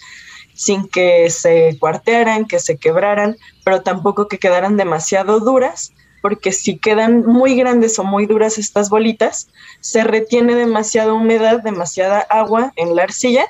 sin 0.54 0.90
que 0.90 1.30
se 1.30 1.78
cuartearan, 1.80 2.46
que 2.46 2.60
se 2.60 2.78
quebraran, 2.78 3.38
pero 3.64 3.82
tampoco 3.82 4.28
que 4.28 4.40
quedaran 4.40 4.76
demasiado 4.76 5.40
duras, 5.40 5.94
porque 6.22 6.52
si 6.52 6.78
quedan 6.78 7.26
muy 7.26 7.56
grandes 7.56 7.98
o 7.98 8.04
muy 8.04 8.26
duras 8.26 8.58
estas 8.58 8.90
bolitas, 8.90 9.48
se 9.80 10.04
retiene 10.04 10.56
demasiada 10.56 11.14
humedad, 11.14 11.62
demasiada 11.64 12.20
agua 12.20 12.74
en 12.76 12.94
la 12.94 13.04
arcilla 13.04 13.48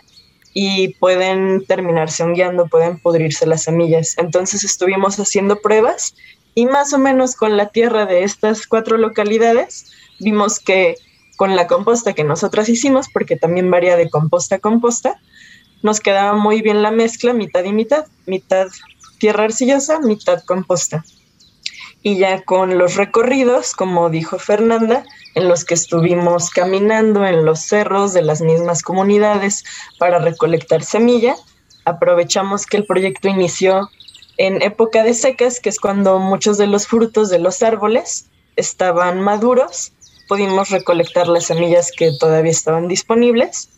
y 0.53 0.89
pueden 0.99 1.65
terminarse 1.65 2.21
hongueando, 2.21 2.67
pueden 2.67 2.99
pudrirse 2.99 3.47
las 3.47 3.63
semillas. 3.63 4.15
Entonces 4.19 4.63
estuvimos 4.63 5.19
haciendo 5.19 5.61
pruebas 5.61 6.15
y 6.53 6.67
más 6.67 6.93
o 6.93 6.99
menos 6.99 7.35
con 7.35 7.57
la 7.57 7.69
tierra 7.69 8.05
de 8.05 8.23
estas 8.23 8.67
cuatro 8.67 8.97
localidades 8.97 9.91
vimos 10.19 10.59
que 10.59 10.95
con 11.39 11.55
la 11.55 11.67
composta 11.67 12.11
que 12.11 12.25
nosotras 12.25 12.67
hicimos, 12.67 13.07
porque 13.07 13.37
también 13.37 13.71
varía 13.71 13.95
de 13.95 14.09
composta 14.09 14.55
a 14.55 14.59
composta, 14.59 15.21
nos 15.81 16.01
quedaba 16.01 16.33
muy 16.33 16.61
bien 16.61 16.81
la 16.81 16.91
mezcla, 16.91 17.31
mitad 17.31 17.63
y 17.63 17.71
mitad, 17.71 18.07
mitad 18.25 18.67
tierra 19.19 19.45
arcillosa, 19.45 20.01
mitad 20.01 20.43
composta. 20.43 21.05
Y 22.03 22.17
ya 22.17 22.41
con 22.41 22.77
los 22.77 22.97
recorridos, 22.97 23.71
como 23.71 24.09
dijo 24.09 24.37
Fernanda, 24.37 25.05
en 25.33 25.47
los 25.47 25.63
que 25.63 25.75
estuvimos 25.75 26.49
caminando 26.49 27.25
en 27.25 27.45
los 27.45 27.61
cerros 27.61 28.11
de 28.11 28.21
las 28.21 28.41
mismas 28.41 28.81
comunidades 28.81 29.63
para 29.97 30.19
recolectar 30.19 30.83
semilla, 30.83 31.37
aprovechamos 31.85 32.65
que 32.65 32.75
el 32.75 32.85
proyecto 32.85 33.29
inició 33.29 33.89
en 34.35 34.61
época 34.61 35.03
de 35.03 35.13
secas, 35.13 35.61
que 35.61 35.69
es 35.69 35.79
cuando 35.79 36.19
muchos 36.19 36.57
de 36.57 36.67
los 36.67 36.85
frutos 36.85 37.29
de 37.29 37.39
los 37.39 37.63
árboles 37.63 38.25
estaban 38.57 39.21
maduros 39.21 39.93
pudimos 40.29 40.69
recolectar 40.69 41.27
las 41.27 41.47
semillas 41.47 41.91
que 41.91 42.11
todavía 42.17 42.51
estaban 42.51 42.87
disponibles 42.87 43.69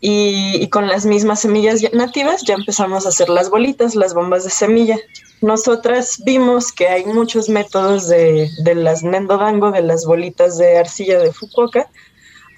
y, 0.00 0.68
con 0.68 0.86
las 0.86 1.06
mismas 1.06 1.40
semillas 1.40 1.80
nativas 1.92 2.42
ya 2.42 2.54
empezamos 2.54 3.06
a 3.06 3.08
hacer 3.08 3.28
las 3.28 3.50
bolitas, 3.50 3.94
las 3.94 4.14
bombas 4.14 4.44
de 4.44 4.50
semilla. 4.50 4.98
Nosotras 5.40 6.22
vimos 6.24 6.72
que 6.72 6.88
hay 6.88 7.04
muchos 7.06 7.48
métodos 7.48 8.08
de, 8.08 8.50
las 8.74 9.02
nendodango, 9.02 9.70
de 9.72 9.82
las 9.82 10.04
bolitas 10.04 10.58
de 10.58 10.76
arcilla 10.78 11.18
de 11.18 11.32
Fukuoka, 11.32 11.88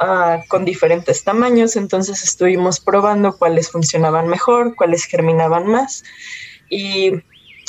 ah, 0.00 0.40
con 0.48 0.64
diferentes 0.64 1.22
tamaños, 1.22 1.76
entonces 1.76 2.24
estuvimos 2.24 2.80
probando 2.80 3.36
cuáles 3.38 3.70
funcionaban 3.70 4.26
mejor, 4.26 4.74
cuáles 4.74 5.04
germinaban 5.04 5.66
más 5.66 6.02
y 6.68 7.12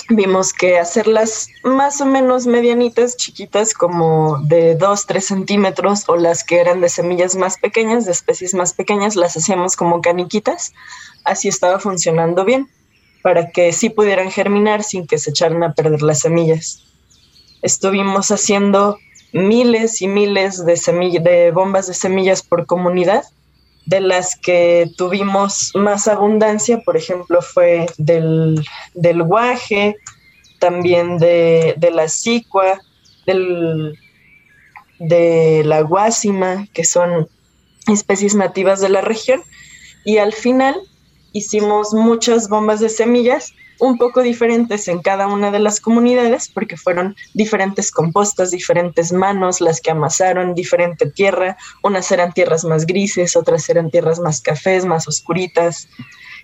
vimos 0.10 0.54
que 0.54 0.78
hacerlas 0.78 1.50
más 1.64 2.00
o 2.02 2.06
menos 2.06 2.46
medianitas, 2.46 3.18
chiquitas, 3.18 3.74
como 3.74 4.40
de 4.40 4.76
2, 4.76 5.06
3 5.06 5.26
centímetros, 5.26 6.08
o 6.08 6.16
las 6.16 6.44
que 6.44 6.60
eran 6.60 6.82
de 6.82 6.90
semillas 6.90 7.36
más 7.36 7.58
pequeñas, 7.58 8.06
de 8.06 8.12
especies 8.12 8.54
más 8.54 8.74
pequeñas, 8.74 9.16
las 9.16 9.36
hacíamos 9.36 9.76
como 9.76 10.02
caniquitas. 10.02 10.74
Así 11.24 11.48
estaba 11.48 11.80
funcionando 11.80 12.46
bien, 12.46 12.70
para 13.22 13.50
que 13.50 13.74
sí 13.74 13.90
pudieran 13.90 14.32
germinar 14.32 14.84
sin 14.84 15.08
que 15.08 15.18
se 15.18 15.32
echaran 15.32 15.64
a 15.64 15.74
perder 15.74 16.02
las 16.02 16.20
semillas. 16.20 16.84
Estuvimos 17.62 18.30
haciendo 18.32 18.98
miles 19.34 20.02
y 20.02 20.08
miles 20.08 20.66
de, 20.66 21.20
de 21.22 21.52
bombas 21.52 21.88
de 21.88 21.94
semillas 21.94 22.44
por 22.44 22.66
comunidad 22.66 23.24
de 23.86 24.02
las 24.02 24.36
que 24.36 24.90
tuvimos 24.98 25.72
más 25.76 26.08
abundancia, 26.08 26.82
por 26.82 26.98
ejemplo, 26.98 27.42
fue 27.42 27.86
del, 27.98 28.66
del 28.94 29.24
guaje, 29.24 29.96
también 30.60 31.18
de, 31.18 31.76
la 31.94 32.08
sicua, 32.08 32.82
del, 33.26 33.98
de 35.00 35.64
la 35.66 35.82
guásima, 35.82 36.68
que 36.74 36.84
son 36.84 37.28
especies 37.88 38.34
nativas 38.34 38.82
de 38.82 38.90
la 38.90 39.02
región. 39.02 39.44
Y 40.04 40.18
al 40.18 40.34
final 40.34 40.76
hicimos 41.34 41.94
muchas 41.94 42.50
bombas 42.50 42.80
de 42.80 42.90
semillas 42.90 43.54
un 43.80 43.98
poco 43.98 44.22
diferentes 44.22 44.88
en 44.88 45.02
cada 45.02 45.28
una 45.28 45.52
de 45.52 45.60
las 45.60 45.80
comunidades 45.80 46.50
porque 46.50 46.78
fueron 46.78 47.16
diferentes 47.34 47.92
compostas, 47.92 48.52
diferentes 48.52 49.12
manos 49.12 49.62
las 49.62 49.82
que 49.82 49.92
amasaron, 49.92 50.56
diferente 50.56 51.10
tierra, 51.10 51.58
unas 51.84 52.12
eran 52.12 52.34
tierras 52.34 52.64
más 52.64 52.86
grises, 52.86 53.36
otras 53.36 53.70
eran 53.70 53.92
tierras 53.92 54.20
más 54.20 54.42
cafés, 54.42 54.86
más 54.86 55.08
oscuritas 55.08 55.88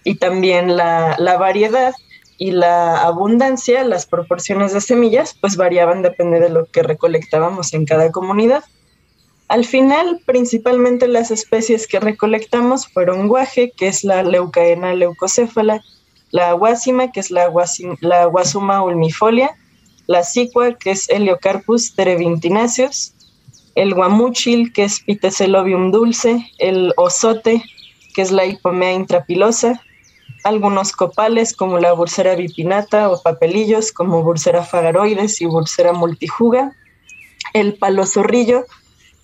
y 0.03 0.15
también 0.15 0.75
la, 0.75 1.15
la 1.19 1.38
variedad 1.38 1.93
y 2.38 2.51
la 2.51 3.03
abundancia, 3.03 3.84
las 3.84 4.07
proporciones 4.07 4.73
de 4.73 4.82
semillas, 4.82 5.38
pues 5.39 5.55
variaban 5.57 6.01
depende 6.01 6.39
de 6.39 6.49
lo 6.49 6.65
que 6.65 6.82
recolectábamos 6.82 7.73
en 7.73 7.86
cada 7.86 8.11
comunidad. 8.11 8.63
Al 9.47 9.65
final, 9.65 10.21
principalmente 10.25 11.07
las 11.07 11.29
especies 11.29 11.86
que 11.86 11.99
recolectamos 11.99 12.88
fueron 12.88 13.27
guaje, 13.27 13.73
que 13.77 13.89
es 13.89 14.03
la 14.03 14.23
leucaena 14.23 14.95
leucocéfala, 14.95 15.82
la 16.32 16.53
guásima, 16.53 17.11
que 17.11 17.19
es 17.19 17.32
la, 17.32 17.51
la 17.99 18.25
guasuma 18.25 18.84
ulmifolia, 18.84 19.51
la 20.07 20.23
cicua, 20.23 20.73
que 20.73 20.91
es 20.91 21.09
Heliocarpus 21.09 21.95
terebintinaceus, 21.95 23.13
el 23.75 23.93
guamuchil, 23.93 24.73
que 24.73 24.84
es 24.84 25.01
Pitecelobium 25.01 25.91
dulce, 25.91 26.45
el 26.57 26.93
osote, 26.97 27.63
que 28.13 28.21
es 28.21 28.32
la 28.32 28.45
hipomea 28.45 28.93
intrapilosa, 28.93 29.82
algunos 30.43 30.91
copales 30.91 31.55
como 31.55 31.79
la 31.79 31.93
bursera 31.93 32.36
bipinata 32.36 33.09
o 33.09 33.21
papelillos 33.21 33.91
como 33.91 34.23
bursera 34.23 34.63
fagaroides 34.63 35.39
y 35.41 35.45
bursera 35.45 35.93
multijuga, 35.93 36.75
el 37.53 37.75
palo 37.75 38.05
zorrillo, 38.05 38.65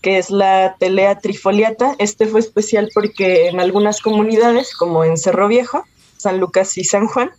que 0.01 0.17
es 0.19 0.29
la 0.29 0.75
telea 0.79 1.19
trifoliata. 1.19 1.95
Este 1.97 2.27
fue 2.27 2.39
especial 2.39 2.89
porque 2.93 3.47
en 3.47 3.59
algunas 3.59 3.99
comunidades, 3.99 4.75
como 4.75 5.03
en 5.03 5.17
Cerro 5.17 5.47
Viejo, 5.47 5.83
San 6.27 6.39
Lucas 6.39 6.77
y 6.77 6.83
San 6.83 7.07
Juan, 7.07 7.31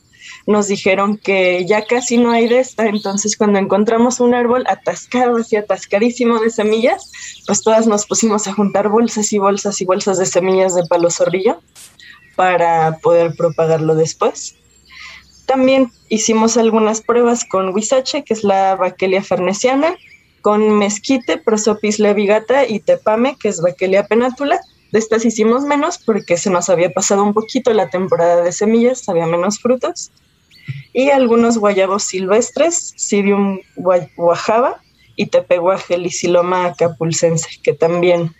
nos 0.46 0.68
dijeron 0.68 1.18
que 1.18 1.66
ya 1.66 1.84
casi 1.84 2.16
no 2.16 2.30
hay 2.30 2.48
de 2.48 2.60
esta, 2.60 2.86
entonces 2.86 3.36
cuando 3.36 3.58
encontramos 3.58 4.18
un 4.18 4.34
árbol 4.34 4.64
atascado, 4.66 5.36
así 5.36 5.56
atascadísimo 5.56 6.40
de 6.40 6.48
semillas, 6.48 7.12
pues 7.46 7.62
todas 7.62 7.86
nos 7.86 8.06
pusimos 8.06 8.46
a 8.46 8.54
juntar 8.54 8.88
bolsas 8.88 9.30
y 9.34 9.38
bolsas 9.38 9.78
y 9.82 9.84
bolsas 9.84 10.16
de 10.16 10.24
semillas 10.24 10.74
de 10.74 10.86
palo 10.86 11.10
zorrillo 11.10 11.60
para 12.34 12.96
poder 13.02 13.34
propagarlo 13.36 13.94
después. 13.94 14.56
También 15.44 15.92
hicimos 16.08 16.56
algunas 16.56 17.02
pruebas 17.02 17.44
con 17.44 17.74
huizache, 17.74 18.24
que 18.24 18.32
es 18.32 18.42
la 18.42 18.74
Baquelia 18.76 19.22
farnesiana, 19.22 19.96
con 20.40 20.78
mezquite, 20.78 21.36
prosopis 21.36 21.98
levigata 21.98 22.66
y 22.66 22.80
tepame, 22.80 23.36
que 23.36 23.48
es 23.48 23.60
Baquelia 23.60 24.06
penátula. 24.06 24.60
De 24.92 24.98
estas 24.98 25.24
hicimos 25.24 25.64
menos 25.64 25.98
porque 25.98 26.36
se 26.36 26.50
nos 26.50 26.68
había 26.70 26.90
pasado 26.90 27.22
un 27.22 27.34
poquito 27.34 27.72
la 27.74 27.90
temporada 27.90 28.42
de 28.42 28.52
semillas, 28.52 29.08
había 29.08 29.26
menos 29.26 29.58
frutos. 29.58 30.10
Y 30.92 31.10
algunos 31.10 31.58
guayabos 31.58 32.04
silvestres, 32.04 32.94
Sidium 32.96 33.60
guajaba 34.16 34.80
y 35.16 35.26
Tepehuageliciloma 35.26 36.74
capulsense, 36.74 37.48
que 37.62 37.72
también 37.72 38.34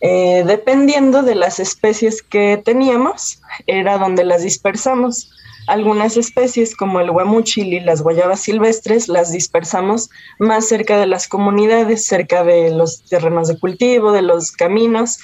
eh, 0.00 0.44
dependiendo 0.46 1.22
de 1.22 1.34
las 1.34 1.58
especies 1.58 2.22
que 2.22 2.60
teníamos, 2.62 3.40
era 3.66 3.98
donde 3.98 4.24
las 4.24 4.42
dispersamos. 4.42 5.30
Algunas 5.66 6.16
especies 6.16 6.76
como 6.76 7.00
el 7.00 7.10
guamuchil 7.10 7.74
y 7.74 7.80
las 7.80 8.02
guayabas 8.02 8.40
silvestres 8.40 9.08
las 9.08 9.32
dispersamos 9.32 10.10
más 10.38 10.68
cerca 10.68 10.98
de 10.98 11.06
las 11.06 11.26
comunidades, 11.26 12.04
cerca 12.04 12.44
de 12.44 12.70
los 12.70 13.02
terrenos 13.04 13.48
de 13.48 13.58
cultivo, 13.58 14.12
de 14.12 14.22
los 14.22 14.52
caminos, 14.52 15.18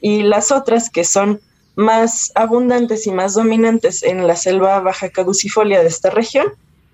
y 0.00 0.22
las 0.22 0.50
otras 0.50 0.90
que 0.90 1.04
son 1.04 1.40
más 1.76 2.32
abundantes 2.34 3.06
y 3.06 3.12
más 3.12 3.34
dominantes 3.34 4.02
en 4.02 4.26
la 4.26 4.34
selva 4.34 4.80
baja 4.80 5.10
caducifolia 5.10 5.82
de 5.82 5.88
esta 5.88 6.10
región, 6.10 6.46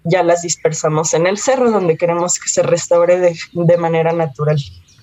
ya 0.05 0.23
las 0.23 0.43
dispersamos 0.43 1.15
en 1.15 1.27
el 1.27 1.39
cerro 1.39 1.71
donde 1.71 1.97
queremos 1.97 2.39
que 2.39 2.49
se 2.49 2.63
restaure 2.63 3.35
de 3.53 3.77
manera 3.77 4.13
natural. 4.13 4.59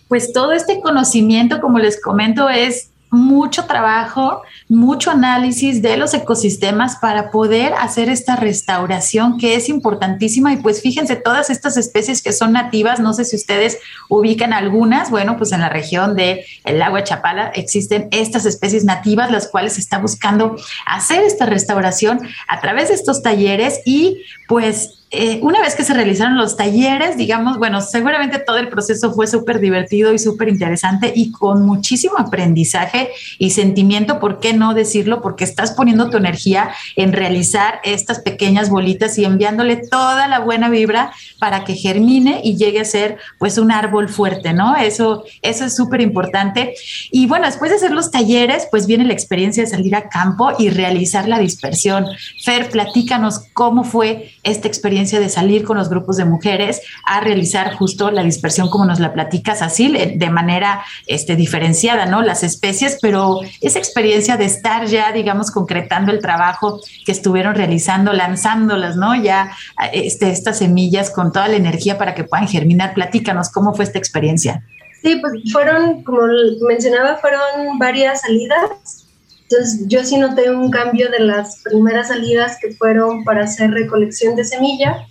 Pues 0.10 0.34
todo 0.34 0.52
este 0.54 0.82
conocimiento, 0.82 1.62
como 1.62 1.78
les 1.78 2.02
comento, 2.02 2.50
es 2.50 2.89
mucho 3.12 3.66
trabajo, 3.66 4.44
mucho 4.68 5.12
análisis 5.12 5.82
de 5.82 5.98
los 5.98 6.14
ecosistemas 6.14 6.98
para 6.98 7.32
poder 7.32 7.74
hacer 7.74 8.10
esta 8.10 8.36
restauración 8.36 9.38
que 9.38 9.56
es 9.56 9.70
importantísima. 9.70 10.54
Y 10.54 10.58
pues 10.58 10.82
fíjense, 10.82 11.16
todas 11.16 11.50
estas 11.50 11.78
especies 11.78 12.22
que 12.22 12.34
son 12.34 12.52
nativas, 12.52 13.00
no 13.00 13.14
sé 13.14 13.26
si 13.26 13.36
ustedes 13.36 13.80
ubican 14.10 14.54
algunas, 14.54 15.10
bueno, 15.10 15.38
pues 15.38 15.52
en 15.52 15.62
la 15.62 15.70
región 15.70 16.16
del 16.16 16.42
el 16.66 16.80
lago 16.80 16.98
de 16.98 17.04
Chapala 17.04 17.52
existen 17.56 18.08
estas 18.12 18.46
especies 18.46 18.84
nativas, 18.84 19.32
las 19.32 19.48
cuales 19.48 19.74
se 19.74 19.82
está 19.82 19.98
buscando 19.98 20.56
hacer 20.86 21.24
esta 21.24 21.46
restauración 21.46 22.20
a 22.48 22.62
través 22.62 22.90
de 22.90 22.96
estos 22.96 23.24
talleres 23.24 23.82
y 23.86 24.24
pues 24.48 24.99
eh, 25.12 25.40
una 25.42 25.60
vez 25.62 25.74
que 25.74 25.84
se 25.84 25.96
realizaron 25.96 26.38
los 26.38 26.56
talleres, 26.56 27.18
digamos, 27.18 27.58
bueno, 27.58 27.82
seguramente 27.82 28.38
todo 28.38 28.58
el 28.58 28.70
proceso 28.70 29.12
fue 29.12 29.26
súper 29.26 29.60
divertido 29.60 30.14
y 30.14 30.20
súper 30.20 30.50
interesante 30.50 31.12
y 31.16 31.32
con 31.32 31.66
muchísimo 31.66 32.14
aprendizaje 32.20 33.10
y 33.40 33.50
sentimiento, 33.50 34.20
¿por 34.20 34.40
qué 34.40 34.54
no 34.54 34.76
decirlo? 34.76 35.22
Porque 35.24 35.46
estás 35.46 35.72
poniendo 35.72 36.12
tu 36.12 36.18
energía 36.18 36.70
en 36.96 37.14
realizar 37.14 37.80
estas 37.84 38.20
pequeñas 38.20 38.70
bolitas 38.70 39.18
y 39.18 39.26
enviándole 39.26 39.78
toda 39.78 40.28
la 40.28 40.40
buena 40.40 40.70
vibra 40.70 41.12
para 41.40 41.64
que 41.64 41.74
germine 41.74 42.42
y 42.44 42.58
llegue 42.58 42.82
a 42.82 42.86
ser 42.86 43.18
pues 43.40 43.58
un 43.58 43.72
árbol 43.72 44.10
fuerte, 44.10 44.54
¿no? 44.54 44.76
Eso, 44.76 45.24
eso 45.42 45.66
es 45.66 45.76
súper 45.76 46.02
importante. 46.02 46.76
Y 47.12 47.26
bueno, 47.26 47.48
después 47.48 47.72
de 47.72 47.78
hacer 47.78 47.92
los 47.92 48.12
talleres, 48.12 48.68
pues 48.70 48.86
viene 48.86 49.06
la 49.06 49.14
experiencia 49.14 49.64
de 49.64 49.70
salir 49.70 49.96
a 49.96 50.08
campo 50.08 50.52
y 50.60 50.70
realizar 50.70 51.28
la 51.28 51.40
dispersión. 51.40 52.06
Fer, 52.44 52.70
platícanos 52.70 53.40
cómo 53.54 53.84
fue 53.84 54.34
esta 54.44 54.68
de 55.00 55.30
salir 55.30 55.64
con 55.64 55.78
los 55.78 55.90
grupos 55.90 56.18
de 56.18 56.26
mujeres 56.26 56.82
a 57.06 57.22
realizar 57.22 57.74
justo 57.74 58.12
la 58.12 58.24
dispersión 58.24 58.70
como 58.70 58.86
nos 58.86 59.00
la 59.00 59.14
platicas 59.14 59.62
así, 59.62 59.88
de 59.92 60.30
manera 60.30 60.84
este, 61.08 61.36
diferenciada, 61.36 62.06
¿no? 62.06 62.22
Las 62.22 62.44
especies, 62.44 62.98
pero 63.02 63.40
esa 63.62 63.80
experiencia 63.80 64.36
de 64.36 64.46
estar 64.46 64.86
ya, 64.88 65.12
digamos, 65.12 65.52
concretando 65.52 66.12
el 66.12 66.20
trabajo 66.20 66.82
que 67.06 67.12
estuvieron 67.12 67.56
realizando, 67.56 68.12
lanzándolas, 68.14 68.98
¿no? 68.98 69.16
Ya 69.16 69.52
este, 69.94 70.32
estas 70.32 70.58
semillas 70.58 71.10
con 71.10 71.32
toda 71.32 71.48
la 71.48 71.56
energía 71.56 71.98
para 71.98 72.14
que 72.14 72.26
puedan 72.26 72.48
germinar. 72.48 72.94
Platícanos, 72.94 73.50
¿cómo 73.50 73.74
fue 73.74 73.86
esta 73.86 73.98
experiencia? 73.98 74.64
Sí, 75.02 75.16
pues 75.22 75.34
fueron, 75.54 76.04
como 76.04 76.24
mencionaba, 76.68 77.18
fueron 77.18 77.80
varias 77.80 78.22
salidas 78.22 79.09
entonces 79.50 79.88
yo 79.88 80.04
sí 80.04 80.18
noté 80.18 80.52
un 80.52 80.70
cambio 80.70 81.10
de 81.10 81.22
las 81.22 81.64
primeras 81.64 82.10
salidas 82.10 82.58
que 82.62 82.72
fueron 82.74 83.24
para 83.24 83.46
hacer 83.46 83.72
recolección 83.72 84.36
de 84.36 84.44
semilla 84.44 85.08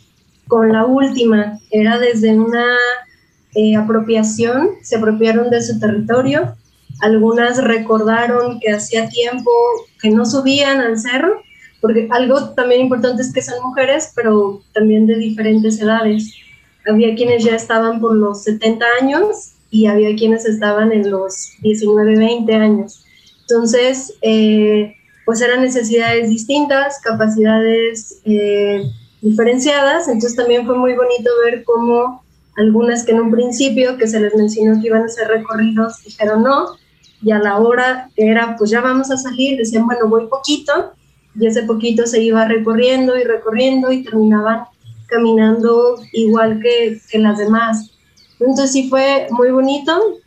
con 0.47 0.73
la 0.73 0.87
última. 0.87 1.59
Era 1.73 1.99
desde 1.99 2.39
una 2.39 2.65
eh, 3.57 3.75
apropiación, 3.75 4.71
se 4.83 4.95
apropiaron 4.95 5.51
de 5.51 5.61
su 5.61 5.81
territorio. 5.81 6.55
Algunas 7.01 7.63
recordaron 7.65 8.61
que 8.61 8.71
hacía 8.71 9.09
tiempo 9.09 9.51
que 10.01 10.11
no 10.11 10.25
subían 10.25 10.81
al 10.81 11.01
cerro, 11.01 11.43
porque 11.81 12.07
algo 12.13 12.51
también 12.51 12.83
importante 12.83 13.23
es 13.23 13.33
que 13.33 13.43
son 13.43 13.61
mujeres, 13.65 14.13
pero 14.15 14.63
también 14.73 15.09
de 15.09 15.17
diferentes 15.17 15.81
edades. 15.81 16.33
Había 16.89 17.17
quienes 17.17 17.43
ya 17.43 17.57
estaban 17.57 18.01
por 18.01 18.15
los 18.15 18.45
70 18.45 18.87
años 19.03 19.55
y 19.69 19.87
había 19.87 20.15
quienes 20.15 20.47
estaban 20.47 20.93
en 20.93 21.11
los 21.11 21.55
19, 21.61 22.17
20 22.17 22.55
años. 22.55 23.05
Entonces, 23.49 24.13
eh, 24.21 24.95
pues 25.25 25.41
eran 25.41 25.63
necesidades 25.63 26.29
distintas, 26.29 27.01
capacidades 27.01 28.21
eh, 28.25 28.83
diferenciadas, 29.23 30.07
entonces 30.07 30.37
también 30.37 30.67
fue 30.67 30.77
muy 30.77 30.95
bonito 30.95 31.31
ver 31.45 31.65
cómo 31.65 32.23
algunas 32.59 33.05
que 33.05 33.13
en 33.13 33.21
un 33.21 33.31
principio 33.31 33.97
que 33.97 34.07
se 34.07 34.21
les 34.21 34.35
mencionó 34.35 34.81
que 34.81 34.89
iban 34.89 35.05
a 35.05 35.09
ser 35.09 35.29
recorridos 35.29 36.03
dijeron 36.05 36.43
no, 36.43 36.77
y 37.23 37.31
a 37.31 37.39
la 37.39 37.59
hora 37.59 38.11
era 38.17 38.55
pues 38.59 38.71
ya 38.71 38.83
vamos 38.83 39.11
a 39.11 39.17
salir, 39.17 39.57
decían 39.57 39.87
bueno 39.87 40.09
voy 40.09 40.27
poquito, 40.27 40.93
y 41.39 41.47
ese 41.47 41.63
poquito 41.63 42.07
se 42.07 42.23
iba 42.23 42.45
recorriendo 42.45 43.17
y 43.17 43.25
recorriendo 43.25 43.91
y 43.93 44.03
terminaban 44.03 44.65
caminando 45.07 45.95
igual 46.13 46.61
que, 46.61 47.01
que 47.11 47.19
las 47.19 47.39
demás. 47.39 47.93
Entonces 48.41 48.73
sí 48.73 48.91
fue 48.91 49.27
muy 49.31 49.51
bonito, 49.51 50.19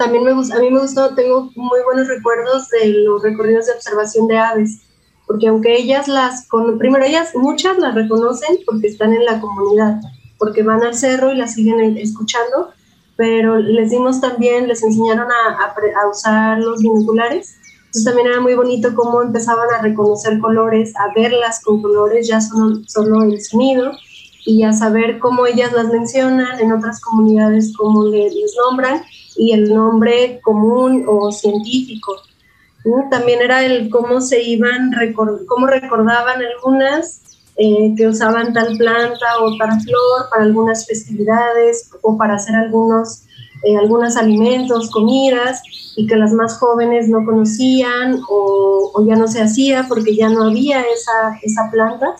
también 0.00 0.24
me 0.24 0.30
a 0.30 0.58
mí 0.58 0.70
me 0.70 0.80
gustó, 0.80 1.14
tengo 1.14 1.50
muy 1.54 1.80
buenos 1.84 2.08
recuerdos 2.08 2.70
de 2.70 2.88
los 2.88 3.22
recorridos 3.22 3.66
de 3.66 3.72
observación 3.72 4.26
de 4.28 4.38
aves, 4.38 4.80
porque 5.26 5.48
aunque 5.48 5.76
ellas 5.76 6.08
las, 6.08 6.48
con, 6.48 6.78
primero 6.78 7.04
ellas, 7.04 7.32
muchas 7.34 7.76
las 7.76 7.94
reconocen 7.94 8.60
porque 8.64 8.86
están 8.86 9.12
en 9.12 9.26
la 9.26 9.40
comunidad, 9.42 10.00
porque 10.38 10.62
van 10.62 10.82
al 10.82 10.94
cerro 10.94 11.30
y 11.30 11.36
las 11.36 11.52
siguen 11.52 11.98
escuchando, 11.98 12.70
pero 13.16 13.58
les 13.58 13.90
dimos 13.90 14.22
también, 14.22 14.68
les 14.68 14.82
enseñaron 14.82 15.28
a, 15.30 15.64
a, 15.66 16.08
usar 16.08 16.58
los 16.58 16.80
binoculares, 16.80 17.56
entonces 17.76 18.04
también 18.04 18.28
era 18.28 18.40
muy 18.40 18.54
bonito 18.54 18.94
cómo 18.94 19.20
empezaban 19.20 19.68
a 19.78 19.82
reconocer 19.82 20.40
colores, 20.40 20.94
a 20.96 21.12
verlas 21.14 21.62
con 21.62 21.82
colores, 21.82 22.26
ya 22.26 22.40
solo, 22.40 22.80
solo 22.86 23.22
el 23.24 23.38
sonido, 23.42 23.92
y 24.44 24.62
a 24.62 24.72
saber 24.72 25.18
cómo 25.18 25.46
ellas 25.46 25.72
las 25.72 25.88
mencionan 25.88 26.60
en 26.60 26.72
otras 26.72 27.00
comunidades, 27.00 27.74
cómo 27.76 28.04
les 28.04 28.34
nombran, 28.64 29.02
y 29.36 29.52
el 29.52 29.74
nombre 29.74 30.40
común 30.42 31.04
o 31.08 31.30
científico. 31.32 32.16
También 33.10 33.42
era 33.42 33.64
el 33.64 33.90
cómo 33.90 34.20
se 34.20 34.42
iban, 34.42 34.90
cómo 35.46 35.66
recordaban 35.66 36.40
algunas 36.42 37.20
eh, 37.56 37.94
que 37.96 38.08
usaban 38.08 38.54
tal 38.54 38.78
planta 38.78 39.26
o 39.42 39.56
tal 39.58 39.78
flor 39.82 40.30
para 40.30 40.44
algunas 40.44 40.86
festividades 40.86 41.90
o 42.00 42.16
para 42.16 42.36
hacer 42.36 42.54
algunos, 42.56 43.24
eh, 43.64 43.76
algunos 43.76 44.16
alimentos, 44.16 44.90
comidas, 44.90 45.60
y 45.96 46.06
que 46.06 46.16
las 46.16 46.32
más 46.32 46.58
jóvenes 46.58 47.08
no 47.08 47.24
conocían 47.24 48.20
o, 48.30 48.92
o, 48.94 49.06
ya 49.06 49.16
no 49.16 49.28
se 49.28 49.42
hacía 49.42 49.86
porque 49.88 50.16
ya 50.16 50.30
no 50.30 50.44
había 50.44 50.80
esa, 50.80 51.38
esa 51.42 51.70
planta. 51.70 52.16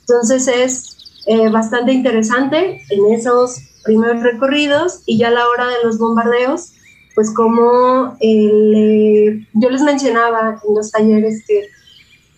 Entonces 0.00 0.48
es 0.48 0.97
eh, 1.28 1.50
bastante 1.50 1.92
interesante 1.92 2.80
en 2.88 3.12
esos 3.12 3.58
primeros 3.84 4.22
recorridos 4.22 5.02
y 5.04 5.18
ya 5.18 5.28
a 5.28 5.32
la 5.32 5.46
hora 5.46 5.66
de 5.66 5.84
los 5.84 5.98
bombardeos, 5.98 6.72
pues 7.14 7.30
como 7.34 8.16
eh, 8.18 9.46
yo 9.52 9.68
les 9.68 9.82
mencionaba 9.82 10.58
en 10.66 10.74
los 10.74 10.90
talleres 10.90 11.44
que, 11.46 11.68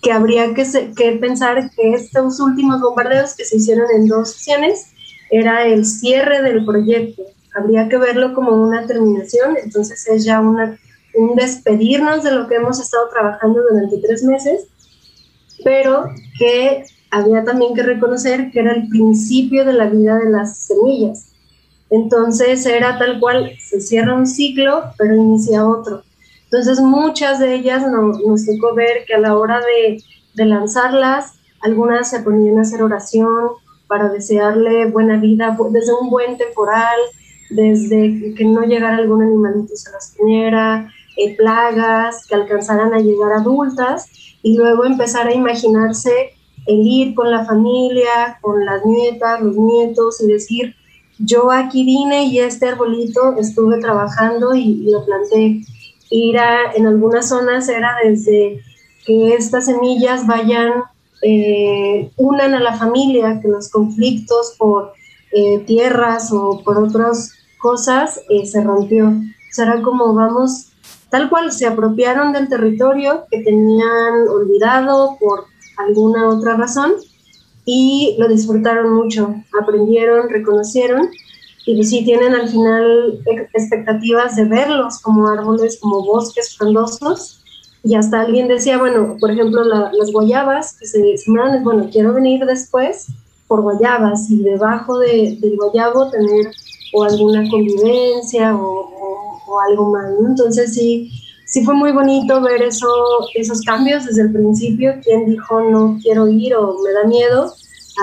que 0.03 0.11
habría 0.11 0.55
que, 0.55 0.65
que 0.97 1.13
pensar 1.13 1.71
que 1.71 1.93
estos 1.93 2.41
últimos 2.41 2.81
bombardeos 2.81 3.37
que 3.37 3.45
se 3.45 3.59
hicieron 3.59 3.87
en 3.95 4.09
dos 4.09 4.33
sesiones 4.33 4.89
era 5.31 5.65
el 5.67 5.87
cierre 5.87 6.43
del 6.43 6.65
proyecto. 6.65 7.23
Habría 7.55 7.89
que 7.89 7.97
verlo 7.97 8.35
como 8.35 8.51
una 8.61 8.89
terminación, 8.89 9.57
entonces 9.63 10.05
es 10.09 10.25
ya 10.25 10.41
una, 10.41 10.77
un 11.15 11.37
despedirnos 11.37 12.25
de 12.25 12.33
lo 12.33 12.49
que 12.49 12.57
hemos 12.57 12.81
estado 12.81 13.09
trabajando 13.11 13.61
durante 13.71 13.99
tres 13.99 14.25
meses, 14.25 14.67
pero 15.63 16.07
que 16.41 16.85
había 17.11 17.45
también 17.45 17.75
que 17.75 17.83
reconocer 17.83 18.51
que 18.51 18.61
era 18.61 18.73
el 18.73 18.89
principio 18.89 19.65
de 19.65 19.73
la 19.73 19.87
vida 19.87 20.19
de 20.19 20.31
las 20.31 20.59
semillas. 20.59 21.33
Entonces 21.91 22.65
era 22.67 22.99
tal 22.99 23.19
cual, 23.19 23.53
se 23.59 23.81
cierra 23.81 24.15
un 24.15 24.27
ciclo, 24.27 24.85
pero 24.97 25.17
inicia 25.17 25.67
otro. 25.67 26.03
Entonces 26.45 26.81
muchas 26.81 27.39
de 27.39 27.55
ellas 27.55 27.83
nos 27.87 28.47
tocó 28.47 28.75
ver 28.75 29.05
que 29.07 29.15
a 29.15 29.19
la 29.19 29.37
hora 29.37 29.61
de, 29.61 30.03
de 30.35 30.45
lanzarlas, 30.45 31.35
algunas 31.61 32.09
se 32.11 32.21
ponían 32.21 32.59
a 32.59 32.63
hacer 32.63 32.83
oración 32.83 33.51
para 33.87 34.09
desearle 34.09 34.87
buena 34.87 35.17
vida 35.17 35.57
desde 35.71 35.93
un 36.01 36.11
buen 36.11 36.39
temporal, 36.39 36.99
desde 37.51 38.35
que 38.35 38.45
no 38.45 38.63
llegara 38.63 38.97
algún 38.97 39.23
animalito 39.23 39.75
se 39.75 39.91
las 39.91 40.15
comiera, 40.17 40.93
eh, 41.17 41.37
plagas, 41.37 42.27
que 42.27 42.37
alcanzaran 42.37 42.95
a 42.95 42.99
llegar 42.99 43.33
adultas 43.33 44.07
y 44.43 44.57
luego 44.57 44.85
empezar 44.85 45.27
a 45.27 45.35
imaginarse 45.35 46.35
el 46.67 46.87
ir 46.87 47.15
con 47.15 47.31
la 47.31 47.45
familia, 47.45 48.39
con 48.41 48.65
las 48.65 48.85
nietas, 48.85 49.41
los 49.41 49.57
nietos 49.57 50.21
y 50.21 50.27
decir, 50.27 50.75
yo 51.19 51.51
aquí 51.51 51.85
vine 51.85 52.25
y 52.25 52.39
este 52.39 52.69
arbolito 52.69 53.37
estuve 53.39 53.79
trabajando 53.79 54.55
y, 54.55 54.91
lo 54.91 55.05
planté. 55.05 55.61
Ir 56.11 56.39
a, 56.39 56.73
en 56.73 56.87
algunas 56.87 57.29
zonas 57.29 57.69
era 57.69 57.95
desde 58.03 58.61
que 59.07 59.35
estas 59.35 59.67
semillas 59.67 60.27
vayan, 60.27 60.73
eh, 61.23 62.11
unan 62.17 62.55
a 62.55 62.61
la 62.61 62.77
familia, 62.77 63.41
que 63.41 63.49
los 63.49 63.69
conflictos 63.69 64.55
por 64.59 64.93
eh, 65.33 65.59
tierras 65.67 66.33
o 66.33 66.63
por 66.65 66.79
otras 66.79 67.33
cosas 67.59 68.21
eh, 68.31 68.47
se 68.47 68.63
rompió. 68.63 69.09
O 69.09 69.53
sea, 69.53 69.67
era 69.67 69.83
como 69.83 70.15
vamos, 70.15 70.73
tal 71.11 71.29
cual, 71.29 71.53
se 71.53 71.67
apropiaron 71.67 72.33
del 72.33 72.49
territorio 72.49 73.27
que 73.31 73.43
tenían 73.43 74.29
olvidado 74.29 75.17
por 75.21 75.50
alguna 75.87 76.29
otra 76.29 76.57
razón 76.57 76.93
y 77.65 78.17
lo 78.19 78.29
disfrutaron 78.29 78.95
mucho, 78.95 79.35
aprendieron, 79.61 80.29
reconocieron 80.29 81.09
y 81.67 81.77
pues 81.77 81.91
sí 81.91 82.05
tienen 82.05 82.35
al 82.35 82.49
final 82.49 83.21
expectativas 83.53 84.37
de 84.37 84.45
verlos 84.45 84.99
como 85.01 85.29
árboles, 85.29 85.79
como 85.81 86.05
bosques 86.05 86.57
frondosos 86.57 87.41
y 87.83 87.95
hasta 87.95 88.21
alguien 88.21 88.49
decía, 88.49 88.79
bueno, 88.79 89.17
por 89.19 89.31
ejemplo, 89.31 89.65
las 89.65 90.13
guayabas 90.13 90.77
que 90.79 90.87
se 90.87 91.17
sembraron, 91.17 91.65
bueno, 91.65 91.89
quiero 91.91 92.13
venir 92.13 92.45
después 92.45 93.07
por 93.47 93.63
guayabas 93.63 94.31
y 94.31 94.43
debajo 94.43 94.99
de, 94.99 95.37
del 95.41 95.57
guayabo 95.57 96.11
tener 96.11 96.53
o 96.93 97.05
alguna 97.05 97.49
convivencia 97.51 98.55
o, 98.55 98.89
algo 99.69 99.91
más, 99.91 100.13
Entonces 100.29 100.75
sí, 100.75 101.11
sí 101.51 101.65
fue 101.65 101.75
muy 101.75 101.93
bonito 101.93 102.41
ver 102.41 102.63
eso, 102.63 102.89
esos 103.35 103.61
cambios 103.63 104.07
desde 104.07 104.23
el 104.23 104.33
principio, 104.33 104.95
quien 105.03 105.27
dijo 105.27 105.61
no 105.61 105.99
quiero 106.03 106.29
ir 106.29 106.55
o 106.55 106.79
me 106.83 106.93
da 106.93 107.05
miedo, 107.05 107.53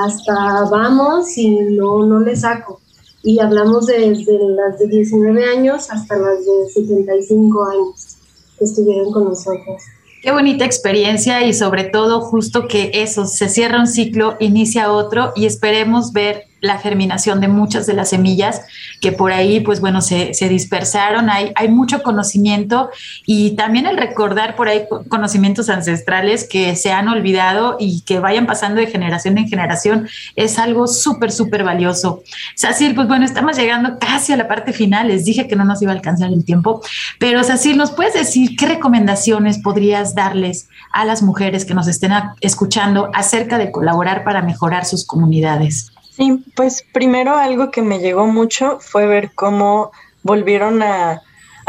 hasta 0.04 0.70
vamos 0.70 1.38
y 1.38 1.50
no, 1.50 2.06
no 2.06 2.20
le 2.20 2.36
saco. 2.36 2.82
Y 3.24 3.40
hablamos 3.40 3.88
desde 3.88 4.38
las 4.50 4.78
de 4.80 4.88
19 4.88 5.44
años 5.46 5.90
hasta 5.90 6.16
las 6.18 6.46
de 6.46 6.70
75 6.74 7.66
años 7.66 8.18
que 8.60 8.66
estuvieron 8.66 9.12
con 9.12 9.26
nosotros. 9.26 9.82
Qué 10.22 10.32
bonita 10.32 10.66
experiencia 10.66 11.46
y 11.46 11.54
sobre 11.54 11.86
todo 11.86 12.22
justo 12.22 12.68
que 12.68 12.92
eso, 12.94 13.26
se 13.26 13.50
cierra 13.50 13.80
un 13.80 13.88
ciclo, 13.88 14.36
inicia 14.40 14.92
otro 14.92 15.32
y 15.36 15.46
esperemos 15.46 16.12
ver 16.12 16.44
la 16.60 16.78
germinación 16.78 17.42
de 17.42 17.48
muchas 17.48 17.86
de 17.86 17.94
las 17.94 18.10
semillas 18.10 18.62
que 19.02 19.12
por 19.12 19.32
ahí, 19.32 19.60
pues 19.60 19.80
bueno, 19.80 20.02
se, 20.02 20.32
dispersaron. 20.48 21.30
Hay, 21.30 21.52
hay 21.56 21.70
mucho 21.70 22.02
conocimiento 22.02 22.90
y 23.26 23.56
también 23.56 23.86
el 23.86 23.98
recordar 23.98 24.56
por 24.56 24.68
ahí 24.68 24.86
conocimientos 25.10 25.70
ancestrales 25.70 26.48
que 26.48 26.76
se 26.76 26.92
han 26.92 27.08
olvidado 27.08 27.78
y 27.80 28.02
que 28.02 28.20
vayan 28.20 28.48
pasando 28.48 28.82
de 28.82 28.88
generación 28.88 29.38
en 29.38 29.48
generación 29.48 30.08
es 30.36 30.58
algo 30.60 30.88
súper, 30.88 31.32
súper 31.32 31.64
valioso. 31.64 32.24
Sacil, 32.56 32.96
pues 32.96 33.08
bueno, 33.08 33.26
estamos 33.26 33.58
llegando 33.58 33.98
casi 34.00 34.34
a 34.34 34.38
la 34.38 34.48
parte 34.48 34.74
final. 34.74 35.08
Les 35.08 35.26
dije 35.26 35.48
que 35.48 35.56
no 35.56 35.66
nos 35.66 35.82
iba 35.82 35.92
a 35.92 35.96
alcanzar 35.96 36.32
el 36.32 36.44
tiempo, 36.44 36.82
pero 37.20 37.44
Sacil, 37.44 37.78
¿nos 37.78 37.92
puedes 37.92 38.14
decir 38.14 38.56
qué 38.56 38.66
recomendaciones 38.66 39.60
podrías 39.60 40.16
darles 40.16 40.70
a 40.92 41.06
las 41.06 41.22
mujeres 41.22 41.66
que 41.66 41.74
nos 41.74 41.88
estén 41.88 42.12
escuchando 42.42 43.10
acerca 43.14 43.58
de 43.58 43.72
colaborar 43.72 44.24
para 44.24 44.42
mejorar 44.42 44.86
sus 44.86 45.06
comunidades? 45.06 45.92
Sí, 46.18 46.44
pues 46.56 46.84
primero 46.94 47.36
algo 47.36 47.70
que 47.70 47.84
me 47.84 48.00
llegó 48.00 48.26
mucho 48.26 48.80
fue 48.80 49.06
ver 49.06 49.34
cómo 49.36 49.92
volvieron 50.24 50.82
a, 50.82 51.22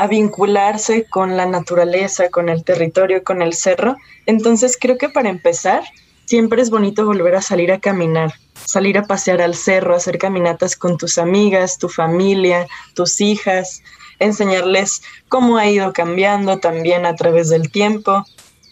vincularse 0.09 1.07
con 1.11 1.37
la 1.37 1.45
naturaleza, 1.45 2.31
con 2.31 2.49
el 2.49 2.65
territorio, 2.65 3.25
con 3.25 3.43
el 3.43 3.53
cerro. 3.53 3.97
Entonces 4.27 4.79
creo 4.81 4.97
que 4.97 5.09
para 5.09 5.29
empezar, 5.29 5.83
siempre 6.25 6.63
es 6.63 6.71
bonito 6.71 7.05
volver 7.05 7.35
a 7.35 7.43
salir 7.43 7.73
a 7.73 7.81
caminar, 7.81 8.33
salir 8.55 8.97
a 8.97 9.03
pasear 9.03 9.43
al 9.43 9.57
cerro, 9.57 9.97
hacer 9.97 10.17
caminatas 10.17 10.77
con 10.77 10.97
tus 10.97 11.19
amigas, 11.19 11.79
tu 11.79 11.89
familia, 11.89 12.69
tus 12.95 13.21
hijas, 13.21 13.83
enseñarles 14.21 15.03
cómo 15.29 15.59
ha 15.59 15.67
ido 15.69 15.93
cambiando 15.93 16.59
también 16.59 17.05
a 17.05 17.17
través 17.17 17.49
del 17.49 17.71
tiempo, 17.73 18.25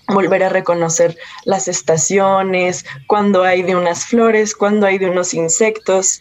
volver 0.09 0.43
a 0.45 0.49
reconocer 0.49 1.17
las 1.45 1.69
estaciones, 1.69 2.85
cuando 3.07 3.43
hay 3.43 3.63
de 3.63 3.77
unas 3.77 4.05
flores, 4.05 4.55
cuando 4.55 4.87
hay 4.87 4.99
de 4.99 5.11
unos 5.11 5.35
insectos, 5.35 6.21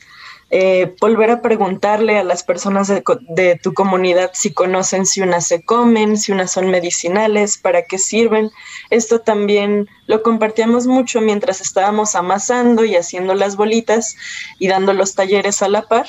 eh, 0.51 0.95
volver 1.01 1.31
a 1.31 1.41
preguntarle 1.41 2.19
a 2.19 2.23
las 2.23 2.43
personas 2.43 2.87
de, 2.87 3.59
tu 3.61 3.73
comunidad 3.73 4.31
si 4.33 4.53
conocen 4.53 5.05
si 5.05 5.21
unas 5.21 5.47
se 5.47 5.63
comen, 5.63 6.17
si 6.17 6.31
unas 6.31 6.51
son 6.51 6.69
medicinales, 6.69 7.57
para 7.57 7.83
qué 7.83 7.97
sirven. 7.97 8.51
Esto 8.91 9.19
también 9.19 9.89
lo 10.05 10.21
compartíamos 10.21 10.85
mucho 10.85 11.19
mientras 11.19 11.61
estábamos 11.61 12.15
amasando 12.15 12.85
y 12.85 12.95
haciendo 12.95 13.33
las 13.33 13.55
bolitas 13.55 14.15
y 14.59 14.67
dando 14.67 14.93
los 14.93 15.15
talleres 15.15 15.61
a 15.63 15.67
la 15.67 15.81
par, 15.87 16.07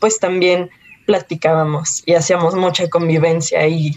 pues 0.00 0.18
también 0.18 0.70
platicábamos 1.06 2.02
y 2.06 2.14
hacíamos 2.14 2.54
mucha 2.54 2.88
convivencia 2.88 3.66
y 3.68 3.94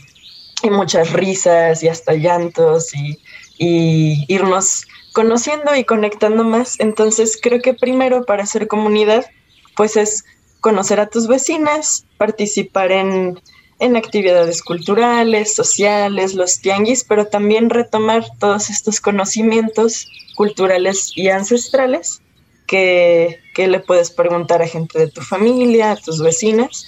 y 0.63 0.69
muchas 0.69 1.13
risas 1.13 1.83
y 1.83 1.87
hasta 1.87 2.13
llantos 2.13 2.93
y, 2.93 3.19
irnos 3.59 4.85
conociendo 5.13 5.75
y 5.75 5.83
conectando 5.83 6.43
más. 6.43 6.79
Entonces 6.79 7.39
creo 7.41 7.59
que 7.59 7.73
primero 7.73 8.23
para 8.25 8.43
hacer 8.43 8.67
comunidad, 8.67 9.25
pues 9.75 9.97
es 9.97 10.25
conocer 10.61 10.99
a 10.99 11.09
tus 11.09 11.27
vecinas, 11.27 12.05
participar 12.17 12.91
en, 12.91 13.39
en 13.79 13.95
actividades 13.95 14.61
culturales, 14.61 15.55
sociales, 15.55 16.35
los 16.35 16.59
tianguis, 16.59 17.03
pero 17.03 17.25
también 17.25 17.71
retomar 17.71 18.25
todos 18.37 18.69
estos 18.69 19.01
conocimientos 19.01 20.07
culturales 20.35 21.11
y 21.15 21.29
ancestrales 21.29 22.21
que, 22.67 23.39
que 23.55 23.67
le 23.67 23.79
puedes 23.79 24.11
preguntar 24.11 24.61
a 24.61 24.67
gente 24.67 24.99
de 24.99 25.07
tu 25.07 25.21
familia, 25.21 25.91
a 25.91 25.95
tus 25.95 26.21
vecinas 26.21 26.85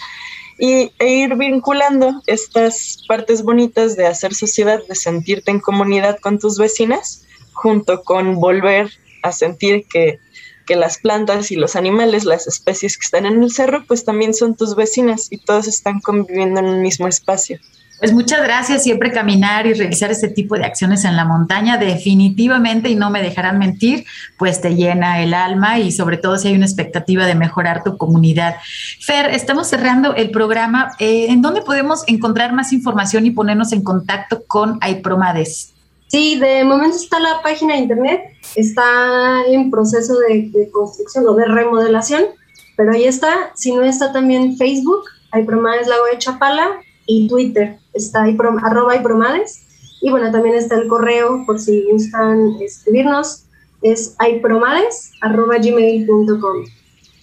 y, 0.59 0.91
e 0.99 1.07
ir 1.07 1.35
vinculando 1.35 2.21
estas 2.27 3.03
partes 3.07 3.43
bonitas 3.43 3.95
de 3.95 4.05
hacer 4.05 4.35
sociedad, 4.35 4.81
de 4.87 4.95
sentirte 4.95 5.51
en 5.51 5.61
comunidad 5.61 6.19
con 6.19 6.37
tus 6.37 6.57
vecinas, 6.57 7.25
junto 7.53 8.03
con 8.03 8.35
volver 8.35 8.91
a 9.23 9.31
sentir 9.31 9.85
que, 9.87 10.19
que 10.65 10.75
las 10.75 10.97
plantas 10.97 11.49
y 11.51 11.55
los 11.55 11.75
animales, 11.75 12.25
las 12.25 12.45
especies 12.45 12.97
que 12.97 13.05
están 13.05 13.25
en 13.25 13.41
el 13.41 13.51
cerro, 13.51 13.85
pues 13.87 14.03
también 14.03 14.33
son 14.33 14.55
tus 14.55 14.75
vecinas 14.75 15.27
y 15.31 15.37
todos 15.37 15.67
están 15.67 16.01
conviviendo 16.01 16.59
en 16.59 16.67
un 16.67 16.81
mismo 16.81 17.07
espacio. 17.07 17.59
Pues 17.99 18.13
muchas 18.13 18.41
gracias. 18.41 18.83
Siempre 18.83 19.11
caminar 19.11 19.67
y 19.67 19.73
realizar 19.73 20.09
este 20.09 20.29
tipo 20.29 20.55
de 20.55 20.65
acciones 20.65 21.03
en 21.03 21.17
la 21.17 21.25
montaña 21.25 21.77
definitivamente, 21.77 22.89
y 22.89 22.95
no 22.95 23.09
me 23.09 23.21
dejarán 23.21 23.59
mentir, 23.59 24.05
pues 24.37 24.61
te 24.61 24.75
llena 24.75 25.21
el 25.21 25.33
alma 25.33 25.79
y 25.79 25.91
sobre 25.91 26.17
todo 26.17 26.37
si 26.37 26.47
hay 26.47 26.55
una 26.55 26.65
expectativa 26.65 27.25
de 27.25 27.35
mejorar 27.35 27.83
tu 27.83 27.97
comunidad. 27.97 28.55
Fer, 29.01 29.27
estamos 29.27 29.67
cerrando 29.67 30.15
el 30.15 30.31
programa. 30.31 30.91
Eh, 30.99 31.27
¿En 31.29 31.41
dónde 31.41 31.61
podemos 31.61 32.03
encontrar 32.07 32.53
más 32.53 32.71
información 32.71 33.25
y 33.25 33.31
ponernos 33.31 33.73
en 33.73 33.83
contacto 33.83 34.43
con 34.47 34.77
AIPROMADES? 34.81 35.73
Sí, 36.07 36.39
de 36.39 36.63
momento 36.63 36.95
está 36.95 37.19
la 37.19 37.41
página 37.43 37.75
de 37.75 37.81
internet, 37.81 38.21
está 38.55 39.43
en 39.47 39.69
proceso 39.69 40.17
de, 40.17 40.69
construcción 40.71 41.27
o 41.27 41.35
de 41.35 41.45
remodelación, 41.45 42.23
pero 42.75 42.93
ahí 42.93 43.03
está. 43.03 43.51
Si 43.55 43.75
no 43.75 43.83
está 43.83 44.11
también 44.11 44.57
Facebook, 44.57 45.03
AIPROMADES 45.31 45.87
Lago 45.87 46.05
de 46.11 46.17
Chapala 46.17 46.67
y 47.05 47.27
Twitter 47.27 47.77
está 47.99 48.23
ahí, 48.23 48.37
arroba 48.63 48.95
y 48.95 49.03
promades. 49.03 49.65
Y 50.01 50.09
bueno, 50.09 50.31
también 50.31 50.55
está 50.55 50.75
el 50.75 50.87
correo 50.87 51.43
por 51.45 51.59
si 51.59 51.83
gustan 51.91 52.55
escribirnos, 52.61 53.45
es 53.81 54.15
aipromades 54.17 55.11
arroba 55.21 55.57
gmail.com. 55.57 56.65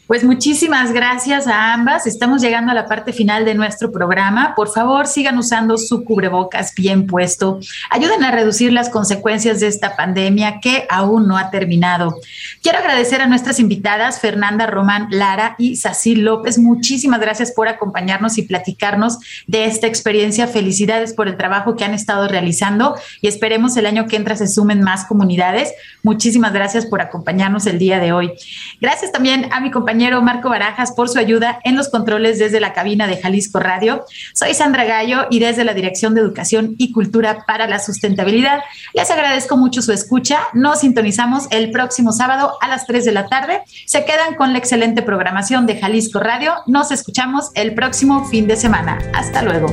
Pues 0.06 0.22
muchísimas 0.22 0.92
gracias 0.92 1.48
a 1.48 1.72
ambas. 1.72 2.06
Estamos 2.06 2.40
llegando 2.40 2.70
a 2.70 2.76
la 2.76 2.86
parte 2.86 3.12
final 3.12 3.44
de 3.44 3.54
nuestro 3.54 3.90
programa. 3.90 4.54
Por 4.54 4.68
favor, 4.68 5.08
sigan 5.08 5.36
usando 5.36 5.76
su 5.78 6.04
cubrebocas 6.04 6.72
bien 6.76 7.08
puesto. 7.08 7.58
Ayuden 7.90 8.22
a 8.22 8.30
reducir 8.30 8.72
las 8.72 8.88
consecuencias 8.88 9.58
de 9.58 9.66
esta 9.66 9.96
pandemia 9.96 10.60
que 10.60 10.86
aún 10.90 11.26
no 11.26 11.36
ha 11.36 11.50
terminado. 11.50 12.20
Quiero 12.62 12.78
agradecer 12.78 13.20
a 13.20 13.26
nuestras 13.26 13.58
invitadas, 13.58 14.20
Fernanda 14.20 14.68
Román 14.68 15.08
Lara 15.10 15.56
y 15.58 15.74
Sacil 15.74 16.24
López. 16.24 16.56
Muchísimas 16.56 17.18
gracias 17.18 17.50
por 17.50 17.66
acompañarnos 17.66 18.38
y 18.38 18.42
platicarnos 18.42 19.18
de 19.48 19.64
esta 19.64 19.88
experiencia. 19.88 20.46
Felicidades 20.46 21.14
por 21.14 21.26
el 21.26 21.36
trabajo 21.36 21.74
que 21.74 21.84
han 21.84 21.94
estado 21.94 22.28
realizando 22.28 22.94
y 23.20 23.26
esperemos 23.26 23.76
el 23.76 23.86
año 23.86 24.06
que 24.06 24.14
entra 24.14 24.36
se 24.36 24.46
sumen 24.46 24.82
más 24.82 25.04
comunidades. 25.06 25.72
Muchísimas 26.04 26.52
gracias 26.52 26.86
por 26.86 27.00
acompañarnos 27.00 27.66
el 27.66 27.80
día 27.80 27.98
de 27.98 28.12
hoy. 28.12 28.32
Gracias 28.80 29.10
también 29.10 29.48
a 29.52 29.58
mi 29.58 29.72
compañero 29.72 29.95
compañero 29.96 30.20
Marco 30.20 30.50
Barajas 30.50 30.92
por 30.92 31.08
su 31.08 31.18
ayuda 31.18 31.58
en 31.64 31.74
los 31.74 31.88
controles 31.88 32.38
desde 32.38 32.60
la 32.60 32.74
cabina 32.74 33.06
de 33.06 33.16
Jalisco 33.16 33.60
Radio. 33.60 34.04
Soy 34.34 34.52
Sandra 34.52 34.84
Gallo 34.84 35.26
y 35.30 35.38
desde 35.38 35.64
la 35.64 35.72
Dirección 35.72 36.14
de 36.14 36.20
Educación 36.20 36.74
y 36.76 36.92
Cultura 36.92 37.46
para 37.46 37.66
la 37.66 37.78
Sustentabilidad 37.78 38.60
les 38.92 39.10
agradezco 39.10 39.56
mucho 39.56 39.80
su 39.80 39.92
escucha. 39.92 40.40
Nos 40.52 40.80
sintonizamos 40.80 41.46
el 41.50 41.70
próximo 41.70 42.12
sábado 42.12 42.58
a 42.60 42.68
las 42.68 42.86
3 42.86 43.06
de 43.06 43.12
la 43.12 43.28
tarde. 43.28 43.62
Se 43.86 44.04
quedan 44.04 44.34
con 44.34 44.52
la 44.52 44.58
excelente 44.58 45.00
programación 45.00 45.64
de 45.64 45.80
Jalisco 45.80 46.20
Radio. 46.20 46.52
Nos 46.66 46.90
escuchamos 46.90 47.50
el 47.54 47.72
próximo 47.72 48.26
fin 48.26 48.46
de 48.46 48.56
semana. 48.56 48.98
Hasta 49.14 49.40
luego. 49.40 49.68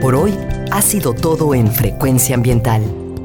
Por 0.00 0.14
hoy 0.14 0.34
ha 0.72 0.80
sido 0.80 1.12
todo 1.12 1.54
en 1.54 1.70
Frecuencia 1.70 2.34
Ambiental 2.34 2.99